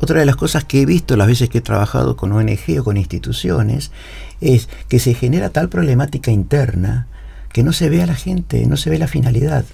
Otra 0.00 0.20
de 0.20 0.26
las 0.26 0.36
cosas 0.36 0.64
que 0.64 0.82
he 0.82 0.86
visto 0.86 1.16
las 1.16 1.26
veces 1.26 1.48
que 1.48 1.58
he 1.58 1.62
trabajado 1.62 2.16
con 2.16 2.32
ONG 2.32 2.80
o 2.80 2.84
con 2.84 2.96
instituciones 2.96 3.92
es 4.40 4.68
que 4.88 4.98
se 4.98 5.14
genera 5.14 5.50
tal 5.50 5.68
problemática 5.68 6.30
interna 6.30 7.06
que 7.52 7.62
no 7.62 7.72
se 7.72 7.88
ve 7.88 8.02
a 8.02 8.06
la 8.06 8.14
gente, 8.14 8.66
no 8.66 8.76
se 8.76 8.90
ve 8.90 8.98
la 8.98 9.08
finalidad. 9.08 9.64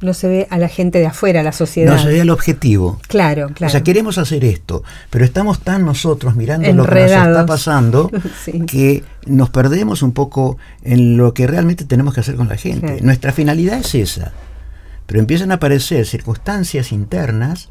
No 0.00 0.12
se 0.12 0.28
ve 0.28 0.46
a 0.50 0.58
la 0.58 0.68
gente 0.68 0.98
de 0.98 1.06
afuera, 1.06 1.40
a 1.40 1.42
la 1.42 1.52
sociedad. 1.52 1.92
No 1.94 1.98
se 1.98 2.08
ve 2.08 2.20
el 2.20 2.28
objetivo. 2.28 2.98
Claro, 3.08 3.48
claro. 3.54 3.68
O 3.68 3.72
sea, 3.72 3.82
queremos 3.82 4.18
hacer 4.18 4.44
esto, 4.44 4.82
pero 5.08 5.24
estamos 5.24 5.60
tan 5.60 5.86
nosotros 5.86 6.36
mirando 6.36 6.70
lo 6.72 6.84
que 6.86 6.94
nos 6.94 7.10
está 7.10 7.46
pasando 7.46 8.10
que 8.66 9.04
nos 9.24 9.48
perdemos 9.50 10.02
un 10.02 10.12
poco 10.12 10.58
en 10.82 11.16
lo 11.16 11.32
que 11.32 11.46
realmente 11.46 11.84
tenemos 11.84 12.12
que 12.12 12.20
hacer 12.20 12.36
con 12.36 12.48
la 12.48 12.56
gente. 12.56 13.00
Nuestra 13.02 13.32
finalidad 13.32 13.78
es 13.78 13.94
esa. 13.94 14.32
Pero 15.06 15.20
empiezan 15.20 15.52
a 15.52 15.54
aparecer 15.54 16.04
circunstancias 16.06 16.92
internas, 16.92 17.70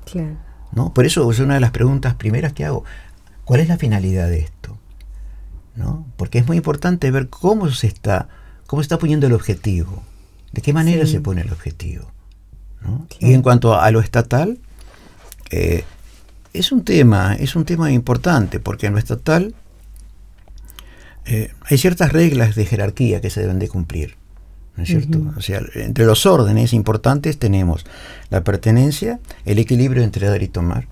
¿no? 0.72 0.94
Por 0.94 1.06
eso 1.06 1.30
es 1.30 1.40
una 1.40 1.56
de 1.56 1.60
las 1.60 1.72
preguntas 1.72 2.16
primeras 2.16 2.54
que 2.54 2.66
hago. 2.66 2.84
¿Cuál 3.44 3.60
es 3.60 3.68
la 3.68 3.78
finalidad 3.78 4.28
de 4.28 4.40
esto? 4.40 4.78
¿No? 5.76 6.08
Porque 6.18 6.40
es 6.40 6.48
muy 6.48 6.58
importante 6.58 7.12
ver 7.12 7.30
cómo 7.30 7.70
se 7.70 7.88
está, 7.88 8.30
cómo 8.66 8.82
está 8.82 8.98
poniendo 8.98 9.28
el 9.28 9.34
objetivo, 9.34 10.04
de 10.54 10.62
qué 10.62 10.74
manera 10.74 11.06
se 11.06 11.20
pone 11.20 11.42
el 11.42 11.52
objetivo. 11.52 12.12
Y 13.20 13.34
en 13.34 13.42
cuanto 13.42 13.80
a 13.80 13.90
lo 13.92 14.00
estatal, 14.00 14.60
eh, 15.50 15.84
es 16.54 16.72
un 16.72 16.84
tema, 16.84 17.36
es 17.36 17.56
un 17.56 17.66
tema 17.66 17.92
importante, 17.92 18.60
porque 18.60 18.88
en 18.88 18.94
lo 18.94 19.00
estatal 19.00 19.56
eh, 21.26 21.52
hay 21.62 21.78
ciertas 21.78 22.12
reglas 22.12 22.56
de 22.56 22.66
jerarquía 22.66 23.22
que 23.22 23.30
se 23.30 23.42
deben 23.42 23.60
de 23.60 23.68
cumplir. 23.68 24.16
¿No 24.78 24.84
es 24.84 24.90
cierto? 24.90 25.22
O 25.38 25.42
sea, 25.42 25.62
entre 25.76 26.06
los 26.06 26.26
órdenes 26.26 26.74
importantes 26.74 27.38
tenemos 27.40 27.86
la 28.30 28.44
pertenencia, 28.44 29.20
el 29.46 29.60
equilibrio 29.60 30.04
entre 30.04 30.28
dar 30.28 30.44
y 30.44 30.48
tomar, 30.48 30.88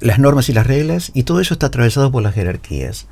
las 0.00 0.18
normas 0.18 0.48
y 0.48 0.52
las 0.52 0.66
reglas, 0.66 1.10
y 1.14 1.24
todo 1.24 1.40
eso 1.40 1.54
está 1.54 1.66
atravesado 1.66 2.10
por 2.10 2.22
las 2.22 2.34
jerarquías. 2.34 3.06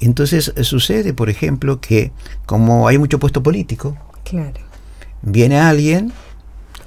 Entonces 0.00 0.52
sucede, 0.62 1.14
por 1.14 1.30
ejemplo, 1.30 1.80
que 1.80 2.12
como 2.44 2.88
hay 2.88 2.98
mucho 2.98 3.18
puesto 3.18 3.42
político, 3.42 3.96
claro. 4.24 4.60
viene 5.22 5.58
alguien 5.58 6.12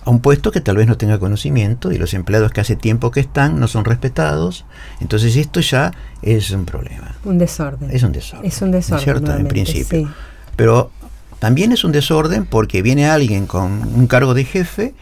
a 0.05 0.11
un 0.11 0.19
puesto 0.19 0.51
que 0.51 0.61
tal 0.61 0.77
vez 0.77 0.87
no 0.87 0.97
tenga 0.97 1.19
conocimiento 1.19 1.91
y 1.91 1.97
los 1.97 2.13
empleados 2.13 2.51
que 2.51 2.61
hace 2.61 2.75
tiempo 2.75 3.11
que 3.11 3.19
están 3.19 3.59
no 3.59 3.67
son 3.67 3.85
respetados, 3.85 4.65
entonces 5.01 5.35
esto 5.35 5.59
ya 5.59 5.91
es 6.21 6.51
un 6.51 6.65
problema. 6.65 7.15
Un 7.25 7.37
desorden. 7.37 7.89
Es 7.91 8.03
un 8.03 8.11
desorden. 8.11 8.45
Es 8.45 8.61
un 8.61 8.71
desorden. 8.71 9.03
¿cierto? 9.03 9.35
En 9.35 9.47
principio. 9.47 10.13
Pero 10.55 10.91
también 11.39 11.71
es 11.71 11.83
un 11.83 11.91
desorden 11.91 12.45
porque 12.45 12.81
viene 12.81 13.09
alguien 13.09 13.47
con 13.47 13.71
un 13.95 14.07
cargo 14.07 14.33
de 14.33 14.43
jefe 14.45 14.93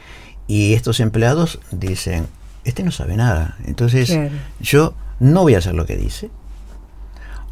y 0.47 0.73
estos 0.73 0.99
empleados 0.99 1.59
dicen, 1.71 2.27
este 2.63 2.83
no 2.83 2.91
sabe 2.91 3.17
nada, 3.17 3.57
entonces 3.65 4.17
yo 4.59 4.93
no 5.19 5.41
voy 5.41 5.55
a 5.55 5.59
hacer 5.59 5.73
lo 5.73 5.85
que 5.85 5.97
dice. 5.97 6.29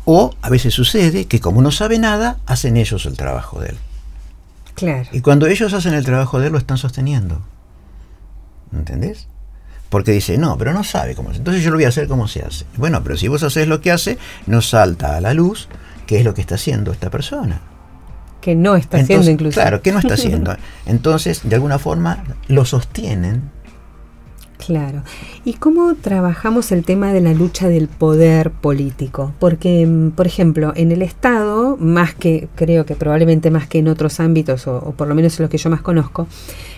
O 0.06 0.36
a 0.42 0.50
veces 0.50 0.74
sucede 0.74 1.26
que 1.26 1.40
como 1.40 1.64
no 1.64 1.72
sabe 1.72 1.98
nada, 1.98 2.38
hacen 2.46 2.78
ellos 2.78 3.08
el 3.08 3.18
trabajo 3.18 3.60
de 3.60 3.70
él. 3.70 3.78
Claro. 4.76 5.10
Y 5.12 5.22
cuando 5.22 5.48
ellos 5.48 5.74
hacen 5.74 5.96
el 5.96 6.06
trabajo 6.06 6.40
de 6.40 6.48
él, 6.48 6.52
lo 6.52 6.60
están 6.60 6.78
sosteniendo. 6.78 7.42
¿Entendés? 8.72 9.28
Porque 9.90 10.12
dice, 10.12 10.38
no, 10.38 10.58
pero 10.60 10.74
no 10.74 10.84
sabe 10.84 11.16
cómo 11.16 11.32
se 11.32 11.38
Entonces 11.38 11.64
yo 11.64 11.72
lo 11.72 11.78
voy 11.78 11.86
a 11.86 11.90
hacer 11.90 12.08
como 12.08 12.28
se 12.28 12.44
hace. 12.44 12.66
Bueno, 12.78 13.02
pero 13.02 13.18
si 13.18 13.28
vos 13.28 13.42
haces 13.42 13.68
lo 13.68 13.82
que 13.82 13.92
hace, 13.92 14.20
no 14.46 14.62
salta 14.62 15.16
a 15.16 15.22
la 15.22 15.34
luz 15.34 15.70
qué 16.06 16.20
es 16.20 16.26
lo 16.26 16.36
que 16.36 16.42
está 16.42 16.56
haciendo 16.56 16.92
esta 16.92 17.10
persona. 17.10 17.62
Que 18.46 18.54
no 18.54 18.76
está 18.76 19.00
haciendo 19.00 19.32
incluso. 19.32 19.60
Claro, 19.60 19.82
que 19.82 19.92
no 19.92 19.98
está 19.98 20.14
haciendo. 20.20 20.56
Entonces, 20.86 21.42
de 21.44 21.56
alguna 21.56 21.80
forma, 21.80 22.24
lo 22.48 22.64
sostienen 22.64 23.56
Claro. 24.58 25.04
¿Y 25.44 25.54
cómo 25.54 25.96
trabajamos 25.96 26.72
el 26.72 26.86
tema 26.86 27.14
de 27.14 27.22
la 27.22 27.34
lucha 27.34 27.68
del 27.68 27.88
poder 27.88 28.52
político? 28.52 29.34
Porque, 29.40 29.86
mm, 29.86 30.12
por 30.12 30.28
ejemplo, 30.28 30.74
en 30.76 30.92
el 30.92 31.02
Estado, 31.02 31.78
más 31.78 32.16
que, 32.16 32.48
creo 32.56 32.86
que 32.86 32.96
probablemente 32.96 33.52
más 33.52 33.68
que 33.68 33.80
en 33.80 33.88
otros 33.88 34.20
ámbitos, 34.20 34.68
o, 34.68 34.94
por 34.98 35.08
lo 35.08 35.16
menos 35.16 35.38
en 35.38 35.44
los 35.44 35.50
que 35.50 35.58
yo 35.58 35.70
más 35.70 35.82
conozco, 35.82 36.28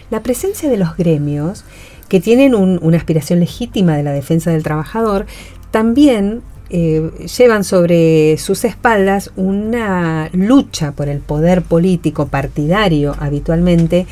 la 0.10 0.22
presencia 0.24 0.70
de 0.70 0.78
los 0.78 0.98
gremios, 0.98 1.64
que 2.10 2.20
tienen 2.20 2.56
una 2.56 2.98
aspiración 2.98 3.40
legítima 3.40 3.96
de 3.96 4.04
la 4.04 4.12
defensa 4.12 4.52
del 4.52 4.64
trabajador, 4.64 5.26
también 5.72 6.42
eh, 6.70 7.12
llevan 7.38 7.64
sobre 7.64 8.38
sus 8.38 8.66
espaldas 8.66 9.32
una 9.36 10.30
lucha 10.34 10.92
por 10.92 11.08
el 11.08 11.20
poder 11.20 11.62
político 11.62 12.28
partidario 12.28 13.16
habitualmente 13.20 14.06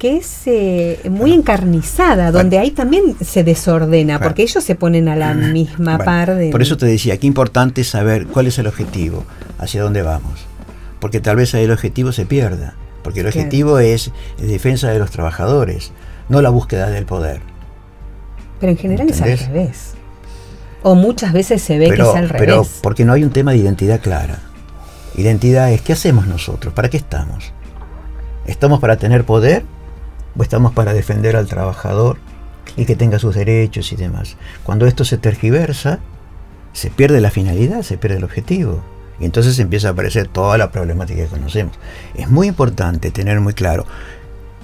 que 0.00 0.16
es 0.16 0.46
eh, 0.46 0.98
muy 1.10 1.34
encarnizada, 1.34 2.32
donde 2.32 2.58
ahí 2.58 2.70
también 2.70 3.16
se 3.20 3.44
desordena, 3.44 4.18
porque 4.18 4.42
ellos 4.42 4.64
se 4.64 4.74
ponen 4.74 5.08
a 5.08 5.14
la 5.14 5.34
misma 5.34 5.98
par 5.98 6.36
de... 6.36 6.50
Por 6.50 6.62
eso 6.62 6.78
te 6.78 6.86
decía, 6.86 7.18
qué 7.18 7.26
importante 7.26 7.84
saber 7.84 8.26
cuál 8.26 8.46
es 8.46 8.58
el 8.58 8.66
objetivo, 8.66 9.26
hacia 9.58 9.82
dónde 9.82 10.00
vamos, 10.00 10.46
porque 11.00 11.20
tal 11.20 11.36
vez 11.36 11.54
ahí 11.54 11.64
el 11.64 11.70
objetivo 11.70 12.12
se 12.12 12.24
pierda, 12.24 12.76
porque 13.02 13.20
el 13.20 13.26
objetivo 13.26 13.78
es, 13.78 14.10
defensa 14.38 14.88
de 14.88 14.98
los 14.98 15.10
trabajadores, 15.10 15.92
no 16.30 16.40
la 16.40 16.48
búsqueda 16.48 16.88
del 16.88 17.04
poder. 17.04 17.42
Pero 18.58 18.72
en 18.72 18.78
general 18.78 19.10
es 19.10 19.20
al 19.20 19.36
revés. 19.36 19.94
O 20.82 20.94
muchas 20.94 21.32
veces 21.32 21.62
se 21.62 21.78
ve 21.78 21.90
que 21.90 22.02
es 22.02 22.08
al 22.08 22.28
revés. 22.28 22.46
Pero 22.46 22.66
porque 22.82 23.04
no 23.04 23.12
hay 23.12 23.24
un 23.24 23.30
tema 23.30 23.52
de 23.52 23.58
identidad 23.58 24.00
clara. 24.00 24.38
Identidad 25.14 25.72
es, 25.72 25.82
¿qué 25.82 25.92
hacemos 25.92 26.26
nosotros? 26.26 26.72
¿Para 26.72 26.88
qué 26.88 26.96
estamos? 26.96 27.52
¿Estamos 28.46 28.80
para 28.80 28.96
tener 28.96 29.24
poder 29.24 29.64
o 30.36 30.42
estamos 30.42 30.72
para 30.72 30.92
defender 30.92 31.36
al 31.36 31.46
trabajador 31.46 32.18
y 32.76 32.84
que 32.84 32.96
tenga 32.96 33.18
sus 33.18 33.34
derechos 33.34 33.92
y 33.92 33.96
demás. 33.96 34.36
Cuando 34.62 34.86
esto 34.86 35.04
se 35.04 35.18
tergiversa, 35.18 35.98
se 36.72 36.90
pierde 36.90 37.20
la 37.20 37.30
finalidad, 37.30 37.82
se 37.82 37.98
pierde 37.98 38.18
el 38.18 38.24
objetivo. 38.24 38.82
Y 39.18 39.24
entonces 39.26 39.58
empieza 39.58 39.88
a 39.88 39.90
aparecer 39.92 40.28
toda 40.28 40.56
la 40.56 40.70
problemática 40.70 41.22
que 41.22 41.28
conocemos. 41.28 41.78
Es 42.14 42.30
muy 42.30 42.46
importante 42.46 43.10
tener 43.10 43.40
muy 43.40 43.52
claro 43.52 43.86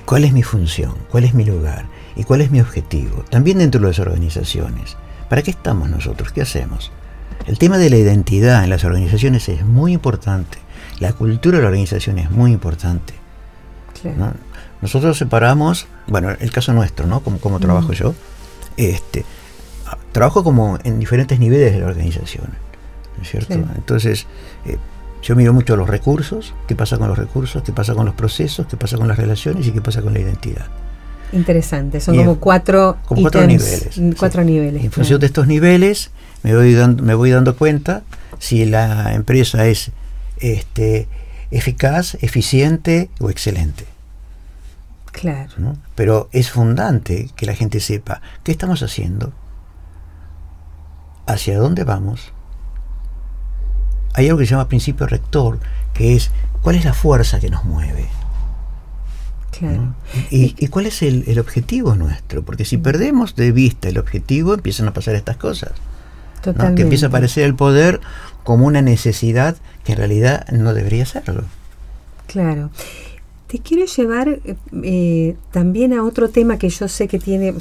cuál 0.06 0.24
es 0.24 0.32
mi 0.32 0.42
función, 0.42 0.94
cuál 1.10 1.24
es 1.24 1.34
mi 1.34 1.44
lugar 1.44 1.86
y 2.14 2.24
cuál 2.24 2.40
es 2.40 2.50
mi 2.50 2.60
objetivo, 2.60 3.24
también 3.28 3.58
dentro 3.58 3.80
de 3.80 3.88
las 3.88 3.98
organizaciones. 3.98 4.96
¿Para 5.28 5.42
qué 5.42 5.50
estamos 5.50 5.88
nosotros? 5.88 6.32
¿Qué 6.32 6.42
hacemos? 6.42 6.92
El 7.46 7.58
tema 7.58 7.78
de 7.78 7.90
la 7.90 7.96
identidad 7.96 8.64
en 8.64 8.70
las 8.70 8.84
organizaciones 8.84 9.48
es 9.48 9.64
muy 9.64 9.92
importante. 9.92 10.58
La 10.98 11.12
cultura 11.12 11.58
de 11.58 11.62
la 11.62 11.68
organización 11.68 12.18
es 12.18 12.30
muy 12.30 12.52
importante. 12.52 13.14
Nosotros 14.82 15.16
separamos, 15.18 15.86
bueno, 16.06 16.30
el 16.30 16.52
caso 16.52 16.72
nuestro, 16.72 17.06
¿no? 17.06 17.20
Como, 17.20 17.38
como 17.38 17.58
trabajo 17.58 17.92
yo, 17.92 18.14
este, 18.76 19.24
trabajo 20.12 20.44
como 20.44 20.78
en 20.84 20.98
diferentes 20.98 21.38
niveles 21.38 21.72
de 21.72 21.80
la 21.80 21.86
organización, 21.86 22.46
¿no 23.16 23.22
es 23.22 23.28
cierto? 23.28 23.54
Entonces, 23.54 24.26
eh, 24.64 24.76
yo 25.22 25.34
miro 25.34 25.52
mucho 25.52 25.76
los 25.76 25.88
recursos, 25.88 26.54
qué 26.68 26.76
pasa 26.76 26.98
con 26.98 27.08
los 27.08 27.18
recursos, 27.18 27.62
qué 27.62 27.72
pasa 27.72 27.94
con 27.94 28.06
los 28.06 28.14
procesos, 28.14 28.66
qué 28.66 28.76
pasa 28.76 28.96
con 28.96 29.08
las 29.08 29.16
relaciones 29.16 29.66
y 29.66 29.72
qué 29.72 29.80
pasa 29.80 30.02
con 30.02 30.12
la 30.12 30.20
identidad. 30.20 30.66
Interesante, 31.32 32.00
son 32.00 32.16
como 32.16 32.38
cuatro, 32.38 32.98
como 33.04 33.22
cuatro 33.22 33.46
niveles. 33.46 34.00
Cuatro 34.18 34.44
niveles. 34.44 34.84
En 34.84 34.92
función 34.92 35.20
de 35.20 35.26
estos 35.26 35.46
niveles 35.46 36.10
me 36.42 36.54
voy 36.54 36.74
dando, 36.74 37.02
me 37.02 37.14
voy 37.14 37.30
dando 37.30 37.56
cuenta 37.56 38.02
si 38.38 38.64
la 38.64 39.14
empresa 39.14 39.66
es 39.66 39.90
este, 40.38 41.08
eficaz, 41.50 42.16
eficiente 42.20 43.10
o 43.20 43.30
excelente. 43.30 43.86
Claro. 45.12 45.76
Pero 45.94 46.28
es 46.32 46.50
fundante 46.50 47.30
que 47.36 47.46
la 47.46 47.54
gente 47.54 47.80
sepa 47.80 48.20
qué 48.44 48.52
estamos 48.52 48.82
haciendo, 48.82 49.32
hacia 51.26 51.58
dónde 51.58 51.84
vamos. 51.84 52.32
Hay 54.14 54.26
algo 54.28 54.38
que 54.38 54.46
se 54.46 54.52
llama 54.52 54.68
principio 54.68 55.06
rector, 55.06 55.58
que 55.94 56.14
es 56.16 56.30
cuál 56.62 56.76
es 56.76 56.84
la 56.84 56.94
fuerza 56.94 57.40
que 57.40 57.50
nos 57.50 57.64
mueve. 57.64 58.06
Claro. 59.50 59.94
Y, 60.30 60.68
cuál 60.68 60.86
es 60.86 61.02
el, 61.02 61.38
objetivo 61.38 61.94
nuestro? 61.94 62.42
Porque 62.42 62.64
si 62.64 62.76
perdemos 62.76 63.36
de 63.36 63.52
vista 63.52 63.88
el 63.88 63.98
objetivo, 63.98 64.54
empiezan 64.54 64.88
a 64.88 64.92
pasar 64.92 65.14
estas 65.14 65.36
cosas. 65.36 65.72
Que 66.42 66.82
empieza 66.82 67.06
a 67.06 67.08
aparecer 67.08 67.44
el 67.44 67.54
poder 67.54 68.00
como 68.44 68.66
una 68.66 68.80
necesidad 68.80 69.56
que 69.84 69.92
en 69.92 69.98
realidad 69.98 70.46
no 70.52 70.74
debería 70.74 71.04
serlo. 71.06 71.44
Claro. 72.28 72.70
Te 73.46 73.60
quiero 73.60 73.86
llevar 73.86 74.40
eh, 74.82 75.36
también 75.52 75.92
a 75.92 76.02
otro 76.02 76.30
tema 76.30 76.58
que 76.58 76.68
yo 76.68 76.88
sé 76.88 77.06
que 77.06 77.20
tiene, 77.20 77.54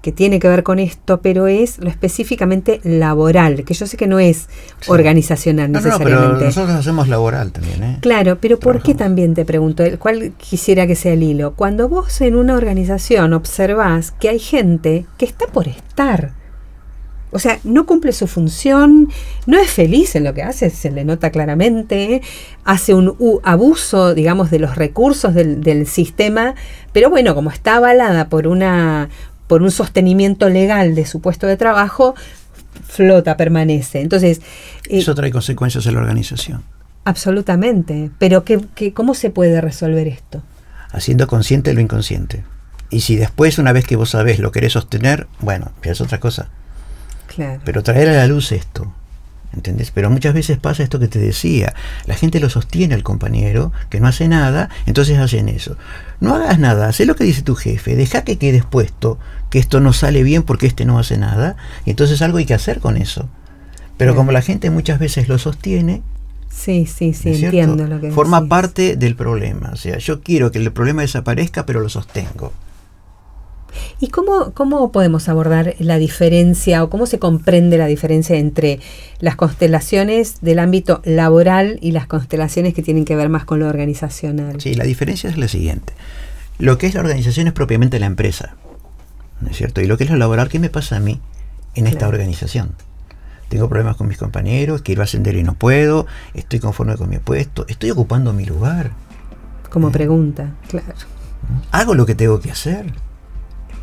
que 0.00 0.12
tiene 0.12 0.38
que 0.38 0.48
ver 0.48 0.62
con 0.62 0.78
esto, 0.78 1.20
pero 1.20 1.48
es 1.48 1.78
lo 1.78 1.90
específicamente 1.90 2.80
laboral, 2.84 3.64
que 3.64 3.74
yo 3.74 3.86
sé 3.86 3.96
que 3.96 4.06
no 4.06 4.20
es 4.20 4.48
organizacional 4.86 5.72
necesariamente. 5.72 6.14
No, 6.14 6.32
pero 6.34 6.44
nosotros 6.44 6.70
hacemos 6.70 7.08
laboral 7.08 7.50
también. 7.50 7.82
¿eh? 7.82 7.98
Claro, 8.00 8.38
pero 8.40 8.60
¿por 8.60 8.80
qué 8.80 8.94
también 8.94 9.34
te 9.34 9.44
pregunto? 9.44 9.82
¿Cuál 9.98 10.34
quisiera 10.36 10.86
que 10.86 10.94
sea 10.94 11.14
el 11.14 11.22
hilo? 11.24 11.54
Cuando 11.54 11.88
vos 11.88 12.20
en 12.20 12.36
una 12.36 12.54
organización 12.54 13.32
observás 13.32 14.12
que 14.12 14.28
hay 14.28 14.38
gente 14.38 15.06
que 15.16 15.24
está 15.24 15.46
por 15.48 15.66
estar, 15.66 16.37
o 17.30 17.38
sea, 17.38 17.58
no 17.64 17.86
cumple 17.86 18.12
su 18.12 18.26
función, 18.26 19.08
no 19.46 19.58
es 19.58 19.70
feliz 19.70 20.16
en 20.16 20.24
lo 20.24 20.34
que 20.34 20.42
hace, 20.42 20.70
se 20.70 20.90
le 20.90 21.04
nota 21.04 21.30
claramente, 21.30 22.22
hace 22.64 22.94
un 22.94 23.14
abuso, 23.42 24.14
digamos, 24.14 24.50
de 24.50 24.58
los 24.58 24.76
recursos 24.76 25.34
del, 25.34 25.86
sistema, 25.86 26.54
pero 26.92 27.10
bueno, 27.10 27.34
como 27.34 27.50
está 27.50 27.76
avalada 27.76 28.28
por, 28.28 28.46
una, 28.46 29.08
por 29.46 29.62
un 29.62 29.70
sostenimiento 29.70 30.48
legal 30.48 30.94
de 30.94 31.06
su 31.06 31.20
puesto 31.20 31.46
de 31.46 31.56
trabajo, 31.56 32.14
flota, 32.86 33.36
permanece. 33.36 34.00
Entonces... 34.00 34.40
Eh, 34.88 34.98
Eso 34.98 35.14
trae 35.14 35.30
consecuencias 35.30 35.86
en 35.86 35.94
la 35.94 36.00
organización. 36.00 36.62
Absolutamente, 37.04 38.10
pero 38.18 38.44
¿qué, 38.44 38.92
cómo 38.92 39.14
se 39.14 39.30
puede 39.30 39.60
resolver 39.60 40.08
esto? 40.08 40.42
Haciendo 40.90 41.26
consciente 41.26 41.72
lo 41.72 41.80
inconsciente. 41.80 42.44
Y 42.90 43.00
si 43.00 43.16
después, 43.16 43.58
una 43.58 43.72
vez 43.72 43.86
que 43.86 43.96
vos 43.96 44.10
sabés 44.10 44.38
lo 44.38 44.52
querés 44.52 44.72
sostener, 44.72 45.26
bueno, 45.40 45.72
es 45.82 46.00
otra 46.00 46.20
cosa. 46.20 46.50
Pero 47.64 47.82
traer 47.82 48.08
a 48.08 48.12
la 48.12 48.26
luz 48.26 48.52
esto, 48.52 48.92
¿entendés? 49.54 49.90
Pero 49.90 50.10
muchas 50.10 50.34
veces 50.34 50.58
pasa 50.58 50.82
esto 50.82 50.98
que 50.98 51.08
te 51.08 51.18
decía, 51.18 51.74
la 52.06 52.14
gente 52.14 52.40
lo 52.40 52.50
sostiene 52.50 52.94
al 52.94 53.02
compañero, 53.02 53.72
que 53.90 54.00
no 54.00 54.08
hace 54.08 54.28
nada, 54.28 54.68
entonces 54.86 55.18
hacen 55.18 55.48
eso. 55.48 55.76
No 56.20 56.34
hagas 56.34 56.58
nada, 56.58 56.88
haz 56.88 57.00
lo 57.00 57.16
que 57.16 57.24
dice 57.24 57.42
tu 57.42 57.54
jefe, 57.54 57.96
deja 57.96 58.22
que 58.22 58.38
quedes 58.38 58.64
puesto, 58.64 59.18
que 59.50 59.58
esto 59.58 59.80
no 59.80 59.92
sale 59.92 60.22
bien 60.22 60.42
porque 60.42 60.66
este 60.66 60.84
no 60.84 60.98
hace 60.98 61.18
nada, 61.18 61.56
y 61.84 61.90
entonces 61.90 62.22
algo 62.22 62.38
hay 62.38 62.46
que 62.46 62.54
hacer 62.54 62.80
con 62.80 62.96
eso. 62.96 63.28
Pero 63.96 64.14
como 64.14 64.30
la 64.30 64.42
gente 64.42 64.70
muchas 64.70 65.00
veces 65.00 65.28
lo 65.28 65.38
sostiene, 65.38 66.02
Sí, 66.50 66.86
sí, 66.86 67.12
sí, 67.12 67.44
entiendo 67.44 67.86
lo 67.86 68.00
que 68.00 68.10
Forma 68.10 68.48
parte 68.48 68.96
del 68.96 69.14
problema. 69.14 69.70
O 69.72 69.76
sea, 69.76 69.98
yo 69.98 70.22
quiero 70.22 70.50
que 70.50 70.58
el 70.58 70.72
problema 70.72 71.02
desaparezca, 71.02 71.66
pero 71.66 71.80
lo 71.80 71.88
sostengo. 71.88 72.52
¿Y 74.00 74.08
cómo, 74.08 74.52
cómo 74.52 74.92
podemos 74.92 75.28
abordar 75.28 75.74
la 75.78 75.98
diferencia 75.98 76.82
o 76.84 76.90
cómo 76.90 77.06
se 77.06 77.18
comprende 77.18 77.78
la 77.78 77.86
diferencia 77.86 78.36
entre 78.36 78.80
las 79.20 79.36
constelaciones 79.36 80.40
del 80.40 80.58
ámbito 80.58 81.00
laboral 81.04 81.78
y 81.80 81.92
las 81.92 82.06
constelaciones 82.06 82.74
que 82.74 82.82
tienen 82.82 83.04
que 83.04 83.16
ver 83.16 83.28
más 83.28 83.44
con 83.44 83.58
lo 83.58 83.66
organizacional? 83.66 84.60
Sí, 84.60 84.74
la 84.74 84.84
diferencia 84.84 85.30
es 85.30 85.38
la 85.38 85.48
siguiente. 85.48 85.92
Lo 86.58 86.78
que 86.78 86.86
es 86.86 86.94
la 86.94 87.00
organización 87.00 87.46
es 87.46 87.52
propiamente 87.52 88.00
la 88.00 88.06
empresa, 88.06 88.56
¿no 89.40 89.50
es 89.50 89.56
cierto? 89.56 89.80
Y 89.80 89.86
lo 89.86 89.96
que 89.96 90.04
es 90.04 90.10
lo 90.10 90.16
laboral, 90.16 90.48
¿qué 90.48 90.58
me 90.58 90.70
pasa 90.70 90.96
a 90.96 91.00
mí 91.00 91.20
en 91.74 91.86
esta 91.86 92.08
organización? 92.08 92.74
Tengo 93.48 93.68
problemas 93.68 93.96
con 93.96 94.08
mis 94.08 94.18
compañeros, 94.18 94.82
quiero 94.82 95.02
ascender 95.02 95.36
y 95.36 95.42
no 95.42 95.54
puedo, 95.54 96.06
estoy 96.34 96.58
conforme 96.58 96.96
con 96.96 97.08
mi 97.08 97.18
puesto, 97.18 97.64
estoy 97.68 97.90
ocupando 97.90 98.32
mi 98.32 98.44
lugar. 98.44 98.90
Como 99.70 99.88
¿Eh? 99.88 99.92
pregunta, 99.92 100.54
claro. 100.68 100.94
¿Hago 101.70 101.94
lo 101.94 102.04
que 102.04 102.14
tengo 102.14 102.40
que 102.40 102.50
hacer? 102.50 102.92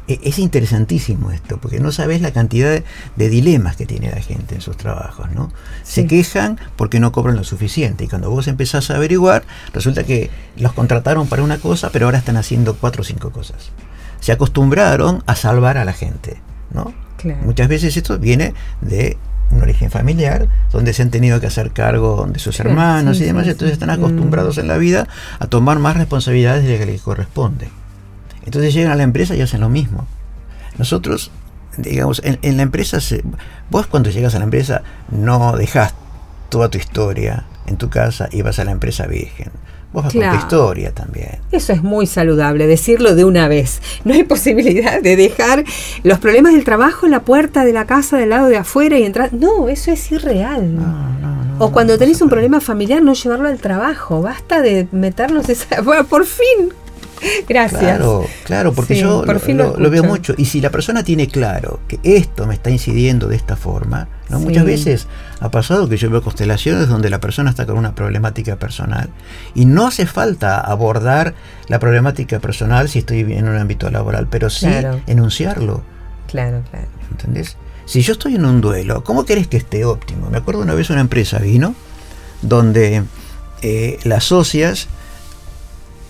E, 0.08 0.20
es 0.24 0.40
interesantísimo 0.40 1.32
esto, 1.32 1.58
porque 1.58 1.80
no 1.80 1.92
sabes 1.92 2.22
la 2.22 2.32
cantidad 2.32 2.82
de, 3.16 3.30
dilemas 3.30 3.76
que 3.76 3.86
tiene 3.86 4.12
la 4.12 4.22
gente 4.22 4.56
en 4.56 4.62
sus 4.62 4.78
trabajos, 4.78 5.32
¿no? 5.32 5.52
Se 5.84 6.06
quejan 6.06 6.60
porque 6.76 7.00
no 7.00 7.12
cobran 7.12 7.36
lo 7.36 7.44
suficiente 7.44 8.06
y 8.06 8.08
cuando 8.08 8.30
vos 8.30 8.48
empezás 8.48 8.92
a 8.92 8.96
averiguar, 8.96 9.44
resulta 9.74 10.04
que 10.04 10.30
los 10.58 10.74
contrataron 10.74 11.28
para 11.28 11.44
una 11.44 11.58
cosa, 11.58 11.90
pero 11.92 12.06
ahora 12.06 12.20
están 12.20 12.38
haciendo 12.38 12.76
cuatro 12.76 13.02
o 13.02 13.06
cinco 13.06 13.32
cosas. 13.32 13.72
Se 14.20 14.32
acostumbraron 14.32 15.24
a 15.26 15.36
salvar 15.36 15.78
a 15.78 15.86
la 15.86 15.94
gente, 15.94 16.42
¿no? 16.72 16.94
Muchas 17.44 17.68
veces 17.68 17.98
esto 17.98 18.20
viene 18.20 18.54
de 18.82 19.18
un 19.50 19.62
origen 19.62 19.90
familiar, 19.90 20.48
donde 20.72 20.94
se 20.94 21.02
han 21.02 21.10
tenido 21.10 21.40
que 21.40 21.48
hacer 21.48 21.72
cargo 21.72 22.28
de 22.32 22.40
sus 22.40 22.60
hermanos 22.60 23.20
y 23.20 23.24
demás, 23.24 23.48
entonces 23.48 23.74
están 23.74 23.90
acostumbrados 23.90 24.58
en 24.58 24.68
la 24.68 24.78
vida 24.78 25.08
a 25.40 25.48
tomar 25.48 25.80
más 25.80 25.98
responsabilidades 25.98 26.64
de 26.64 26.72
las 26.72 26.80
que 26.80 26.86
les 26.86 27.02
corresponde. 27.02 27.70
Entonces 28.46 28.74
llegan 28.74 28.92
a 28.92 28.96
la 28.96 29.04
empresa 29.04 29.36
y 29.36 29.42
hacen 29.42 29.62
lo 29.62 29.70
mismo. 29.70 30.08
Nosotros, 30.78 31.32
digamos, 31.78 32.22
en, 32.24 32.58
la 32.58 32.64
empresa, 32.64 33.00
vos 33.70 33.88
cuando 33.88 34.10
llegas 34.10 34.36
a 34.36 34.40
la 34.40 34.46
empresa 34.46 34.84
no 35.10 35.56
dejas 35.56 35.94
toda 36.50 36.70
tu 36.70 36.78
historia 36.78 37.46
en 37.66 37.78
tu 37.78 37.90
casa 37.90 38.30
y 38.32 38.42
vas 38.42 38.60
a 38.60 38.66
la 38.66 38.72
empresa 38.72 39.08
virgen. 39.08 39.52
Vos 39.94 40.04
vas 40.04 40.14
con 40.14 40.30
tu 40.30 40.36
historia 40.36 40.92
también. 40.92 41.40
Eso 41.52 41.72
es 41.72 41.82
muy 41.82 42.06
saludable, 42.06 42.68
decirlo 42.68 43.16
de 43.16 43.24
una 43.24 43.48
vez. 43.48 43.82
No 44.04 44.14
hay 44.14 44.24
posibilidad 44.36 45.02
de 45.02 45.16
dejar 45.16 45.64
los 46.04 46.20
problemas 46.20 46.54
del 46.54 46.66
trabajo 46.66 47.06
en 47.06 47.14
la 47.14 47.22
puerta 47.22 47.64
de 47.64 47.74
la 47.74 47.86
casa 47.86 48.18
del 48.18 48.30
lado 48.30 48.48
de 48.48 48.58
afuera 48.58 49.00
y 49.00 49.04
entrar. 49.04 49.34
No, 49.34 49.70
eso 49.70 49.92
es 49.92 50.12
irreal. 50.12 50.78
o 51.60 51.72
cuando 51.72 51.98
tenés 51.98 52.22
un 52.22 52.30
problema 52.30 52.60
familiar, 52.60 53.02
no 53.02 53.14
llevarlo 53.14 53.48
al 53.48 53.60
trabajo. 53.60 54.22
Basta 54.22 54.62
de 54.62 54.88
meternos 54.92 55.48
esa. 55.48 55.82
por 56.10 56.26
fin, 56.26 56.74
Gracias. 57.48 57.82
Claro, 57.82 58.26
claro, 58.44 58.74
porque 58.74 58.96
yo 58.96 59.24
lo, 59.26 59.90
veo 59.90 60.04
mucho. 60.04 60.34
Y 60.38 60.46
si 60.46 60.62
la 60.62 60.70
persona 60.70 61.04
tiene 61.04 61.28
claro 61.28 61.80
que 61.88 62.00
esto 62.04 62.46
me 62.48 62.54
está 62.54 62.70
incidiendo 62.70 63.28
de 63.28 63.36
esta 63.36 63.56
forma, 63.56 64.08
¿no? 64.30 64.40
muchas 64.40 64.66
veces 64.66 65.08
ha 65.40 65.52
pasado 65.52 65.88
que 65.90 65.98
yo 65.98 66.10
veo 66.10 66.22
constelaciones 66.22 66.88
donde 66.88 67.10
la 67.10 67.20
persona 67.20 67.50
está 67.50 67.66
con 67.66 67.78
una 67.78 67.96
problemática 67.96 68.58
personal 68.58 69.10
y 69.54 69.66
no 69.66 69.88
hace 69.88 70.06
falta 70.06 70.60
abordar 70.60 71.34
la 71.68 71.80
problemática 71.80 72.40
personal 72.40 72.90
si 72.90 73.00
estoy 73.00 73.20
en 73.20 73.48
un 73.48 73.58
ámbito 73.58 73.90
laboral, 73.90 74.28
pero 74.30 74.50
sí 74.50 74.68
enunciarlo. 75.08 75.84
Claro, 76.28 76.64
claro. 76.70 76.88
¿Entendés? 77.12 77.58
Si 77.86 78.02
yo 78.02 78.14
estoy 78.14 78.36
en 78.36 78.46
un 78.46 78.62
duelo, 78.62 79.04
¿cómo 79.04 79.26
querés 79.26 79.48
que 79.48 79.58
esté 79.58 79.86
óptimo? 79.86 80.30
Me 80.30 80.38
acuerdo 80.38 80.62
una 80.62 80.74
vez 80.74 80.90
una 80.90 81.02
empresa 81.02 81.38
vino 81.38 81.76
donde 82.42 83.04
eh, 83.62 84.00
las 84.04 84.26
socias 84.26 84.88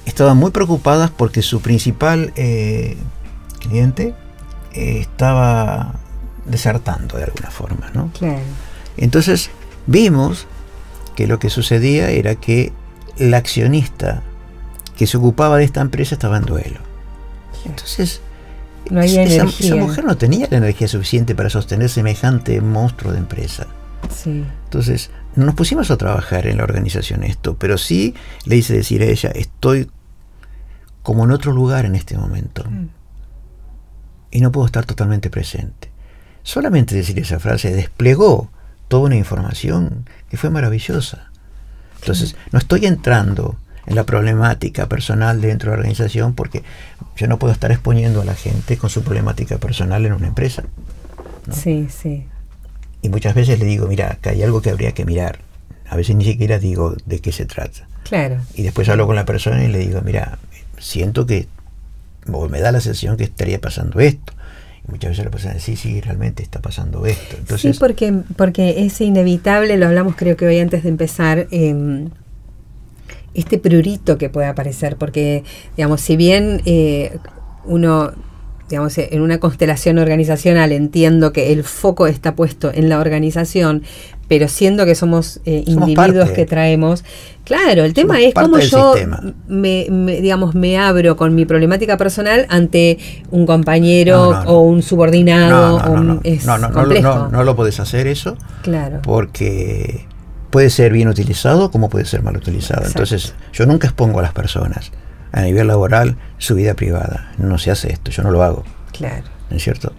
estaban 0.06 0.38
muy 0.38 0.52
preocupadas 0.52 1.12
porque 1.12 1.42
su 1.42 1.62
principal 1.62 2.34
eh, 2.36 2.98
cliente 3.60 4.14
eh, 4.74 5.00
estaba 5.00 5.96
desertando 6.46 7.18
de 7.18 7.24
alguna 7.24 7.50
forma, 7.50 7.90
¿no? 7.94 8.12
Entonces 8.98 9.50
vimos 9.88 10.48
que 11.16 11.28
lo 11.28 11.40
que 11.40 11.50
sucedía 11.50 12.10
era 12.10 12.36
que 12.36 12.72
el 13.18 13.34
accionista 13.34 14.22
que 14.98 15.08
se 15.08 15.18
ocupaba 15.18 15.58
de 15.58 15.64
esta 15.64 15.82
empresa 15.82 16.16
estaba 16.16 16.38
en 16.38 16.44
duelo. 16.44 16.80
Entonces, 17.66 18.22
esa, 18.86 19.76
mujer 19.76 20.06
no 20.06 20.18
tenía 20.18 20.48
la 20.50 20.58
energía 20.58 20.88
suficiente 20.88 21.36
para 21.36 21.50
sostener 21.50 21.90
semejante 21.90 22.62
monstruo 22.62 23.12
de 23.12 23.20
empresa. 23.20 23.68
Entonces, 24.26 25.10
no 25.36 25.46
nos 25.46 25.56
pusimos 25.56 25.92
a 25.92 25.98
trabajar 25.98 26.48
en 26.48 26.58
la 26.58 26.64
organización 26.64 27.24
esto, 27.24 27.56
pero 27.58 27.78
sí 27.78 28.14
le 28.46 28.58
hice 28.58 28.74
decir 28.74 29.02
a 29.02 29.06
ella, 29.06 29.32
estoy 29.34 29.90
como 31.06 31.24
en 31.24 31.32
otro 31.32 31.54
lugar 31.54 31.86
en 31.86 31.94
este 31.94 32.18
momento. 32.18 32.66
Mm. 32.68 32.88
Y 34.32 34.42
no 34.42 34.52
puedo 34.52 34.66
estar 34.66 34.86
totalmente 34.86 35.30
presente. 35.30 35.92
Solamente 36.42 36.96
decir 36.96 37.20
esa 37.20 37.40
frase 37.40 37.72
desplegó 37.76 38.50
toda 38.88 39.04
una 39.04 39.16
información 39.16 40.10
que 40.32 40.38
fue 40.38 40.50
maravillosa. 40.50 41.30
Entonces, 42.02 42.36
no 42.52 42.58
estoy 42.58 42.88
entrando 42.88 43.56
en 43.86 43.94
la 43.94 44.04
problemática 44.04 44.90
personal 44.90 45.42
dentro 45.42 45.70
de 45.70 45.78
la 45.78 45.82
organización 45.82 46.34
porque 46.34 46.64
yo 47.16 47.28
no 47.28 47.38
puedo 47.38 47.54
estar 47.54 47.72
exponiendo 47.72 48.24
a 48.24 48.26
la 48.26 48.34
gente 48.34 48.76
con 48.76 48.90
su 48.90 49.04
problemática 49.04 49.60
personal 49.60 50.08
en 50.08 50.14
una 50.14 50.28
empresa. 50.28 50.64
Sí, 51.52 51.88
sí. 51.96 52.26
Y 53.04 53.10
muchas 53.10 53.36
veces 53.36 53.60
le 53.60 53.66
digo, 53.66 53.88
mira, 53.88 54.12
acá 54.14 54.32
hay 54.32 54.42
algo 54.42 54.60
que 54.60 54.72
habría 54.72 54.94
que 54.94 55.06
mirar. 55.06 55.38
A 55.88 55.96
veces 55.96 56.16
ni 56.16 56.26
siquiera 56.26 56.58
digo 56.58 56.96
de 57.06 57.20
qué 57.20 57.32
se 57.32 57.46
trata. 57.46 57.88
Claro. 58.06 58.40
Y 58.56 58.64
después 58.64 58.90
hablo 58.90 59.06
con 59.06 59.16
la 59.16 59.26
persona 59.26 59.64
y 59.64 59.68
le 59.68 59.78
digo, 59.78 60.02
mira, 60.02 60.40
siento 60.78 61.26
que, 61.26 61.48
me 62.50 62.60
da 62.60 62.72
la 62.72 62.82
sensación 62.82 63.18
que 63.18 63.24
estaría 63.26 63.62
pasando 63.62 64.00
esto. 64.00 64.34
Y 64.88 64.92
muchas 64.92 65.12
veces 65.12 65.26
la 65.26 65.32
persona 65.32 65.54
dice, 65.54 65.76
sí, 65.76 65.78
sí, 65.78 66.02
realmente 66.02 66.44
está 66.44 66.62
pasando 66.62 67.06
esto. 67.06 67.38
Entonces, 67.38 67.76
sí, 67.76 67.80
porque, 67.80 68.14
porque 68.36 68.86
es 68.86 69.00
inevitable, 69.02 69.78
lo 69.78 69.88
hablamos 69.88 70.16
creo 70.16 70.36
que 70.36 70.48
hoy 70.48 70.60
antes 70.60 70.84
de 70.84 70.90
empezar, 70.90 71.48
em, 71.52 72.10
este 73.34 73.60
prurito 73.60 74.18
que 74.18 74.30
puede 74.30 74.48
aparecer, 74.48 74.96
porque, 74.96 75.44
digamos, 75.76 76.02
si 76.02 76.16
bien 76.16 76.62
eh, 76.66 77.18
uno 77.66 78.14
digamos, 78.70 78.98
en 78.98 79.22
una 79.22 79.40
constelación 79.40 80.00
organizacional 80.00 80.72
entiendo 80.72 81.32
que 81.32 81.52
el 81.52 81.64
foco 81.64 82.08
está 82.08 82.36
puesto 82.36 82.72
en 82.74 82.90
la 82.90 83.00
organización, 83.00 83.84
pero 84.28 84.48
siendo 84.48 84.86
que 84.86 84.96
somos, 84.96 85.40
eh, 85.46 85.64
individuos 85.68 86.30
que 86.32 86.46
traemos, 86.46 87.04
claro, 87.44 87.84
el 87.84 87.94
tema 87.94 88.20
es 88.22 88.34
cómo 88.34 88.60
yo 88.60 88.96
me, 89.48 89.88
digamos, 90.22 90.56
me 90.56 90.78
abro 90.78 91.16
con 91.16 91.36
mi 91.36 91.46
problemática 91.46 91.98
personal 91.98 92.46
ante 92.50 92.98
un 93.32 93.46
compañero 93.46 94.42
o 94.46 94.62
un 94.62 94.82
subordinado. 94.82 95.80
No, 95.80 96.20
no, 96.20 97.30
no, 97.30 97.44
lo 97.44 97.56
puedes 97.56 97.80
hacer 97.80 98.08
eso, 98.08 98.38
claro. 98.64 99.02
porque 99.04 100.06
puede 100.50 100.70
ser 100.70 100.94
bien 100.94 101.08
utilizado 101.08 101.70
como 101.72 101.90
puede 101.90 102.06
ser 102.06 102.24
mal 102.24 102.38
utilizado. 102.38 102.86
Entonces, 102.86 103.36
yo 103.54 103.66
nunca 103.66 103.88
expongo 103.88 104.20
a 104.20 104.22
las 104.24 104.34
personas 104.34 104.92
a 105.32 105.42
nivel 105.42 105.68
laboral 105.68 106.18
su 106.38 106.56
vida 106.56 106.74
privada. 106.76 107.34
No 107.38 107.58
se 107.58 107.70
hace 107.70 107.92
esto, 107.92 108.10
yo 108.10 108.24
no 108.24 108.32
lo 108.32 108.42
hago. 108.42 108.64
Claro. 108.94 109.26
¿No 109.50 109.58
es 109.58 109.64
cierto? 109.64 109.92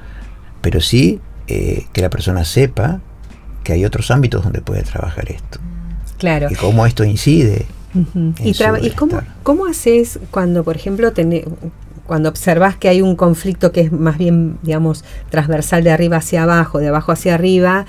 Pero 0.62 0.80
sí 0.80 1.20
eh, 1.46 1.86
que 1.92 2.00
la 2.00 2.08
persona 2.10 2.44
sepa 2.44 3.00
que 3.66 3.72
hay 3.72 3.84
otros 3.84 4.12
ámbitos 4.12 4.44
donde 4.44 4.60
puede 4.60 4.84
trabajar 4.84 5.28
esto. 5.28 5.58
Claro. 6.18 6.46
Y 6.48 6.54
cómo 6.54 6.86
esto 6.86 7.02
incide. 7.02 7.66
¿Y, 8.38 8.50
y 8.50 8.90
cómo, 8.90 9.20
cómo, 9.42 9.66
haces 9.66 10.20
cuando, 10.30 10.62
por 10.62 10.76
ejemplo, 10.76 11.12
cuando 12.06 12.28
observas 12.28 12.76
que 12.76 12.88
hay 12.88 13.02
un 13.02 13.16
conflicto 13.16 13.72
que 13.72 13.80
es 13.80 13.92
más 13.92 14.18
bien, 14.18 14.58
digamos, 14.62 15.04
transversal 15.30 15.82
de 15.82 15.90
arriba 15.90 16.18
hacia 16.18 16.44
abajo, 16.44 16.78
de 16.78 16.88
abajo 16.88 17.10
hacia 17.10 17.34
arriba, 17.34 17.86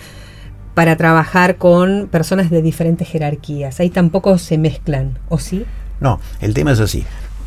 para 0.74 0.96
trabajar 0.96 1.58
con 1.58 2.08
personas 2.08 2.50
de 2.50 2.64
diferentes 2.64 3.08
jerarquías? 3.08 3.80
Ahí 3.80 3.92
tampoco 3.92 4.40
se 4.40 4.58
mezclan, 4.58 5.20
¿o 5.30 5.38
sí? 5.38 5.64
No, 6.00 6.20
el 6.42 6.56
tema 6.56 6.72
es 6.72 6.80
así. 6.80 7.06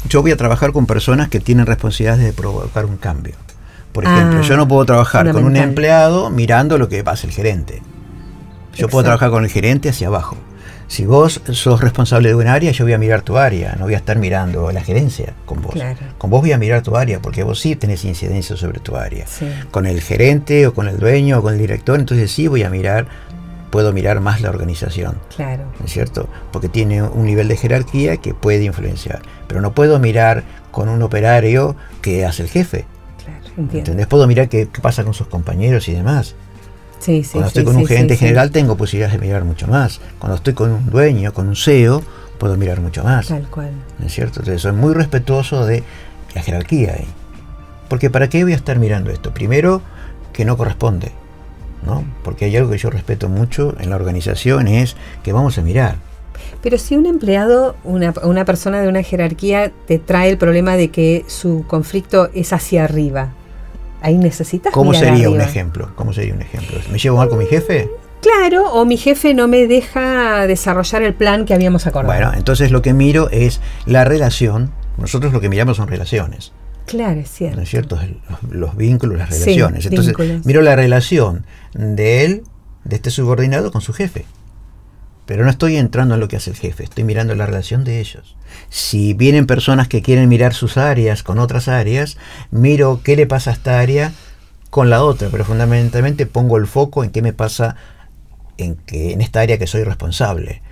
Yo 0.08 0.22
voy 0.22 0.30
a 0.30 0.36
trabajar 0.36 0.70
con 0.70 0.86
personas 0.86 1.28
que 1.28 1.40
tienen 1.40 1.66
responsabilidades 1.66 2.24
de 2.24 2.32
provocar 2.32 2.84
un 2.84 2.96
cambio. 2.96 3.34
Por 3.90 4.04
ejemplo, 4.04 4.38
ah, 4.38 4.42
yo 4.42 4.56
no 4.56 4.68
puedo 4.68 4.84
trabajar 4.84 5.32
con 5.32 5.44
un 5.44 5.56
empleado 5.56 6.30
mirando 6.30 6.78
lo 6.78 6.88
que 6.88 7.02
pasa 7.02 7.26
el 7.26 7.32
gerente. 7.32 7.82
Yo 8.74 8.88
puedo 8.88 9.04
trabajar 9.04 9.30
con 9.30 9.44
el 9.44 9.50
gerente 9.50 9.88
hacia 9.88 10.08
abajo. 10.08 10.36
Si 10.90 11.06
vos 11.06 11.40
sos 11.52 11.80
responsable 11.80 12.30
de 12.30 12.34
un 12.34 12.48
área, 12.48 12.72
yo 12.72 12.84
voy 12.84 12.94
a 12.94 12.98
mirar 12.98 13.22
tu 13.22 13.38
área, 13.38 13.76
no 13.78 13.84
voy 13.84 13.94
a 13.94 13.98
estar 13.98 14.18
mirando 14.18 14.72
la 14.72 14.80
gerencia 14.80 15.34
con 15.46 15.62
vos. 15.62 15.76
Con 16.18 16.30
vos 16.30 16.40
voy 16.40 16.50
a 16.50 16.58
mirar 16.58 16.82
tu 16.82 16.96
área, 16.96 17.22
porque 17.22 17.44
vos 17.44 17.60
sí 17.60 17.76
tenés 17.76 18.04
incidencia 18.04 18.56
sobre 18.56 18.80
tu 18.80 18.96
área. 18.96 19.24
Con 19.70 19.86
el 19.86 20.00
gerente 20.00 20.66
o 20.66 20.74
con 20.74 20.88
el 20.88 20.98
dueño 20.98 21.38
o 21.38 21.42
con 21.42 21.52
el 21.52 21.60
director, 21.60 22.00
entonces 22.00 22.32
sí 22.32 22.48
voy 22.48 22.64
a 22.64 22.70
mirar, 22.70 23.06
puedo 23.70 23.92
mirar 23.92 24.18
más 24.18 24.40
la 24.40 24.50
organización. 24.50 25.16
Claro. 25.36 25.62
es 25.84 25.92
cierto? 25.92 26.28
Porque 26.50 26.68
tiene 26.68 27.04
un 27.04 27.24
nivel 27.24 27.46
de 27.46 27.56
jerarquía 27.56 28.16
que 28.16 28.34
puede 28.34 28.64
influenciar. 28.64 29.22
Pero 29.46 29.60
no 29.60 29.72
puedo 29.76 30.00
mirar 30.00 30.42
con 30.72 30.88
un 30.88 31.02
operario 31.02 31.76
que 32.02 32.26
hace 32.26 32.42
el 32.42 32.48
jefe. 32.48 32.84
Claro, 33.24 33.44
entiendo. 33.46 33.78
¿Entendés? 33.78 34.06
Puedo 34.08 34.26
mirar 34.26 34.48
qué 34.48 34.66
pasa 34.82 35.04
con 35.04 35.14
sus 35.14 35.28
compañeros 35.28 35.88
y 35.88 35.92
demás. 35.92 36.34
Cuando 37.32 37.48
estoy 37.48 37.64
con 37.64 37.76
un 37.76 37.86
gerente 37.86 38.16
general 38.16 38.50
tengo 38.50 38.76
posibilidades 38.76 39.18
de 39.18 39.26
mirar 39.26 39.44
mucho 39.44 39.66
más. 39.66 40.00
Cuando 40.18 40.36
estoy 40.36 40.54
con 40.54 40.70
un 40.70 40.90
dueño, 40.90 41.32
con 41.32 41.48
un 41.48 41.56
CEO, 41.56 42.02
puedo 42.38 42.56
mirar 42.56 42.80
mucho 42.80 43.02
más. 43.02 43.28
Tal 43.28 43.48
cual. 43.48 43.70
¿No 43.98 44.06
es 44.06 44.12
cierto? 44.12 44.40
Entonces 44.40 44.62
soy 44.62 44.72
muy 44.72 44.94
respetuoso 44.94 45.64
de 45.64 45.82
la 46.34 46.42
jerarquía 46.42 46.94
ahí. 46.98 47.06
Porque 47.88 48.10
¿para 48.10 48.28
qué 48.28 48.44
voy 48.44 48.52
a 48.52 48.56
estar 48.56 48.78
mirando 48.78 49.10
esto? 49.10 49.32
Primero, 49.32 49.82
que 50.32 50.44
no 50.44 50.56
corresponde. 50.56 51.12
¿no? 51.84 52.04
Porque 52.22 52.44
hay 52.44 52.56
algo 52.56 52.70
que 52.70 52.78
yo 52.78 52.90
respeto 52.90 53.28
mucho 53.28 53.74
en 53.80 53.90
la 53.90 53.96
organización, 53.96 54.68
es 54.68 54.96
que 55.22 55.32
vamos 55.32 55.58
a 55.58 55.62
mirar. 55.62 55.96
Pero 56.62 56.78
si 56.78 56.96
un 56.96 57.06
empleado, 57.06 57.76
una, 57.84 58.12
una 58.22 58.44
persona 58.44 58.80
de 58.80 58.88
una 58.88 59.02
jerarquía, 59.02 59.72
te 59.86 59.98
trae 59.98 60.30
el 60.30 60.38
problema 60.38 60.76
de 60.76 60.90
que 60.90 61.24
su 61.26 61.64
conflicto 61.66 62.30
es 62.34 62.52
hacia 62.52 62.84
arriba, 62.84 63.32
ahí 64.00 64.16
necesitas 64.16 64.72
¿Cómo 64.72 64.94
sería 64.94 65.30
un 65.30 65.40
ejemplo? 65.40 65.92
¿Cómo 65.94 66.12
sería 66.12 66.34
un 66.34 66.42
ejemplo? 66.42 66.78
¿Me 66.90 66.98
llevo 66.98 67.18
mal 67.18 67.28
con 67.28 67.38
mi 67.38 67.46
jefe? 67.46 67.90
Claro, 68.20 68.70
o 68.72 68.84
mi 68.84 68.96
jefe 68.96 69.32
no 69.32 69.48
me 69.48 69.66
deja 69.66 70.46
desarrollar 70.46 71.02
el 71.02 71.14
plan 71.14 71.46
que 71.46 71.54
habíamos 71.54 71.86
acordado. 71.86 72.12
Bueno, 72.12 72.32
entonces 72.36 72.70
lo 72.70 72.82
que 72.82 72.92
miro 72.92 73.30
es 73.30 73.60
la 73.86 74.04
relación. 74.04 74.72
Nosotros 74.98 75.32
lo 75.32 75.40
que 75.40 75.48
miramos 75.48 75.78
son 75.78 75.88
relaciones. 75.88 76.52
Claro, 76.86 77.20
es 77.20 77.30
cierto. 77.30 77.56
¿No 77.56 77.62
es 77.62 77.70
cierto? 77.70 77.98
Los, 78.50 78.76
vínculos, 78.76 79.16
las 79.16 79.30
relaciones. 79.30 79.86
entonces 79.86 80.14
miro 80.44 80.60
la 80.60 80.76
relación 80.76 81.46
de 81.72 82.24
él, 82.24 82.42
de 82.84 82.96
este 82.96 83.10
subordinado, 83.10 83.70
con 83.72 83.80
su 83.80 83.92
jefe. 83.92 84.26
Pero 85.30 85.44
no 85.44 85.50
estoy 85.50 85.76
entrando 85.76 86.14
en 86.14 86.20
lo 86.20 86.26
que 86.26 86.34
hace 86.34 86.50
el 86.50 86.56
jefe, 86.56 86.82
estoy 86.82 87.04
mirando 87.04 87.36
la 87.36 87.46
relación 87.46 87.84
de 87.84 88.00
ellos. 88.00 88.34
Si 88.68 89.14
vienen 89.14 89.46
personas 89.46 89.86
que 89.86 90.02
quieren 90.02 90.28
mirar 90.28 90.54
sus 90.54 90.76
áreas 90.76 91.22
con 91.22 91.38
otras 91.38 91.68
áreas, 91.68 92.16
miro 92.50 93.00
qué 93.04 93.14
le 93.14 93.28
pasa 93.28 93.50
a 93.50 93.52
esta 93.52 93.78
área 93.78 94.12
con 94.70 94.90
la 94.90 95.04
otra, 95.04 95.28
pero 95.30 95.44
fundamentalmente 95.44 96.26
pongo 96.26 96.56
el 96.56 96.66
foco 96.66 97.04
en 97.04 97.10
qué 97.10 97.22
me 97.22 97.32
pasa 97.32 97.76
en, 98.56 98.74
que, 98.74 99.12
en 99.12 99.20
esta 99.20 99.40
área 99.40 99.56
que 99.56 99.68
soy 99.68 99.84
responsable. 99.84 100.62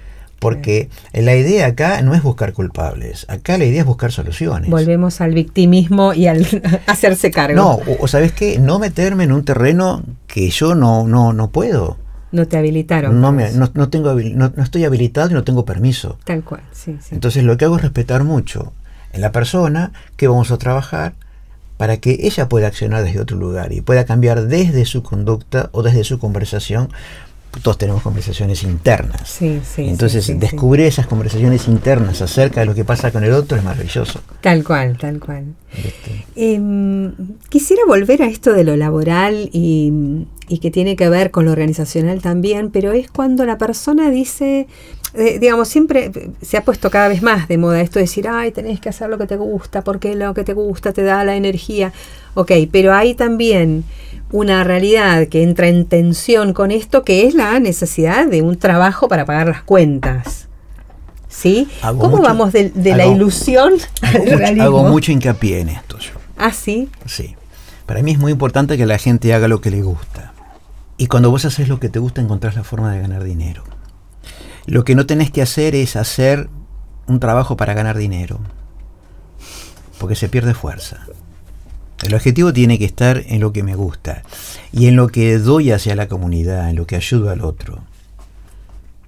Porque 0.40 0.88
la 1.12 1.37
idea 1.37 1.66
acá 1.66 2.03
no 2.03 2.12
es 2.16 2.25
buscar 2.25 2.53
culpables, 2.53 3.27
acá 3.29 3.59
la 3.59 3.64
idea 3.64 3.83
es 3.83 3.87
buscar 3.87 4.11
soluciones. 4.11 4.68
Volvemos 4.68 5.21
al 5.21 5.35
victimismo 5.35 6.14
y 6.14 6.27
al 6.27 6.44
hacerse 6.88 7.31
cargo. 7.31 7.55
No, 7.55 7.79
o, 8.01 8.09
sabes 8.09 8.33
qué, 8.33 8.59
no 8.59 8.81
meterme 8.81 9.23
en 9.23 9.31
un 9.31 9.44
terreno 9.44 10.03
que 10.27 10.51
yo 10.51 10.75
no, 10.75 11.07
no, 11.07 11.33
no 11.33 11.51
puedo. 11.51 12.08
No 12.31 12.47
te 12.47 12.57
habilitaron. 12.57 13.21
No, 13.21 13.33
me, 13.33 13.51
no, 13.53 13.71
no 13.75 13.88
tengo, 13.88 14.14
no, 14.14 14.53
no, 14.55 14.62
estoy 14.62 14.85
habilitado 14.85 15.31
y 15.31 15.35
no 15.35 15.45
tengo 15.45 15.64
permiso. 15.64 16.19
Tal 16.25 16.45
cual, 16.45 16.62
sí, 16.73 16.97
sí. 17.01 17.14
Entonces 17.14 17.45
lo 17.45 17.57
que 17.57 17.64
hago 17.64 17.77
es 17.77 17.83
respetar 17.83 18.25
mucho 18.25 18.73
en 19.12 19.21
la 19.21 19.33
persona 19.33 19.93
que 20.17 20.29
vamos 20.29 20.51
a 20.51 20.59
trabajar 20.59 21.14
para 21.79 21.99
que 21.99 22.19
ella 22.23 22.49
pueda 22.49 22.67
accionar 22.67 23.05
desde 23.05 23.21
otro 23.21 23.37
lugar 23.37 23.73
y 23.73 23.81
pueda 23.81 24.05
cambiar 24.05 24.47
desde 24.49 24.85
su 24.85 25.03
conducta 25.03 25.71
o 25.73 25.83
desde 25.83 26.05
su 26.05 26.19
conversación 26.19 26.91
todos 27.62 27.78
tenemos 27.78 28.02
conversaciones 28.02 28.62
internas. 28.62 29.28
Sí, 29.28 29.61
sí, 29.64 29.88
Entonces, 29.88 30.38
descubrir 30.38 30.87
esas 30.87 31.06
conversaciones 31.06 31.66
internas 31.68 32.20
acerca 32.22 32.61
de 32.61 32.66
lo 32.66 32.74
que 32.74 32.84
pasa 32.84 33.11
con 33.11 33.24
el 33.24 33.32
otro 33.32 33.58
es 33.58 33.64
maravilloso. 33.64 34.20
Tal 34.40 34.64
cual, 34.64 34.96
tal 34.98 35.18
cual. 35.18 35.44
Este. 35.72 36.24
Em, 36.37 37.12
quisiera 37.48 37.82
volver 37.87 38.22
a 38.22 38.26
esto 38.26 38.52
de 38.52 38.64
lo 38.64 38.76
laboral 38.76 39.50
y, 39.52 40.26
y, 40.48 40.58
que 40.58 40.70
tiene 40.70 40.96
que 40.96 41.08
ver 41.08 41.30
con 41.30 41.46
lo 41.46 41.52
organizacional 41.52 42.20
también, 42.20 42.70
pero 42.70 42.92
es 42.92 43.11
cuando 43.11 43.44
la 43.44 43.58
persona 43.58 44.11
dice, 44.11 44.66
eh, 45.14 45.38
digamos, 45.38 45.68
siempre 45.68 46.12
se 46.42 46.56
ha 46.56 46.64
puesto 46.64 46.90
cada 46.90 47.08
vez 47.08 47.22
más 47.22 47.48
de 47.48 47.58
moda 47.58 47.80
esto 47.80 47.98
de 47.98 48.04
decir, 48.04 48.28
ay, 48.28 48.52
tenés 48.52 48.80
que 48.80 48.90
hacer 48.90 49.08
lo 49.08 49.18
que 49.18 49.26
te 49.26 49.37
gusta, 49.37 49.82
porque 49.82 50.14
lo 50.14 50.34
que 50.34 50.44
te 50.44 50.52
gusta 50.52 50.92
te 50.92 51.02
da 51.02 51.24
la 51.24 51.37
energía. 51.37 51.92
Ok, 52.34 52.52
pero 52.70 52.94
hay 52.94 53.14
también 53.14 53.84
una 54.31 54.64
realidad 54.64 55.29
que 55.29 55.43
entra 55.43 55.69
en 55.69 55.87
tensión 55.87 56.53
con 56.53 56.71
esto, 56.71 57.05
que 57.05 57.27
es 57.27 57.35
la 57.35 57.59
necesidad 57.61 58.27
de 58.27 58.43
un 58.43 58.59
trabajo 58.59 59.09
para 59.09 59.25
pagar 59.25 59.49
las 59.49 59.62
cuentas. 59.62 60.49
¿Sí? 61.29 61.69
¿Cómo 61.83 62.21
vamos 62.21 62.53
de, 62.53 62.73
la 62.75 63.07
ilusión 63.07 63.75
al 64.03 64.27
realismo? 64.27 64.64
Hago 64.64 64.85
mucho 64.85 65.12
hincapié 65.12 65.61
en 65.61 65.69
esto 65.69 65.99
yo. 65.99 66.12
¿Ah, 66.37 66.53
sí? 66.53 66.88
Sí. 67.07 67.37
Para 67.87 68.03
mí 68.03 68.12
es 68.12 68.19
muy 68.19 68.33
importante 68.33 68.77
que 68.77 68.87
la 68.87 68.99
gente 68.99 69.33
haga 69.33 69.49
lo 69.49 69.61
que 69.61 69.71
le 69.71 69.83
gusta. 69.83 70.33
Y 70.97 71.07
cuando 71.07 71.31
vos 71.31 71.45
haces 71.45 71.69
lo 71.69 71.79
que 71.79 71.88
te 71.88 71.99
gusta, 71.99 72.21
encontrás 72.21 72.57
la 72.57 72.64
forma 72.64 72.93
de 72.93 73.01
ganar 73.01 73.25
dinero. 73.25 73.62
Lo 74.67 74.85
que 74.85 74.95
no 74.95 75.07
tenés 75.07 75.31
que 75.31 75.43
hacer 75.43 75.75
es 75.75 75.97
hacer 75.97 76.51
un 77.07 77.21
trabajo 77.21 77.57
para 77.57 77.75
ganar 77.75 77.97
dinero. 77.97 78.41
Porque 79.99 80.17
se 80.17 80.29
pierde 80.29 80.55
fuerza. 80.55 81.07
El 82.02 82.14
objetivo 82.14 82.52
tiene 82.52 82.78
que 82.78 82.84
estar 82.84 83.24
en 83.26 83.40
lo 83.40 83.52
que 83.52 83.62
me 83.62 83.74
gusta 83.74 84.22
y 84.72 84.87
en 84.87 84.96
lo 84.96 85.08
que 85.08 85.38
doy 85.38 85.72
hacia 85.72 85.96
la 85.96 86.08
comunidad, 86.08 86.70
en 86.70 86.76
lo 86.76 86.87
que 86.87 86.96
ayudo 86.96 87.30
al 87.30 87.42
otro. 87.42 87.82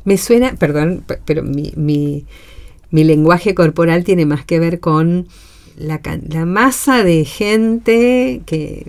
Me 0.04 0.16
suena, 0.16 0.54
perdón, 0.54 1.04
pero 1.24 1.42
mi, 1.42 1.72
mi, 1.76 2.24
lenguaje 2.90 3.54
corporal 3.54 4.02
tiene 4.02 4.26
más 4.26 4.44
que 4.44 4.58
ver 4.58 4.80
con 4.80 5.28
la, 5.76 6.00
la 6.28 6.46
masa 6.46 7.04
de 7.04 7.24
gente 7.24 8.42
que, 8.46 8.86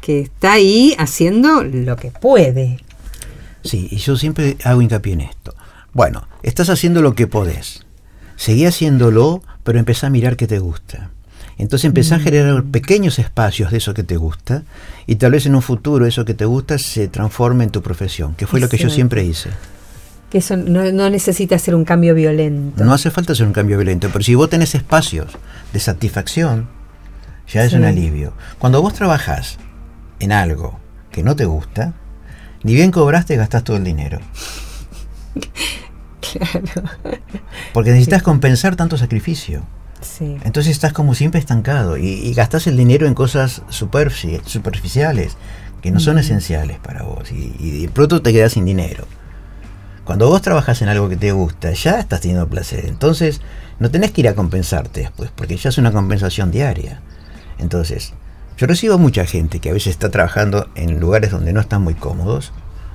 que 0.00 0.20
está 0.20 0.54
ahí 0.54 0.94
haciendo 0.98 1.64
lo 1.64 1.96
que 1.96 2.10
puede. 2.10 2.78
Sí, 3.62 3.88
y 3.90 3.96
yo 3.96 4.16
siempre 4.16 4.56
hago 4.64 4.80
hincapié 4.80 5.14
en 5.14 5.22
esto. 5.22 5.54
Bueno, 5.92 6.28
estás 6.42 6.70
haciendo 6.70 7.02
lo 7.02 7.14
que 7.14 7.26
podés. 7.26 7.84
Seguí 8.36 8.64
haciéndolo, 8.66 9.42
pero 9.64 9.78
empezá 9.78 10.06
a 10.06 10.10
mirar 10.10 10.36
qué 10.36 10.46
te 10.46 10.60
gusta. 10.60 11.10
Entonces 11.58 11.86
empezás 11.86 12.20
a 12.20 12.22
generar 12.22 12.64
pequeños 12.64 13.18
espacios 13.18 13.70
de 13.70 13.78
eso 13.78 13.94
que 13.94 14.02
te 14.02 14.16
gusta 14.16 14.62
y 15.06 15.16
tal 15.16 15.32
vez 15.32 15.46
en 15.46 15.54
un 15.54 15.62
futuro 15.62 16.06
eso 16.06 16.24
que 16.24 16.34
te 16.34 16.44
gusta 16.44 16.78
se 16.78 17.08
transforme 17.08 17.64
en 17.64 17.70
tu 17.70 17.82
profesión, 17.82 18.34
que 18.34 18.46
fue 18.46 18.60
lo 18.60 18.68
que 18.68 18.76
yo 18.76 18.90
siempre 18.90 19.24
hice. 19.24 19.50
Que 20.30 20.38
eso 20.38 20.56
no, 20.56 21.08
necesita 21.08 21.58
ser 21.58 21.74
un 21.74 21.84
cambio 21.84 22.14
violento. 22.14 22.84
No 22.84 22.92
hace 22.92 23.10
falta 23.10 23.34
ser 23.34 23.46
un 23.46 23.52
cambio 23.52 23.78
violento, 23.78 24.10
pero 24.12 24.22
si 24.22 24.34
vos 24.34 24.50
tenés 24.50 24.74
espacios 24.74 25.28
de 25.72 25.80
satisfacción, 25.80 26.68
ya 27.48 27.64
es 27.64 27.72
un 27.72 27.84
alivio. 27.84 28.34
Cuando 28.58 28.82
vos 28.82 28.92
trabajás 28.92 29.56
en 30.18 30.32
algo 30.32 30.78
que 31.10 31.22
no 31.22 31.36
te 31.36 31.46
gusta, 31.46 31.94
ni 32.64 32.74
bien 32.74 32.90
cobraste, 32.90 33.36
gastás 33.36 33.64
todo 33.64 33.76
el 33.76 33.84
dinero. 33.84 34.20
Claro. 36.32 36.90
Porque 37.72 37.92
necesitas 37.92 38.20
compensar 38.20 38.74
tanto 38.74 38.98
sacrificio. 38.98 39.62
Entonces 40.20 40.72
estás 40.72 40.92
como 40.92 41.14
siempre 41.14 41.40
estancado 41.40 41.96
y, 41.96 42.32
gastas 42.34 42.66
el 42.66 42.76
dinero 42.76 43.06
en 43.06 43.14
cosas 43.14 43.62
superficiales 43.68 45.36
que 45.82 45.90
no 45.90 46.00
son 46.00 46.18
esenciales 46.18 46.78
para 46.78 47.02
vos 47.02 47.30
y, 47.32 47.82
de 47.82 47.88
pronto 47.88 48.22
te 48.22 48.32
quedas 48.32 48.52
sin 48.52 48.64
dinero. 48.64 49.06
Cuando 50.04 50.28
vos 50.28 50.40
trabajas 50.40 50.82
en 50.82 50.88
algo 50.88 51.08
que 51.08 51.16
te 51.16 51.32
gusta, 51.32 51.72
ya 51.72 51.98
estás 51.98 52.20
teniendo 52.20 52.48
placer. 52.48 52.86
Entonces 52.86 53.40
no 53.80 53.90
tenés 53.90 54.12
que 54.12 54.20
ir 54.20 54.28
a 54.28 54.34
compensarte 54.34 55.00
después, 55.00 55.30
porque 55.34 55.56
ya 55.56 55.68
es 55.68 55.78
una 55.78 55.90
compensación 55.92 56.50
diaria. 56.50 57.00
Entonces, 57.58 58.14
yo 58.56 58.66
recibo 58.66 58.98
mucha 58.98 59.26
gente 59.26 59.58
que 59.58 59.70
a 59.70 59.72
veces 59.72 59.88
está 59.88 60.10
trabajando 60.10 60.68
en 60.76 61.00
lugares 61.00 61.30
donde 61.30 61.52
no 61.52 61.60
están 61.60 61.82
muy 61.82 61.94
cómodos 61.94 62.52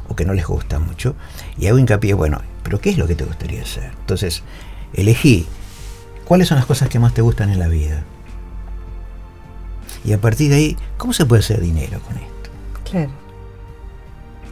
o 0.07 0.15
que 0.15 0.25
no 0.25 0.33
les 0.33 0.45
gusta 0.45 0.79
mucho 0.79 1.15
y 1.57 1.67
hago 1.67 1.77
hincapié, 1.77 2.13
bueno, 2.13 2.41
pero 2.63 2.79
¿qué 2.79 2.89
es 2.89 2.97
lo 2.97 3.07
que 3.07 3.15
te 3.15 3.25
gustaría 3.25 3.61
hacer? 3.61 3.91
Entonces, 3.99 4.43
elegí 4.93 5.47
¿Cuáles 6.31 6.47
son 6.47 6.55
las 6.55 6.65
cosas 6.65 6.87
que 6.87 6.97
más 6.97 7.13
te 7.13 7.21
gustan 7.21 7.49
en 7.49 7.59
la 7.59 7.67
vida? 7.67 8.03
Y 10.05 10.13
a 10.13 10.17
partir 10.17 10.49
de 10.49 10.55
ahí, 10.55 10.77
¿cómo 10.95 11.11
se 11.11 11.25
puede 11.25 11.41
hacer 11.41 11.59
dinero 11.59 11.99
con 12.07 12.15
esto? 12.15 12.89
Claro. 12.89 13.11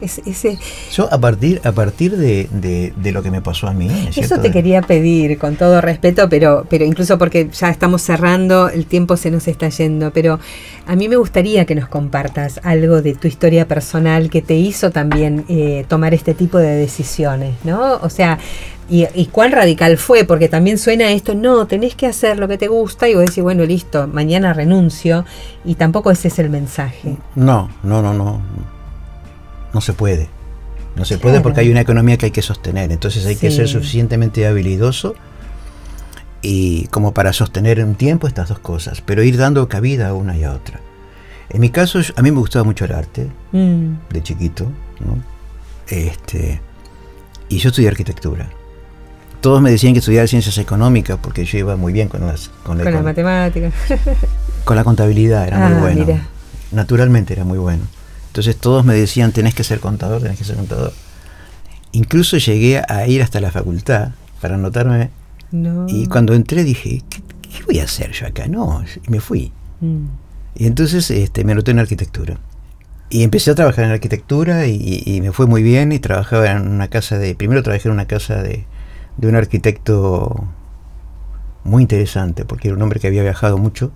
ese... 0.02 0.58
Yo 0.92 1.10
a 1.10 1.18
partir, 1.18 1.58
a 1.64 1.72
partir 1.72 2.18
de, 2.18 2.92
lo 3.10 3.22
que 3.22 3.30
me 3.30 3.40
pasó 3.40 3.66
a 3.66 3.72
mí. 3.72 4.10
Eso 4.14 4.38
te 4.40 4.50
quería 4.50 4.82
pedir, 4.82 5.38
con 5.38 5.56
todo 5.56 5.80
respeto, 5.80 6.28
pero, 6.28 6.66
pero 6.68 6.84
incluso 6.84 7.16
porque 7.16 7.48
ya 7.50 7.70
estamos 7.70 8.02
cerrando, 8.02 8.68
el 8.68 8.84
tiempo 8.84 9.16
se 9.16 9.30
nos 9.30 9.48
está 9.48 9.70
yendo, 9.70 10.10
pero 10.10 10.38
a 10.86 10.96
mí 10.96 11.08
me 11.08 11.16
gustaría 11.16 11.64
que 11.64 11.74
nos 11.74 11.88
compartas 11.88 12.60
algo 12.62 13.00
de 13.00 13.14
tu 13.14 13.26
historia 13.26 13.66
personal 13.66 14.28
que 14.28 14.42
te 14.42 14.54
hizo 14.54 14.90
también 14.90 15.46
eh, 15.48 15.86
tomar 15.88 16.12
este 16.12 16.34
tipo 16.34 16.58
de 16.58 16.76
decisiones, 16.76 17.54
¿no? 17.64 17.94
O 18.02 18.10
sea, 18.10 18.38
y, 18.90 19.26
cuán 19.26 19.52
radical 19.52 19.96
fue, 19.98 20.24
porque 20.24 20.48
también 20.48 20.76
suena 20.76 21.12
esto, 21.12 21.34
no, 21.34 21.66
tenés 21.66 21.94
que 21.94 22.06
hacer 22.06 22.38
lo 22.38 22.48
que 22.48 22.58
te 22.58 22.66
gusta 22.66 23.08
y 23.08 23.14
vos 23.14 23.24
decís, 23.24 23.42
bueno, 23.42 23.64
listo, 23.64 24.08
mañana 24.08 24.52
renuncio, 24.52 25.24
y 25.64 25.76
tampoco 25.76 26.10
ese 26.10 26.26
es 26.26 26.40
el 26.40 26.50
mensaje. 26.50 27.16
No, 27.36 27.70
no, 27.84 28.02
no, 28.02 28.12
no. 28.12 28.42
No 29.72 29.80
se 29.80 29.92
puede. 29.92 30.28
No 30.96 31.04
se 31.04 31.18
puede 31.18 31.40
porque 31.40 31.60
hay 31.60 31.70
una 31.70 31.82
economía 31.82 32.18
que 32.18 32.26
hay 32.26 32.32
que 32.32 32.42
sostener, 32.42 32.90
entonces 32.90 33.24
hay 33.26 33.36
que 33.36 33.52
ser 33.52 33.68
suficientemente 33.68 34.44
habilidoso 34.44 35.14
y 36.42 36.88
como 36.88 37.14
para 37.14 37.32
sostener 37.32 37.82
un 37.84 37.94
tiempo 37.94 38.26
estas 38.26 38.48
dos 38.48 38.58
cosas, 38.58 39.00
pero 39.00 39.22
ir 39.22 39.36
dando 39.36 39.68
cabida 39.68 40.08
a 40.08 40.14
una 40.14 40.36
y 40.36 40.42
a 40.42 40.52
otra. 40.52 40.80
En 41.48 41.60
mi 41.60 41.70
caso, 41.70 42.00
a 42.16 42.22
mí 42.22 42.32
me 42.32 42.38
gustaba 42.38 42.64
mucho 42.64 42.86
el 42.86 42.92
arte, 42.92 43.28
mm. 43.52 44.12
de 44.12 44.22
chiquito, 44.22 44.64
¿no? 44.98 45.22
Este, 45.86 46.60
y 47.48 47.58
yo 47.58 47.68
estudié 47.68 47.88
arquitectura 47.88 48.50
todos 49.40 49.62
me 49.62 49.70
decían 49.70 49.92
que 49.92 50.00
estudiara 50.00 50.26
ciencias 50.26 50.58
económicas 50.58 51.18
porque 51.20 51.44
yo 51.44 51.58
iba 51.58 51.76
muy 51.76 51.92
bien 51.92 52.08
con 52.08 52.26
las 52.26 52.50
con, 52.62 52.78
las 52.78 53.02
matemáticas. 53.02 53.74
con 54.64 54.76
la 54.76 54.84
contabilidad, 54.84 55.46
era 55.46 55.68
muy 55.68 55.76
ah, 55.76 55.80
bueno. 55.80 56.20
Naturalmente 56.72 57.32
era 57.32 57.44
muy 57.44 57.58
bueno. 57.58 57.84
Entonces 58.28 58.56
todos 58.56 58.84
me 58.84 58.94
decían, 58.94 59.32
tenés 59.32 59.54
que 59.54 59.64
ser 59.64 59.80
contador, 59.80 60.22
tenés 60.22 60.38
que 60.38 60.44
ser 60.44 60.56
contador. 60.56 60.92
Incluso 61.92 62.36
llegué 62.36 62.82
a 62.86 63.06
ir 63.08 63.22
hasta 63.22 63.40
la 63.40 63.50
facultad 63.50 64.10
para 64.40 64.54
anotarme. 64.54 65.10
Y 65.88 66.06
cuando 66.06 66.34
entré 66.34 66.62
dije, 66.62 67.02
¿qué, 67.08 67.20
voy 67.66 67.80
a 67.80 67.84
hacer 67.84 68.12
yo 68.12 68.28
acá? 68.28 68.46
No, 68.46 68.84
y 69.04 69.10
me 69.10 69.18
fui. 69.18 69.50
Mm. 69.80 70.04
Y 70.54 70.66
entonces 70.66 71.10
este, 71.10 71.42
me 71.42 71.52
anoté 71.52 71.72
en 71.72 71.80
arquitectura. 71.80 72.38
Y 73.08 73.24
empecé 73.24 73.50
a 73.50 73.56
trabajar 73.56 73.86
en 73.86 73.90
arquitectura 73.90 74.68
y, 74.68 75.02
y, 75.04 75.20
me 75.20 75.32
fue 75.32 75.46
muy 75.46 75.64
bien 75.64 75.90
y 75.90 75.98
trabajaba 75.98 76.48
en 76.52 76.68
una 76.68 76.86
casa 76.86 77.18
de... 77.18 77.34
Primero 77.34 77.64
trabajé 77.64 77.88
en 77.88 77.94
una 77.94 78.06
casa 78.06 78.40
de, 78.40 78.66
de 79.20 79.28
un 79.28 79.36
arquitecto 79.36 80.48
muy 81.62 81.82
interesante, 81.82 82.46
porque 82.46 82.68
era 82.68 82.76
un 82.76 82.82
hombre 82.82 83.00
que 83.00 83.06
había 83.06 83.22
viajado 83.22 83.58
mucho 83.58 83.92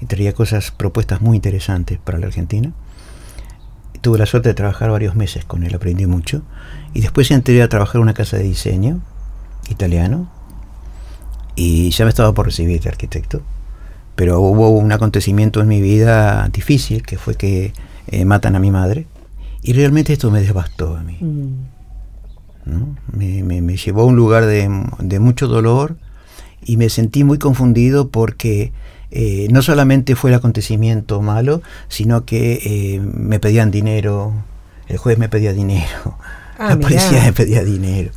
y 0.00 0.06
traía 0.06 0.32
cosas, 0.32 0.72
propuestas 0.72 1.20
muy 1.20 1.36
interesantes 1.36 2.00
para 2.02 2.18
la 2.18 2.26
Argentina. 2.26 2.72
Tuve 4.00 4.18
la 4.18 4.26
suerte 4.26 4.48
de 4.48 4.54
trabajar 4.54 4.90
varios 4.90 5.14
meses 5.14 5.44
con 5.44 5.62
él, 5.62 5.72
aprendí 5.72 6.06
mucho. 6.06 6.42
Y 6.94 7.00
después 7.00 7.30
entré 7.30 7.62
a 7.62 7.68
trabajar 7.68 7.96
en 7.96 8.02
una 8.02 8.14
casa 8.14 8.38
de 8.38 8.42
diseño 8.42 9.00
italiano 9.70 10.28
y 11.54 11.90
ya 11.90 12.04
me 12.04 12.08
estaba 12.08 12.34
por 12.34 12.46
recibir 12.46 12.80
de 12.80 12.88
arquitecto. 12.88 13.42
Pero 14.16 14.40
hubo 14.40 14.70
un 14.70 14.90
acontecimiento 14.90 15.60
en 15.60 15.68
mi 15.68 15.80
vida 15.80 16.48
difícil, 16.48 17.02
que 17.02 17.18
fue 17.18 17.36
que 17.36 17.72
eh, 18.08 18.24
matan 18.24 18.56
a 18.56 18.58
mi 18.58 18.72
madre. 18.72 19.06
Y 19.62 19.74
realmente 19.74 20.12
esto 20.12 20.28
me 20.32 20.40
devastó 20.40 20.96
a 20.96 21.02
mí. 21.02 21.18
Mm. 21.20 21.75
Me, 23.12 23.76
llevó 23.76 24.02
a 24.02 24.04
un 24.04 24.16
lugar 24.16 24.46
de, 24.46 24.68
mucho 25.20 25.46
dolor 25.46 25.96
y 26.64 26.76
me 26.76 26.88
sentí 26.88 27.24
muy 27.24 27.38
confundido 27.38 28.08
porque 28.08 28.72
eh, 29.10 29.46
no 29.50 29.62
solamente 29.62 30.16
fue 30.16 30.30
el 30.30 30.36
acontecimiento 30.36 31.22
malo, 31.22 31.62
sino 31.88 32.24
que 32.24 32.60
eh, 32.64 33.00
me 33.00 33.38
pedían 33.38 33.70
dinero, 33.70 34.32
el 34.88 34.98
juez 34.98 35.16
me 35.16 35.28
pedía 35.28 35.52
dinero, 35.52 36.18
ah, 36.58 36.70
la 36.70 36.78
policía 36.78 37.22
me 37.22 37.32
pedía 37.32 37.62
dinero. 37.62 38.10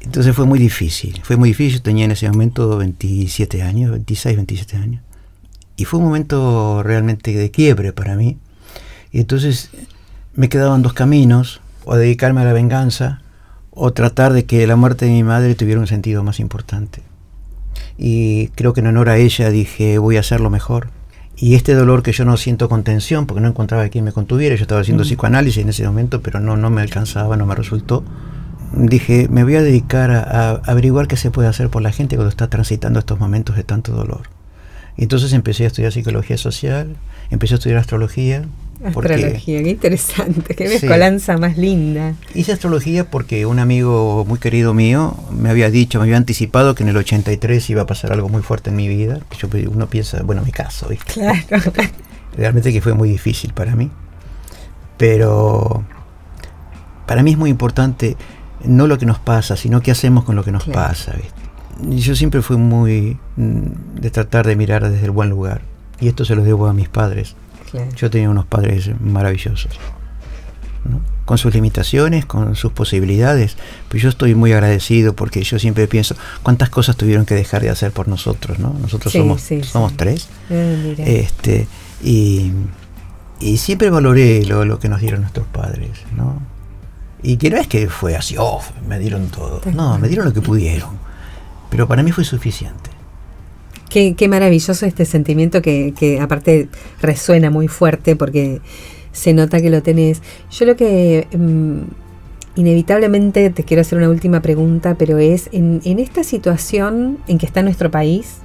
Entonces 0.00 0.36
fue 0.36 0.46
muy 0.46 0.58
difícil, 0.58 1.20
fue 1.24 1.36
muy 1.36 1.48
difícil, 1.48 1.82
tenía 1.82 2.04
en 2.04 2.12
ese 2.12 2.30
momento 2.30 2.76
27 2.76 3.62
años, 3.62 3.90
26, 3.90 4.36
27 4.36 4.76
años. 4.76 5.02
Y 5.76 5.84
fue 5.84 5.98
un 5.98 6.06
momento 6.06 6.82
realmente 6.82 7.32
de 7.32 7.50
quiebre 7.50 7.92
para 7.92 8.14
mí. 8.14 8.38
Y 9.12 9.20
entonces 9.20 9.70
me 10.34 10.48
quedaban 10.48 10.82
dos 10.82 10.92
caminos, 10.92 11.60
o 11.84 11.96
dedicarme 11.96 12.42
a 12.42 12.44
la 12.44 12.52
venganza, 12.52 13.22
o 13.76 13.92
tratar 13.92 14.32
de 14.32 14.46
que 14.46 14.66
la 14.66 14.74
muerte 14.74 15.04
de 15.04 15.12
mi 15.12 15.22
madre 15.22 15.54
tuviera 15.54 15.78
un 15.80 15.86
sentido 15.86 16.24
más 16.24 16.40
importante. 16.40 17.02
Y 17.98 18.48
creo 18.48 18.72
que 18.72 18.80
en 18.80 18.88
honor 18.88 19.10
a 19.10 19.18
ella 19.18 19.50
dije, 19.50 19.98
voy 19.98 20.16
a 20.16 20.20
hacerlo 20.20 20.50
mejor. 20.50 20.88
Y 21.36 21.54
este 21.54 21.74
dolor 21.74 22.02
que 22.02 22.12
yo 22.12 22.24
no 22.24 22.38
siento 22.38 22.70
contención, 22.70 23.26
porque 23.26 23.42
no 23.42 23.48
encontraba 23.48 23.84
a 23.84 23.88
quien 23.90 24.04
me 24.04 24.12
contuviera, 24.12 24.56
yo 24.56 24.62
estaba 24.62 24.80
haciendo 24.80 25.04
psicoanálisis 25.04 25.62
en 25.62 25.68
ese 25.68 25.86
momento, 25.86 26.22
pero 26.22 26.40
no, 26.40 26.56
no 26.56 26.70
me 26.70 26.80
alcanzaba, 26.80 27.36
no 27.36 27.44
me 27.44 27.54
resultó. 27.54 28.02
Dije, 28.72 29.28
me 29.30 29.44
voy 29.44 29.56
a 29.56 29.62
dedicar 29.62 30.10
a 30.10 30.50
averiguar 30.64 31.06
qué 31.06 31.16
se 31.16 31.30
puede 31.30 31.48
hacer 31.48 31.68
por 31.68 31.82
la 31.82 31.92
gente 31.92 32.16
cuando 32.16 32.30
está 32.30 32.48
transitando 32.48 32.98
estos 32.98 33.20
momentos 33.20 33.56
de 33.56 33.64
tanto 33.64 33.92
dolor. 33.92 34.22
Y 34.96 35.02
entonces 35.02 35.34
empecé 35.34 35.64
a 35.64 35.66
estudiar 35.66 35.92
psicología 35.92 36.38
social, 36.38 36.96
empecé 37.30 37.54
a 37.54 37.56
estudiar 37.58 37.78
astrología. 37.78 38.44
Astrología, 38.84 39.62
qué 39.62 39.70
interesante, 39.70 40.54
qué 40.54 40.68
mezcolanza 40.68 41.36
más 41.38 41.56
linda. 41.56 42.14
Hice 42.34 42.52
astrología 42.52 43.10
porque 43.10 43.46
un 43.46 43.58
amigo 43.58 44.24
muy 44.26 44.38
querido 44.38 44.74
mío 44.74 45.16
me 45.30 45.50
había 45.50 45.70
dicho, 45.70 45.98
me 45.98 46.04
había 46.04 46.16
anticipado 46.16 46.74
que 46.74 46.82
en 46.82 46.90
el 46.90 46.96
83 46.96 47.70
iba 47.70 47.82
a 47.82 47.86
pasar 47.86 48.12
algo 48.12 48.28
muy 48.28 48.42
fuerte 48.42 48.70
en 48.70 48.76
mi 48.76 48.88
vida. 48.88 49.20
Yo, 49.38 49.48
uno 49.70 49.88
piensa, 49.88 50.22
bueno, 50.22 50.42
mi 50.42 50.52
caso, 50.52 50.88
¿viste? 50.88 51.12
Claro. 51.12 51.72
Realmente 52.36 52.72
que 52.72 52.80
fue 52.80 52.94
muy 52.94 53.08
difícil 53.08 53.52
para 53.54 53.74
mí. 53.74 53.90
Pero 54.98 55.84
para 57.06 57.22
mí 57.22 57.32
es 57.32 57.38
muy 57.38 57.50
importante 57.50 58.16
no 58.64 58.86
lo 58.86 58.98
que 58.98 59.06
nos 59.06 59.18
pasa, 59.18 59.56
sino 59.56 59.80
qué 59.80 59.90
hacemos 59.90 60.24
con 60.24 60.36
lo 60.36 60.44
que 60.44 60.52
nos 60.52 60.64
pasa, 60.64 61.12
¿viste? 61.12 61.46
yo 61.80 62.16
siempre 62.16 62.42
fui 62.42 62.56
muy 62.56 63.18
mm, 63.36 64.00
de 64.00 64.10
tratar 64.10 64.46
de 64.46 64.56
mirar 64.56 64.88
desde 64.88 65.04
el 65.04 65.10
buen 65.10 65.28
lugar. 65.30 65.60
Y 66.00 66.08
esto 66.08 66.24
se 66.24 66.34
lo 66.34 66.42
debo 66.42 66.66
a 66.66 66.72
mis 66.72 66.88
padres. 66.88 67.36
Yo 67.96 68.10
tenía 68.10 68.30
unos 68.30 68.46
padres 68.46 68.90
maravillosos. 69.00 69.78
Con 71.24 71.38
sus 71.38 71.52
limitaciones, 71.52 72.24
con 72.24 72.54
sus 72.54 72.72
posibilidades. 72.72 73.56
Pues 73.88 74.02
yo 74.02 74.08
estoy 74.08 74.34
muy 74.34 74.52
agradecido 74.52 75.14
porque 75.14 75.42
yo 75.42 75.58
siempre 75.58 75.88
pienso 75.88 76.14
cuántas 76.42 76.70
cosas 76.70 76.96
tuvieron 76.96 77.26
que 77.26 77.34
dejar 77.34 77.62
de 77.62 77.70
hacer 77.70 77.90
por 77.90 78.06
nosotros, 78.06 78.58
¿no? 78.60 78.76
Nosotros 78.80 79.12
somos, 79.12 79.42
somos 79.64 79.96
tres. 79.96 80.28
Ah, 80.50 80.54
este, 80.98 81.66
y, 82.04 82.52
y, 83.40 83.56
siempre 83.56 83.90
valoré 83.90 84.44
lo, 84.44 84.64
lo, 84.64 84.78
que 84.78 84.88
nos 84.88 85.00
dieron 85.00 85.22
nuestros 85.22 85.46
padres, 85.48 85.90
¿no? 86.16 86.40
Y 87.22 87.38
que 87.38 87.50
no 87.50 87.56
es 87.56 87.66
que 87.66 87.88
fue 87.88 88.14
así, 88.14 88.36
oh, 88.38 88.62
me 88.88 89.00
dieron 89.00 89.26
todo. 89.28 89.60
No, 89.74 89.98
me 89.98 90.06
dieron 90.06 90.26
lo 90.26 90.32
que 90.32 90.42
pudieron 90.42 91.06
pero 91.70 91.86
para 91.88 92.02
mí 92.02 92.12
fue 92.12 92.24
suficiente. 92.24 92.90
Qué, 93.96 94.28
maravilloso 94.28 94.84
este 94.84 95.06
sentimiento 95.06 95.62
que, 95.62 96.18
aparte 96.20 96.68
resuena 97.00 97.50
muy 97.50 97.66
fuerte 97.66 98.14
porque 98.14 98.60
se 99.12 99.32
nota 99.32 99.62
que 99.62 99.70
lo 99.70 99.82
tenés. 99.82 100.20
Yo 100.50 100.66
lo 100.66 100.76
que 100.76 101.26
mm, 101.34 102.60
inevitablemente 102.60 103.48
te 103.48 103.64
quiero 103.64 103.80
hacer 103.80 103.96
una 103.96 104.10
última 104.10 104.42
pregunta, 104.42 104.96
pero 104.98 105.16
es 105.16 105.48
en, 105.50 105.80
esta 105.82 106.24
situación 106.24 107.16
en 107.26 107.38
que 107.38 107.46
está 107.46 107.62
nuestro 107.62 107.90
país, 107.90 108.40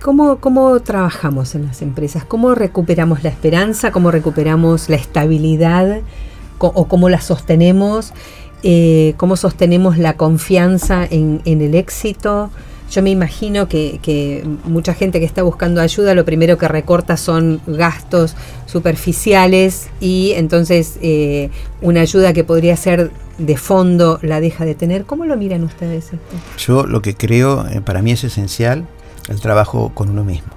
cómo, 0.00 0.36
¿cómo 0.36 0.78
trabajamos 0.78 1.56
en 1.56 1.66
las 1.66 1.82
empresas? 1.82 2.24
¿Cómo 2.24 2.54
recuperamos 2.54 3.24
la 3.24 3.30
esperanza? 3.30 3.90
¿Cómo 3.90 4.12
recuperamos 4.12 4.88
la 4.88 4.94
estabilidad? 4.94 5.98
¿O 6.58 6.86
cómo 6.86 7.08
la 7.08 7.20
sostenemos? 7.20 8.12
Eh, 8.62 9.14
cómo 9.16 9.34
sostenemos 9.36 9.98
la 9.98 10.16
confianza 10.16 11.04
en, 11.10 11.42
el 11.44 11.74
éxito. 11.74 12.50
Yo 12.92 13.02
me 13.02 13.10
imagino 13.10 13.68
que, 13.68 14.44
mucha 14.64 14.94
gente 14.94 15.18
que 15.18 15.24
está 15.24 15.42
buscando 15.42 15.80
ayuda 15.80 16.14
lo 16.14 16.24
primero 16.24 16.58
que 16.58 16.68
recorta 16.68 17.16
son 17.16 17.60
gastos 17.66 18.36
superficiales 18.66 19.88
y 20.00 20.32
entonces 20.36 20.98
eh, 21.00 21.50
una 21.80 22.02
ayuda 22.02 22.32
que 22.32 22.44
podría 22.44 22.76
ser 22.76 23.10
de 23.38 23.56
fondo 23.56 24.18
la 24.22 24.40
deja 24.40 24.64
de 24.64 24.74
tener. 24.74 25.04
¿Cómo 25.04 25.24
lo 25.24 25.36
miran 25.36 25.64
ustedes 25.64 26.12
esto? 26.12 26.36
Yo 26.58 26.86
lo 26.86 27.00
que 27.00 27.14
creo, 27.14 27.66
eh, 27.68 27.80
para 27.80 28.02
mí 28.02 28.12
es 28.12 28.24
esencial 28.24 28.86
el 29.28 29.40
trabajo 29.40 29.92
con 29.94 30.10
uno 30.10 30.22
mismo. 30.22 30.52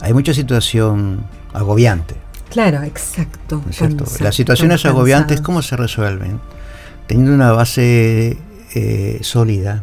Hay 0.00 0.14
mucha 0.14 0.32
situación 0.32 1.26
agobiante. 1.52 2.14
Claro, 2.48 2.82
exacto. 2.82 3.62
Las 4.20 4.34
situaciones 4.34 4.84
agobiantes, 4.86 5.40
¿cómo 5.42 5.60
se 5.60 5.76
resuelven? 5.76 6.40
teniendo 7.10 7.34
una 7.34 7.50
base 7.50 8.38
eh, 8.76 9.18
sólida. 9.22 9.82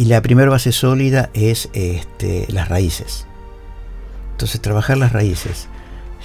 Y 0.00 0.06
la 0.06 0.22
primera 0.22 0.48
base 0.48 0.72
sólida 0.72 1.28
es 1.34 1.68
este, 1.74 2.46
las 2.48 2.70
raíces. 2.70 3.26
Entonces 4.30 4.58
trabajar 4.62 4.96
las 4.96 5.12
raíces, 5.12 5.68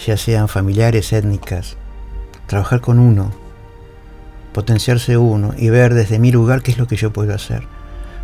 ya 0.08 0.16
sean 0.16 0.48
familiares, 0.48 1.12
étnicas, 1.12 1.76
trabajar 2.48 2.80
con 2.80 3.00
uno, 3.00 3.34
potenciarse 4.54 5.18
uno 5.18 5.54
y 5.58 5.68
ver 5.68 5.94
desde 5.94 6.20
mi 6.20 6.32
lugar 6.32 6.62
qué 6.62 6.72
es 6.72 6.78
lo 6.78 6.88
que 6.88 6.96
yo 6.96 7.12
puedo 7.12 7.36
hacer. 7.36 7.68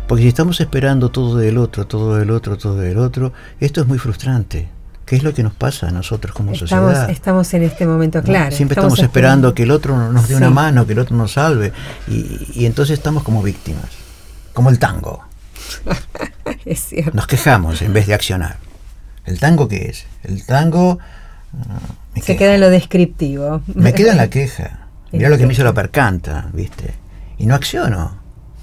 Porque 0.08 0.22
si 0.22 0.28
estamos 0.28 0.58
esperando 0.62 1.10
todo 1.10 1.36
del 1.36 1.58
otro, 1.58 1.86
todo 1.86 2.16
del 2.16 2.30
otro, 2.30 2.56
todo 2.56 2.78
del 2.78 2.96
otro, 2.96 3.34
esto 3.60 3.82
es 3.82 3.86
muy 3.86 3.98
frustrante. 3.98 4.70
¿Qué 5.04 5.16
es 5.16 5.22
lo 5.22 5.34
que 5.34 5.42
nos 5.42 5.52
pasa 5.52 5.88
a 5.88 5.90
nosotros 5.90 6.34
como 6.34 6.54
sociedad? 6.54 7.10
Estamos 7.10 7.52
en 7.52 7.64
este 7.64 7.84
momento, 7.84 8.22
claro. 8.22 8.56
Siempre 8.56 8.80
estamos, 8.80 8.98
esperando 9.00 9.52
que 9.52 9.64
el 9.64 9.70
otro 9.70 10.10
nos 10.10 10.28
dé 10.28 10.34
una 10.34 10.48
mano, 10.48 10.86
que 10.86 10.94
el 10.94 10.98
otro 10.98 11.14
nos 11.14 11.32
salve. 11.32 11.74
Y, 12.08 12.64
entonces 12.64 12.96
estamos 12.98 13.22
como 13.22 13.42
víctimas, 13.42 13.90
como 14.54 14.70
el 14.70 14.78
tango. 14.78 15.30
es 16.64 16.80
cierto. 16.80 17.12
Nos 17.14 17.26
quejamos 17.26 17.82
en 17.82 17.92
vez 17.92 18.06
de 18.06 18.14
accionar. 18.14 18.58
¿El 19.24 19.38
tango 19.38 19.68
qué 19.68 19.88
es? 19.88 20.06
El 20.22 20.44
tango... 20.44 20.98
Ah, 21.54 22.20
Se 22.20 22.36
queda 22.36 22.54
en 22.54 22.60
lo 22.60 22.70
descriptivo. 22.70 23.62
Me 23.74 23.92
queda 23.92 24.12
en 24.12 24.18
la 24.18 24.30
queja. 24.30 24.88
Mirá 25.12 25.28
lo 25.28 25.36
que 25.38 25.46
me 25.46 25.52
hizo 25.52 25.64
la 25.64 25.74
percanta, 25.74 26.48
¿viste? 26.52 26.94
Y 27.38 27.46
no 27.46 27.54
acciono, 27.54 28.16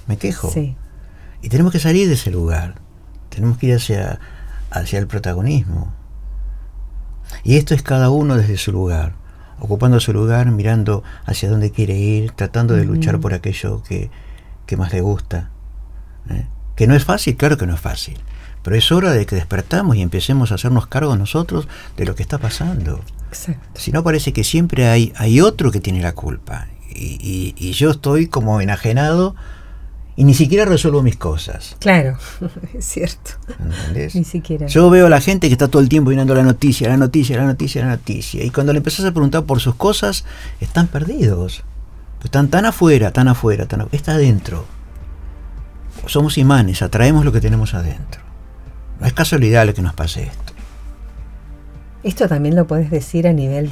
me 0.06 0.16
quejo. 0.16 0.50
Sí. 0.50 0.76
Y 1.42 1.48
tenemos 1.48 1.72
que 1.72 1.78
salir 1.78 2.08
de 2.08 2.14
ese 2.14 2.30
lugar. 2.30 2.74
Tenemos 3.28 3.56
que 3.58 3.66
ir 3.66 3.76
hacia, 3.76 4.18
hacia 4.70 4.98
el 4.98 5.06
protagonismo. 5.06 5.94
Y 7.44 7.56
esto 7.56 7.74
es 7.74 7.82
cada 7.82 8.10
uno 8.10 8.36
desde 8.36 8.56
su 8.56 8.72
lugar, 8.72 9.14
ocupando 9.60 10.00
su 10.00 10.12
lugar, 10.12 10.50
mirando 10.50 11.04
hacia 11.24 11.48
dónde 11.48 11.70
quiere 11.70 11.94
ir, 11.94 12.32
tratando 12.32 12.74
de 12.74 12.84
luchar 12.84 13.20
por 13.20 13.32
aquello 13.32 13.82
que, 13.82 14.10
más 14.76 14.92
le 14.92 15.00
gusta. 15.00 15.50
¿eh? 16.30 16.46
Que 16.80 16.86
no 16.86 16.94
es 16.94 17.04
fácil, 17.04 17.36
claro 17.36 17.58
que 17.58 17.66
no 17.66 17.74
es 17.74 17.80
fácil. 17.80 18.16
Pero 18.62 18.74
es 18.74 18.90
hora 18.90 19.12
de 19.12 19.26
que 19.26 19.36
despertamos 19.36 19.96
y 19.96 20.00
empecemos 20.00 20.50
a 20.50 20.54
hacernos 20.54 20.86
cargo 20.86 21.14
nosotros 21.14 21.68
de 21.98 22.06
lo 22.06 22.14
que 22.14 22.22
está 22.22 22.38
pasando. 22.38 23.02
Si 23.74 23.92
no 23.92 24.02
parece 24.02 24.32
que 24.32 24.44
siempre 24.44 24.88
hay, 24.88 25.12
hay 25.16 25.42
otro 25.42 25.72
que 25.72 25.80
tiene 25.80 26.00
la 26.00 26.14
culpa. 26.14 26.68
Y, 26.88 27.54
y 27.54 27.72
yo 27.72 27.90
estoy 27.90 28.28
como 28.28 28.62
enajenado 28.62 29.36
y 30.16 30.24
ni 30.24 30.32
siquiera 30.32 30.64
resuelvo 30.64 31.02
mis 31.02 31.16
cosas. 31.16 31.76
Claro, 31.80 32.16
es 32.74 32.86
cierto. 32.86 33.32
¿Entendés? 33.58 34.14
Ni 34.14 34.24
siquiera. 34.24 34.66
Yo 34.66 34.88
veo 34.88 35.04
a 35.04 35.10
la 35.10 35.20
gente 35.20 35.48
que 35.48 35.52
está 35.52 35.68
todo 35.68 35.82
el 35.82 35.90
tiempo 35.90 36.08
mirando 36.08 36.34
la 36.34 36.44
noticia, 36.44 36.88
la 36.88 36.96
noticia, 36.96 37.36
la 37.36 37.44
noticia, 37.44 37.84
la 37.84 37.90
noticia. 37.90 38.42
Y 38.42 38.48
cuando 38.48 38.72
le 38.72 38.78
empezás 38.78 39.04
a 39.04 39.12
preguntar 39.12 39.44
por 39.44 39.60
sus 39.60 39.74
cosas, 39.74 40.24
están 40.62 40.86
perdidos. 40.86 41.62
Están 42.24 42.48
tan 42.48 42.64
afuera, 42.64 43.10
tan 43.10 43.28
afuera, 43.28 43.66
tan 43.66 43.82
afuera. 43.82 43.96
Está 43.98 44.12
adentro. 44.12 44.79
Somos 46.06 46.38
imanes, 46.38 46.82
atraemos 46.82 47.24
lo 47.24 47.32
que 47.32 47.40
tenemos 47.40 47.74
adentro. 47.74 48.20
No 48.98 49.06
es 49.06 49.12
casualidad 49.12 49.66
lo 49.66 49.74
que 49.74 49.82
nos 49.82 49.94
pase 49.94 50.24
esto. 50.24 50.52
¿Esto 52.02 52.28
también 52.28 52.56
lo 52.56 52.66
puedes 52.66 52.90
decir 52.90 53.26
a 53.28 53.32
nivel 53.32 53.70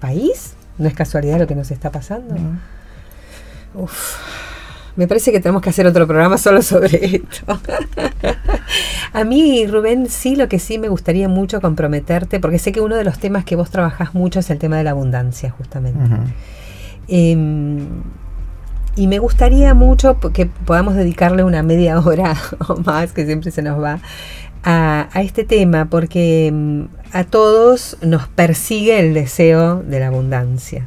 país? 0.00 0.54
¿No 0.78 0.88
es 0.88 0.94
casualidad 0.94 1.38
lo 1.38 1.46
que 1.46 1.54
nos 1.54 1.70
está 1.70 1.90
pasando? 1.90 2.34
Uf. 3.74 4.16
Me 4.94 5.08
parece 5.08 5.32
que 5.32 5.40
tenemos 5.40 5.62
que 5.62 5.70
hacer 5.70 5.86
otro 5.86 6.06
programa 6.06 6.36
solo 6.36 6.60
sobre 6.60 7.16
esto. 7.16 7.46
a 9.12 9.24
mí, 9.24 9.66
Rubén, 9.66 10.08
sí, 10.08 10.36
lo 10.36 10.48
que 10.48 10.58
sí 10.58 10.78
me 10.78 10.88
gustaría 10.88 11.28
mucho 11.28 11.60
comprometerte, 11.60 12.40
porque 12.40 12.58
sé 12.58 12.72
que 12.72 12.80
uno 12.80 12.96
de 12.96 13.04
los 13.04 13.18
temas 13.18 13.44
que 13.44 13.56
vos 13.56 13.70
trabajás 13.70 14.14
mucho 14.14 14.40
es 14.40 14.50
el 14.50 14.58
tema 14.58 14.76
de 14.76 14.84
la 14.84 14.90
abundancia, 14.90 15.50
justamente. 15.50 16.00
Em, 17.08 18.02
y 18.96 19.06
me 19.06 19.18
gustaría 19.18 19.74
mucho 19.74 20.18
que 20.32 20.46
podamos 20.46 20.94
dedicarle 20.94 21.44
una 21.44 21.62
media 21.62 21.98
hora 21.98 22.36
o 22.68 22.76
más, 22.76 23.12
que 23.12 23.24
siempre 23.24 23.50
se 23.50 23.62
nos 23.62 23.82
va, 23.82 24.00
a, 24.64 25.08
a 25.12 25.22
este 25.22 25.44
tema, 25.44 25.86
porque 25.86 26.46
em, 26.46 26.88
a 27.12 27.24
todos 27.24 27.96
nos 28.02 28.28
persigue 28.28 29.00
el 29.00 29.14
deseo 29.14 29.82
de 29.82 30.00
la 30.00 30.08
abundancia. 30.08 30.86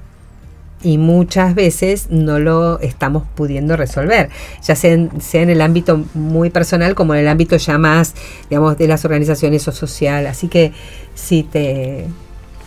y 0.83 0.99
muchas 0.99 1.55
veces 1.55 2.11
no 2.11 2.37
lo 2.37 2.79
estamos 2.79 3.23
pudiendo 3.33 3.75
resolver, 3.75 4.29
ya 4.61 4.75
sea 4.75 4.93
en, 4.93 5.19
sea 5.19 5.41
en, 5.41 5.49
el 5.49 5.61
ámbito 5.61 6.05
muy 6.13 6.51
personal 6.51 6.93
como 6.93 7.15
en 7.15 7.21
el 7.21 7.27
ámbito 7.27 7.57
ya 7.57 7.79
más, 7.79 8.13
digamos, 8.49 8.77
de 8.77 8.87
las 8.87 9.03
organizaciones 9.03 9.67
o 9.67 9.71
social. 9.71 10.27
Así 10.27 10.47
que 10.47 10.73
si 11.15 11.41
te, 11.41 12.05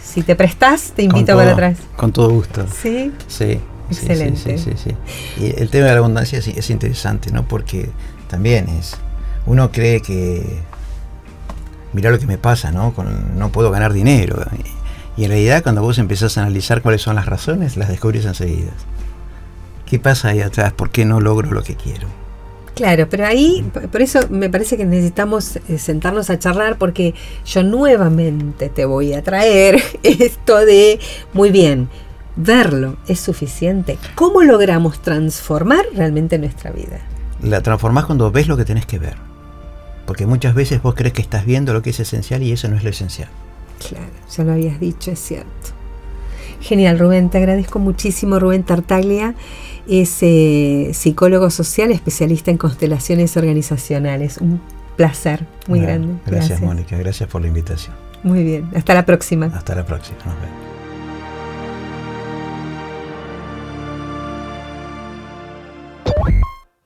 si 0.02 0.22
te 0.22 0.34
prestas, 0.34 0.92
te 0.96 1.04
invito 1.04 1.36
para 1.36 1.52
atrás. 1.52 1.78
Con 1.96 2.12
todo 2.12 2.30
gusto. 2.30 2.66
Sí. 2.72 3.12
Sí. 3.28 3.60
Excelente. 3.90 4.58
Sí, 4.58 4.72
sí, 4.76 4.76
sí, 4.76 5.42
Y 5.42 5.60
el 5.60 5.70
tema 5.70 5.86
de 5.86 5.92
la 5.92 5.98
abundancia 5.98 6.38
es, 6.38 6.70
interesante, 6.70 7.30
¿no? 7.30 7.46
Porque 7.46 7.88
también 8.28 8.68
es, 8.68 8.96
uno 9.46 9.72
cree 9.72 10.00
que, 10.02 10.44
mira 11.92 12.10
lo 12.10 12.18
que 12.18 12.26
me 12.26 12.38
pasa, 12.38 12.70
¿no? 12.70 12.92
Con, 12.92 13.38
no 13.38 13.50
puedo 13.50 13.70
ganar 13.70 13.92
dinero. 13.92 14.44
Y 15.16 15.24
en 15.24 15.30
realidad 15.30 15.62
cuando 15.62 15.82
vos 15.82 15.98
empezás 15.98 16.38
a 16.38 16.42
analizar 16.42 16.82
cuáles 16.82 17.02
son 17.02 17.16
las 17.16 17.26
razones, 17.26 17.76
las 17.76 17.88
descubrís 17.88 18.24
enseguida. 18.24 18.72
¿Qué 19.86 19.98
pasa 19.98 20.28
ahí 20.28 20.40
atrás? 20.40 20.72
¿Por 20.74 20.90
qué 20.90 21.04
no 21.04 21.20
logro 21.20 21.50
lo 21.50 21.62
que 21.62 21.74
quiero? 21.74 22.06
Claro, 22.78 23.08
pero 23.08 23.26
ahí, 23.26 23.68
por 23.90 24.00
eso 24.02 24.20
me 24.30 24.48
parece 24.48 24.76
que 24.76 24.84
necesitamos 24.84 25.56
eh, 25.56 25.78
sentarnos 25.78 26.30
a 26.30 26.38
charlar 26.38 26.78
porque 26.78 27.12
yo 27.44 27.64
nuevamente 27.64 28.68
te 28.68 28.84
voy 28.84 29.14
a 29.14 29.24
traer 29.24 29.82
esto 30.04 30.64
de, 30.64 31.00
muy 31.32 31.50
bien, 31.50 31.88
verlo 32.38 32.96
es 33.06 33.20
suficiente. 33.20 33.98
¿Cómo 34.14 34.42
logramos 34.42 35.02
transformar 35.02 35.84
realmente 35.94 36.38
nuestra 36.38 36.70
vida? 36.70 37.00
La 37.42 37.62
transformás 37.62 38.06
cuando 38.06 38.30
ves 38.30 38.48
lo 38.48 38.56
que 38.56 38.64
tenés 38.64 38.86
que 38.86 38.98
ver. 38.98 39.16
Porque 40.06 40.24
muchas 40.24 40.54
veces 40.54 40.80
vos 40.80 40.94
crees 40.94 41.12
que 41.12 41.20
estás 41.20 41.44
viendo 41.44 41.74
lo 41.74 41.82
que 41.82 41.90
es 41.90 42.00
esencial 42.00 42.42
y 42.42 42.52
eso 42.52 42.68
no 42.68 42.76
es 42.76 42.84
lo 42.84 42.90
esencial. 42.90 43.28
Claro, 43.86 44.10
ya 44.34 44.44
lo 44.44 44.52
habías 44.52 44.80
dicho, 44.80 45.10
es 45.10 45.18
cierto. 45.18 45.48
Genial, 46.60 46.98
Rubén, 46.98 47.28
te 47.28 47.38
agradezco 47.38 47.78
muchísimo. 47.78 48.40
Rubén 48.40 48.64
Tartaglia 48.64 49.34
es 49.86 50.18
eh, 50.22 50.90
psicólogo 50.94 51.50
social, 51.50 51.92
especialista 51.92 52.50
en 52.50 52.56
constelaciones 52.56 53.36
organizacionales. 53.36 54.38
Un 54.38 54.60
placer 54.96 55.46
muy 55.68 55.80
grande. 55.80 56.14
Gracias, 56.26 56.48
gracias, 56.48 56.60
Mónica, 56.60 56.96
gracias 56.96 57.28
por 57.28 57.42
la 57.42 57.48
invitación. 57.48 57.94
Muy 58.24 58.42
bien, 58.42 58.68
hasta 58.74 58.94
la 58.94 59.06
próxima. 59.06 59.46
Hasta 59.46 59.74
la 59.74 59.86
próxima, 59.86 60.18
nos 60.24 60.34
vemos. 60.40 60.67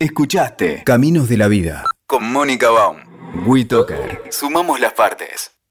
Escuchaste 0.02 0.82
Caminos 0.84 1.28
de 1.28 1.36
la 1.36 1.46
Vida 1.46 1.84
con 2.08 2.24
Mónica 2.24 2.70
Baum. 2.70 2.96
WeToker. 3.46 4.24
Sumamos 4.30 4.80
las 4.80 4.94
partes. 4.94 5.61